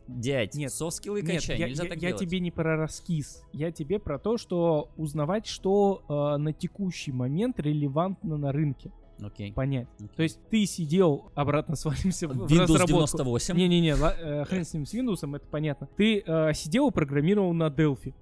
дядь, 0.08 0.56
Нет, 0.56 0.72
софт-скиллы 0.72 1.22
Нет, 1.22 1.36
качай, 1.36 1.58
я, 1.60 1.68
нельзя 1.68 1.84
я- 1.84 1.90
так 1.90 2.02
я 2.02 2.10
делать. 2.10 2.22
тебе 2.22 2.40
не 2.40 2.52
про 2.52 2.76
раскис. 2.78 3.44
Я 3.54 3.72
тебе 3.72 4.00
про 4.00 4.18
то, 4.20 4.38
что 4.38 4.90
узнавать, 4.98 5.46
что 5.48 6.04
э, 6.10 6.38
на 6.38 6.54
текущий 6.54 7.12
момент 7.12 7.60
релевантно 7.60 8.38
на 8.38 8.52
рынке. 8.52 8.92
Окей. 9.22 9.52
Понять. 9.54 9.88
окей. 9.96 10.10
То 10.16 10.24
есть 10.24 10.40
ты 10.50 10.66
сидел, 10.66 11.32
обратно 11.36 11.76
свалимся 11.76 12.28
в, 12.28 12.32
в 12.32 12.42
Windows 12.46 12.74
разработку. 12.74 12.88
98. 13.18 13.56
Не-не-не, 13.58 13.90
э, 13.96 14.46
хрен 14.46 14.64
с 14.66 14.74
ним, 14.74 14.86
с 14.86 14.94
Windows, 14.94 15.36
это 15.36 15.46
понятно. 15.48 15.90
Ты 15.98 16.24
э, 16.26 16.54
сидел 16.54 16.90
и 16.90 16.92
программировал 16.94 17.54
на 17.54 17.68
Delphi. 17.68 18.14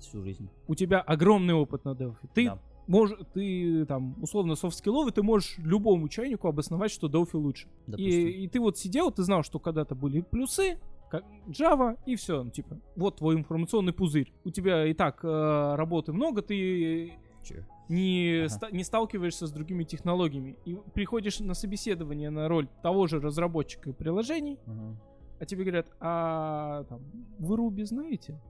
Всю 0.00 0.22
жизнь. 0.22 0.48
У 0.66 0.74
тебя 0.74 1.00
огромный 1.00 1.54
опыт 1.54 1.84
на 1.84 1.90
Delphi. 1.90 2.16
Ты 2.34 2.46
Да. 2.46 2.58
можешь, 2.88 3.18
ты 3.34 3.84
там, 3.86 4.16
условно, 4.20 4.56
софт-скилловый, 4.56 5.12
ты 5.12 5.22
можешь 5.22 5.56
любому 5.58 6.08
чайнику 6.08 6.48
обосновать, 6.48 6.90
что 6.90 7.06
Delphi 7.08 7.36
лучше. 7.36 7.68
Допустим. 7.86 8.08
И, 8.10 8.30
и 8.44 8.48
ты 8.48 8.58
вот 8.60 8.76
сидел, 8.78 9.12
ты 9.12 9.22
знал, 9.22 9.42
что 9.44 9.58
когда-то 9.60 9.94
были 9.94 10.20
плюсы, 10.22 10.78
как 11.10 11.24
Java, 11.48 11.98
и 12.06 12.14
все, 12.16 12.42
ну, 12.44 12.50
типа, 12.50 12.78
вот 12.96 13.16
твой 13.16 13.34
информационный 13.34 13.92
пузырь. 13.92 14.32
У 14.44 14.50
тебя 14.50 14.86
и 14.86 14.94
так 14.94 15.20
э, 15.24 15.74
работы 15.74 16.12
много, 16.12 16.40
ты 16.42 17.12
Чё? 17.42 17.64
не, 17.88 18.42
Ага. 18.44 18.48
ста- 18.48 18.70
не 18.70 18.84
сталкиваешься 18.84 19.46
с 19.46 19.50
другими 19.52 19.84
технологиями. 19.84 20.56
И 20.64 20.76
приходишь 20.94 21.40
на 21.40 21.54
собеседование 21.54 22.30
на 22.30 22.48
роль 22.48 22.68
того 22.82 23.06
же 23.06 23.20
разработчика 23.20 23.92
приложений, 23.92 24.58
Ага, 24.66 25.00
а 25.40 25.44
тебе 25.46 25.64
говорят, 25.64 25.90
а 26.00 26.84
там, 26.84 27.02
вы 27.38 27.56
Ruby 27.56 27.84
знаете? 27.84 28.40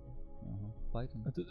ага. 0.43 0.75
Python, 0.93 1.23
А 1.25 1.33
ты, 1.33 1.47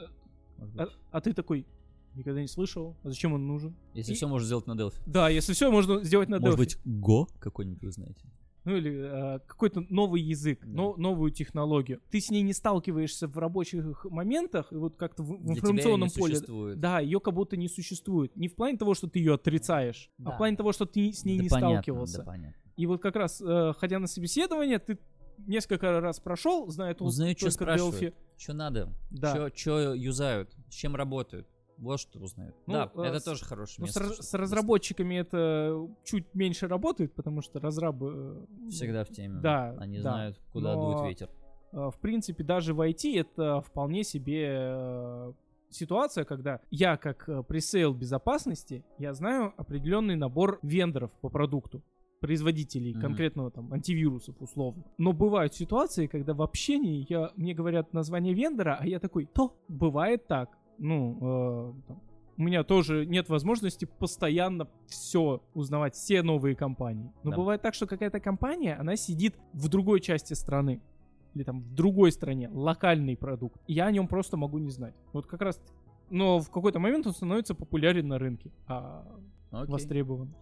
может 0.58 0.80
а- 0.80 0.86
быть. 0.86 0.94
а 1.12 1.22
ты 1.22 1.34
такой, 1.34 1.66
никогда 2.14 2.42
не 2.42 2.48
слышал, 2.48 2.96
а 3.04 3.10
зачем 3.10 3.34
он 3.34 3.48
нужен? 3.48 3.76
Если 3.94 4.12
и- 4.12 4.16
все 4.16 4.28
можно 4.28 4.46
сделать 4.46 4.68
на 4.68 4.74
Delphi. 4.74 5.02
Да, 5.06 5.30
если 5.30 5.54
все, 5.54 5.72
можно 5.72 6.04
сделать 6.04 6.30
на 6.30 6.40
Может 6.40 6.56
Delphi. 6.56 6.58
быть, 6.60 6.78
Go 6.86 7.28
какой-нибудь 7.40 7.84
вы 7.84 7.92
знаете? 7.92 8.22
Ну 8.66 8.76
или 8.76 9.36
э, 9.36 9.40
какой-то 9.48 9.86
новый 9.90 10.22
язык, 10.22 10.60
Да. 10.66 10.72
но, 10.72 10.96
новую 10.98 11.32
технологию. 11.32 12.02
Ты 12.12 12.20
с 12.20 12.30
ней 12.30 12.42
не 12.42 12.54
сталкиваешься 12.54 13.28
в 13.28 13.38
рабочих 13.38 14.06
моментах, 14.06 14.72
и 14.72 14.76
вот 14.76 14.96
как-то 14.98 15.24
в, 15.24 15.28
в 15.38 15.52
информационном 15.52 16.10
поле. 16.10 16.36
существует. 16.36 16.80
Да, 16.80 17.00
ее 17.00 17.20
как 17.20 17.34
будто 17.34 17.56
не 17.58 17.70
существует. 17.70 18.36
Не 18.36 18.48
в 18.50 18.56
плане 18.56 18.78
того, 18.78 18.94
что 18.94 19.08
ты 19.08 19.20
ее 19.20 19.36
отрицаешь, 19.36 20.10
а 20.20 20.24
Да. 20.24 20.32
в 20.32 20.38
плане 20.38 20.58
того, 20.58 20.72
что 20.74 20.86
ты 20.86 21.12
с 21.14 21.24
ней 21.26 21.38
Да 21.38 21.44
не 21.44 21.50
понятно, 21.50 21.70
сталкивался. 21.76 22.18
Да, 22.20 22.24
понятно. 22.26 22.56
И 22.76 22.86
вот 22.86 23.02
как 23.02 23.16
раз, 23.16 23.42
э, 23.42 23.74
ходя 23.78 24.00
на 24.00 24.08
собеседование, 24.08 24.80
ты 24.80 25.00
несколько 25.48 26.00
раз 26.02 26.20
прошел, 26.20 26.66
только, 26.68 27.04
Узнают, 27.04 27.38
что 27.38 27.50
только 27.50 27.64
Delphi. 27.64 27.78
спрашивают. 27.78 28.16
Что 28.38 28.54
надо? 28.54 28.94
Да. 29.10 29.50
Что 29.56 29.94
юзают? 29.94 30.54
С 30.70 30.74
чем 30.74 30.96
работают? 30.96 31.48
Вот 31.80 32.00
что 32.00 32.20
узнают. 32.20 32.56
Ну, 32.68 32.74
да, 32.74 32.92
э, 32.96 33.02
это 33.04 33.20
с- 33.20 33.24
тоже 33.24 33.46
хорошее 33.46 33.78
Ну, 33.80 33.86
с, 33.88 33.96
место. 33.96 34.04
чтобы 34.14 34.24
с 34.24 34.34
разработчиками 34.34 35.16
это 35.16 35.88
чуть 36.04 36.34
меньше 36.36 36.68
работает, 36.68 37.14
потому 37.14 37.42
что 37.42 37.60
разрабы... 37.60 38.08
э, 38.14 38.46
ну, 38.64 38.70
Всегда 38.70 39.04
в 39.04 39.10
теме. 39.10 39.40
Да, 39.42 39.76
Они 39.80 39.98
да. 39.98 40.02
знают, 40.02 40.40
куда 40.52 40.76
Но- 40.76 40.92
дует 40.94 41.08
ветер. 41.10 41.30
э, 41.72 41.90
В 41.94 42.00
принципе, 42.00 42.44
даже 42.44 42.74
в 42.74 42.82
IT 42.82 43.16
это 43.20 43.62
вполне 43.62 44.04
себе 44.04 44.48
э, 44.52 45.34
ситуация, 45.70 46.26
когда 46.26 46.60
я 46.72 46.98
как 46.98 47.30
пресейл 47.48 47.94
безопасности, 47.94 48.84
я 48.98 49.14
знаю 49.14 49.54
определенный 49.58 50.16
набор 50.16 50.60
вендоров 50.64 51.12
по 51.22 51.30
продукту 51.30 51.82
производителей 52.20 52.92
Мгм. 52.92 53.02
конкретного 53.02 53.50
там 53.52 53.72
антивирусов 53.72 54.36
условно. 54.42 54.84
Но 54.98 55.14
бывают 55.14 55.54
ситуации, 55.56 56.08
когда 56.08 56.34
в 56.34 56.42
общении 56.42 57.06
я, 57.08 57.32
мне 57.38 57.54
говорят 57.54 57.94
название 57.94 58.34
вендора, 58.34 58.78
а 58.78 58.86
я 58.86 59.00
такой, 59.00 59.26
то 59.26 59.56
бывает 59.70 60.28
так. 60.28 60.50
Ну, 60.80 61.74
э, 61.88 61.94
у 62.38 62.42
меня 62.42 62.64
тоже 62.64 63.06
нет 63.06 63.30
возможности 63.30 63.86
постоянно 63.86 64.68
все 64.88 65.42
узнавать, 65.54 65.96
все 65.96 66.22
новые 66.24 66.56
компании. 66.56 67.12
Но 67.24 67.32
Да. 67.32 67.38
бывает 67.38 67.62
так, 67.62 67.74
что 67.74 67.86
какая-то 67.86 68.20
компания, 68.20 68.76
она 68.76 68.96
сидит 68.96 69.36
в 69.54 69.68
другой 69.68 70.00
части 70.00 70.34
страны 70.34 70.82
или 71.36 71.44
там 71.44 71.62
в 71.62 71.76
другой 71.76 72.12
стране, 72.12 72.50
локальный 72.52 73.16
продукт. 73.16 73.62
И 73.68 73.74
я 73.74 73.86
о 73.86 73.92
нем 73.92 74.08
просто 74.08 74.38
могу 74.38 74.58
не 74.58 74.70
знать. 74.72 74.96
Вот 75.14 75.28
как 75.28 75.42
раз 75.42 75.62
но 76.10 76.40
в 76.40 76.50
какой-то 76.50 76.80
момент 76.80 77.08
он 77.08 77.14
становится 77.14 77.54
популярен 77.56 78.08
на 78.08 78.18
рынке, 78.18 78.52
а 78.68 79.06
Окей. 79.52 79.72
востребован. 79.72 80.34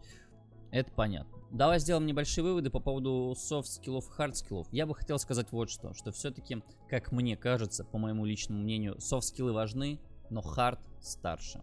Это 0.72 0.92
понятно. 0.92 1.38
Давай 1.52 1.80
сделаем 1.80 2.06
небольшие 2.06 2.44
выводы 2.44 2.70
по 2.70 2.80
поводу 2.80 3.34
софт-скиллов 3.38 4.08
и 4.10 4.12
хард-скиллов. 4.12 4.68
Я 4.72 4.86
бы 4.86 4.94
хотел 4.96 5.18
сказать 5.18 5.52
вот 5.52 5.70
что, 5.70 5.94
что 5.94 6.12
все-таки, 6.12 6.62
как 6.90 7.12
мне 7.12 7.38
кажется, 7.38 7.86
по 7.86 7.98
моему 7.98 8.26
личному 8.26 8.62
мнению, 8.62 9.00
софт-скиллы 9.00 9.54
важны, 9.54 10.00
но 10.30 10.42
хард 10.42 10.80
старше. 11.02 11.62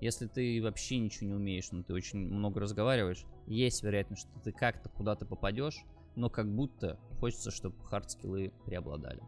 Если 0.00 0.26
ты 0.26 0.62
вообще 0.62 0.98
ничего 0.98 1.26
не 1.26 1.34
умеешь, 1.34 1.70
но 1.72 1.82
ты 1.82 1.92
очень 1.92 2.18
много 2.18 2.60
разговариваешь, 2.60 3.24
есть 3.46 3.82
вероятность, 3.82 4.22
что 4.22 4.40
ты 4.40 4.52
как-то 4.52 4.88
куда-то 4.88 5.26
попадешь, 5.26 5.84
но 6.14 6.30
как 6.30 6.52
будто 6.52 6.98
хочется, 7.18 7.50
чтобы 7.50 7.76
хард-скиллы 7.84 8.52
преобладали. 8.64 9.20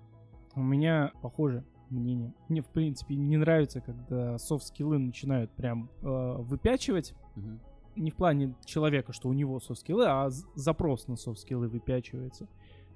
У 0.54 0.62
меня 0.62 1.12
похоже 1.22 1.64
мнение. 1.90 2.32
Мне, 2.48 2.62
в 2.62 2.68
принципе, 2.68 3.16
не 3.16 3.36
нравится, 3.36 3.80
когда 3.80 4.38
софт-скиллы 4.38 4.98
начинают 4.98 5.50
прям 5.52 5.90
э, 6.02 6.36
выпячивать. 6.38 7.14
Мгм. 7.34 7.60
Не 7.96 8.10
в 8.10 8.16
плане 8.16 8.54
человека, 8.64 9.12
что 9.12 9.28
у 9.28 9.32
него 9.32 9.58
софт-скиллы, 9.60 10.06
а 10.06 10.30
запрос 10.54 11.08
на 11.08 11.16
софт-скиллы 11.16 11.68
выпячивается. 11.68 12.48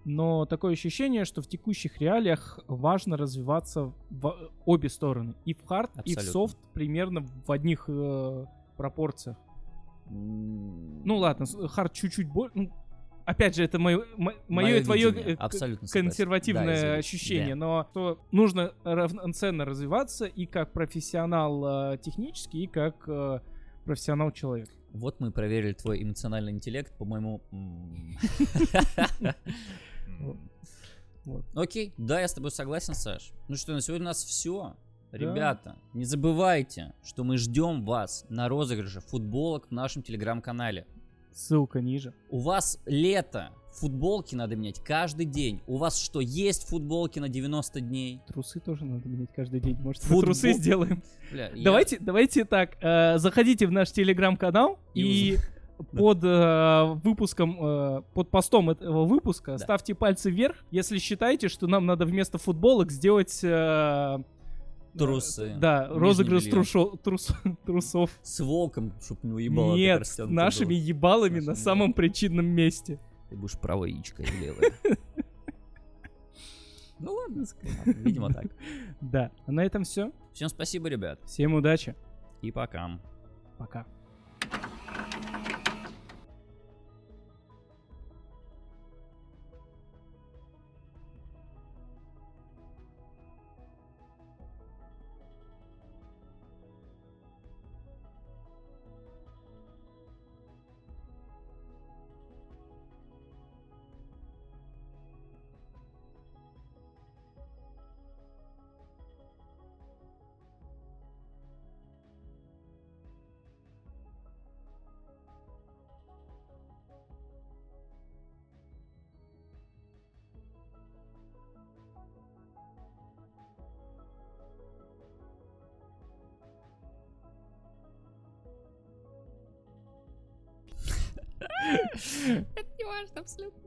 Но 0.05 0.44
такое 0.44 0.74
ощущение, 0.74 1.24
что 1.24 1.40
в 1.40 1.47
текущих 1.48 1.98
реалиях 2.01 2.59
важно 2.68 3.16
развиваться 3.16 3.93
в 4.10 4.51
обе 4.66 4.89
стороны. 4.89 5.35
И 5.47 5.55
в 5.55 5.64
хард, 5.64 5.90
и 6.05 6.14
в 6.14 6.20
софт 6.20 6.59
примерно 6.74 7.26
в 7.47 7.51
одних 7.51 7.85
э, 7.89 8.44
пропорциях. 8.76 9.36
М, 10.10 11.02
Ну 11.05 11.16
ладно, 11.16 11.47
хард 11.68 11.93
чуть-чуть 11.94 12.28
больше. 12.28 12.70
опять 13.24 13.56
же, 13.56 13.64
это 13.64 13.78
мое, 13.78 14.05
мое 14.48 14.76
и 14.81 14.85
твое 14.85 15.10
видение, 15.10 15.36
абсолютно 15.36 15.89
согласен. 15.89 16.09
консервативное 16.10 16.82
Да, 16.82 16.94
ощущение, 16.97 17.55
Да. 17.55 17.60
но 17.66 17.86
что 17.90 18.18
нужно 18.31 18.74
равноценно 18.85 19.64
развиваться 19.64 20.26
и 20.26 20.44
как 20.44 20.72
профессионал 20.72 21.93
э, 21.94 21.98
технический, 21.98 22.64
и 22.64 22.66
как 22.66 23.09
э, 23.09 23.40
профессионал 23.86 24.31
человек. 24.32 24.68
Вот 24.93 25.18
мы 25.20 25.32
проверили 25.32 25.72
твой 25.72 26.02
эмоциональный 26.02 26.52
интеллект, 26.52 26.94
по-моему. 26.98 27.40
Вот. 30.20 30.36
Вот. 31.24 31.45
Окей, 31.55 31.95
да, 31.97 32.20
я 32.20 32.28
с 32.28 32.35
тобой 32.35 32.51
согласен, 32.51 32.95
Саш. 32.95 33.32
Ну 33.49 33.57
что, 33.57 33.73
на 33.73 33.81
сегодня 33.81 34.05
у 34.07 34.09
нас 34.11 34.23
все. 34.24 34.77
Ребята, 35.12 35.77
не 35.95 36.05
забывайте, 36.05 36.93
что 37.05 37.23
мы 37.24 37.39
ждем 37.39 37.85
вас 37.85 38.27
на 38.28 38.49
розыгрыше 38.49 39.01
футболок 39.01 39.69
в 39.69 39.70
нашем 39.70 40.03
телеграм-канале. 40.03 40.86
Ссылка 41.32 41.81
ниже. 41.81 42.12
У 42.31 42.41
вас 42.41 42.78
лето, 42.85 43.51
футболки 43.73 44.35
надо 44.35 44.55
менять 44.57 44.81
каждый 44.81 45.24
день. 45.27 45.62
У 45.66 45.77
вас 45.78 45.99
что, 46.01 46.20
есть 46.20 46.69
футболки 46.69 47.19
на 47.20 47.28
90 47.28 47.81
дней? 47.81 48.20
Трусы 48.27 48.61
тоже 48.61 48.85
надо 48.85 49.09
менять 49.09 49.31
каждый 49.35 49.61
день. 49.61 49.77
Может, 49.77 50.03
Футбол- 50.03 50.23
трусы 50.23 50.53
сделаем. 50.53 51.03
Бля, 51.32 51.49
я- 51.51 51.65
Давайте, 51.65 51.99
давайте 52.01 52.45
так. 52.45 52.77
э, 52.82 53.19
заходите 53.19 53.66
в 53.66 53.73
наш 53.73 53.91
телеграм-канал 53.93 54.78
И 54.95 55.35
и, 55.35 55.39
под 55.92 56.22
э, 56.22 56.84
выпуском, 57.02 57.56
э, 57.60 58.02
под 58.14 58.30
постом 58.30 58.70
этого 58.70 59.05
выпуска 59.05 59.52
Да. 59.52 59.59
ставьте 59.59 59.94
пальцы 59.94 60.30
вверх, 60.30 60.64
если 60.70 60.98
считаете, 60.98 61.48
что 61.48 61.66
нам 61.66 61.86
надо 61.86 62.06
вместо 62.06 62.38
футболок 62.38 62.90
сделать 62.92 63.40
э, 63.42 64.18
Трусы. 64.96 65.42
э, 65.56 65.59
Да, 65.59 65.82
Нижнее 65.84 65.98
розыгрыш 65.98 66.46
трушо- 66.46 66.96
трус- 67.02 67.34
трусов. 67.66 68.10
С 68.22 68.40
волком, 68.40 68.92
чтоб 69.02 69.22
не 69.24 69.32
уебало. 69.32 69.74
Нет, 69.74 70.02
нашими 70.18 70.66
было. 70.74 70.74
ебалами 70.76 71.34
Нашими 71.34 71.46
на 71.46 71.55
самом 71.56 71.92
причинном 71.92 72.46
месте. 72.46 73.01
Ты 73.30 73.36
будешь 73.36 73.59
правое 73.59 73.88
яичко 73.90 74.22
или 74.22 74.44
левое. 74.46 74.72
Ну 77.01 77.12
ладно, 77.12 77.44
ладно, 77.78 77.90
видимо 78.02 78.32
так. 78.32 78.46
Да. 79.01 79.30
А 79.46 79.52
на 79.52 79.64
этом 79.64 79.82
все. 79.82 80.12
Всем 80.32 80.48
спасибо, 80.48 80.88
ребят, 80.88 81.18
Всем 81.26 81.55
удачи. 81.55 81.96
и 82.40 82.51
пока. 82.52 83.01
Пока. 83.59 83.84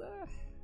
Это 0.08 0.16
не 0.16 0.20
важно 0.20 0.24
абсолютно. 0.24 0.57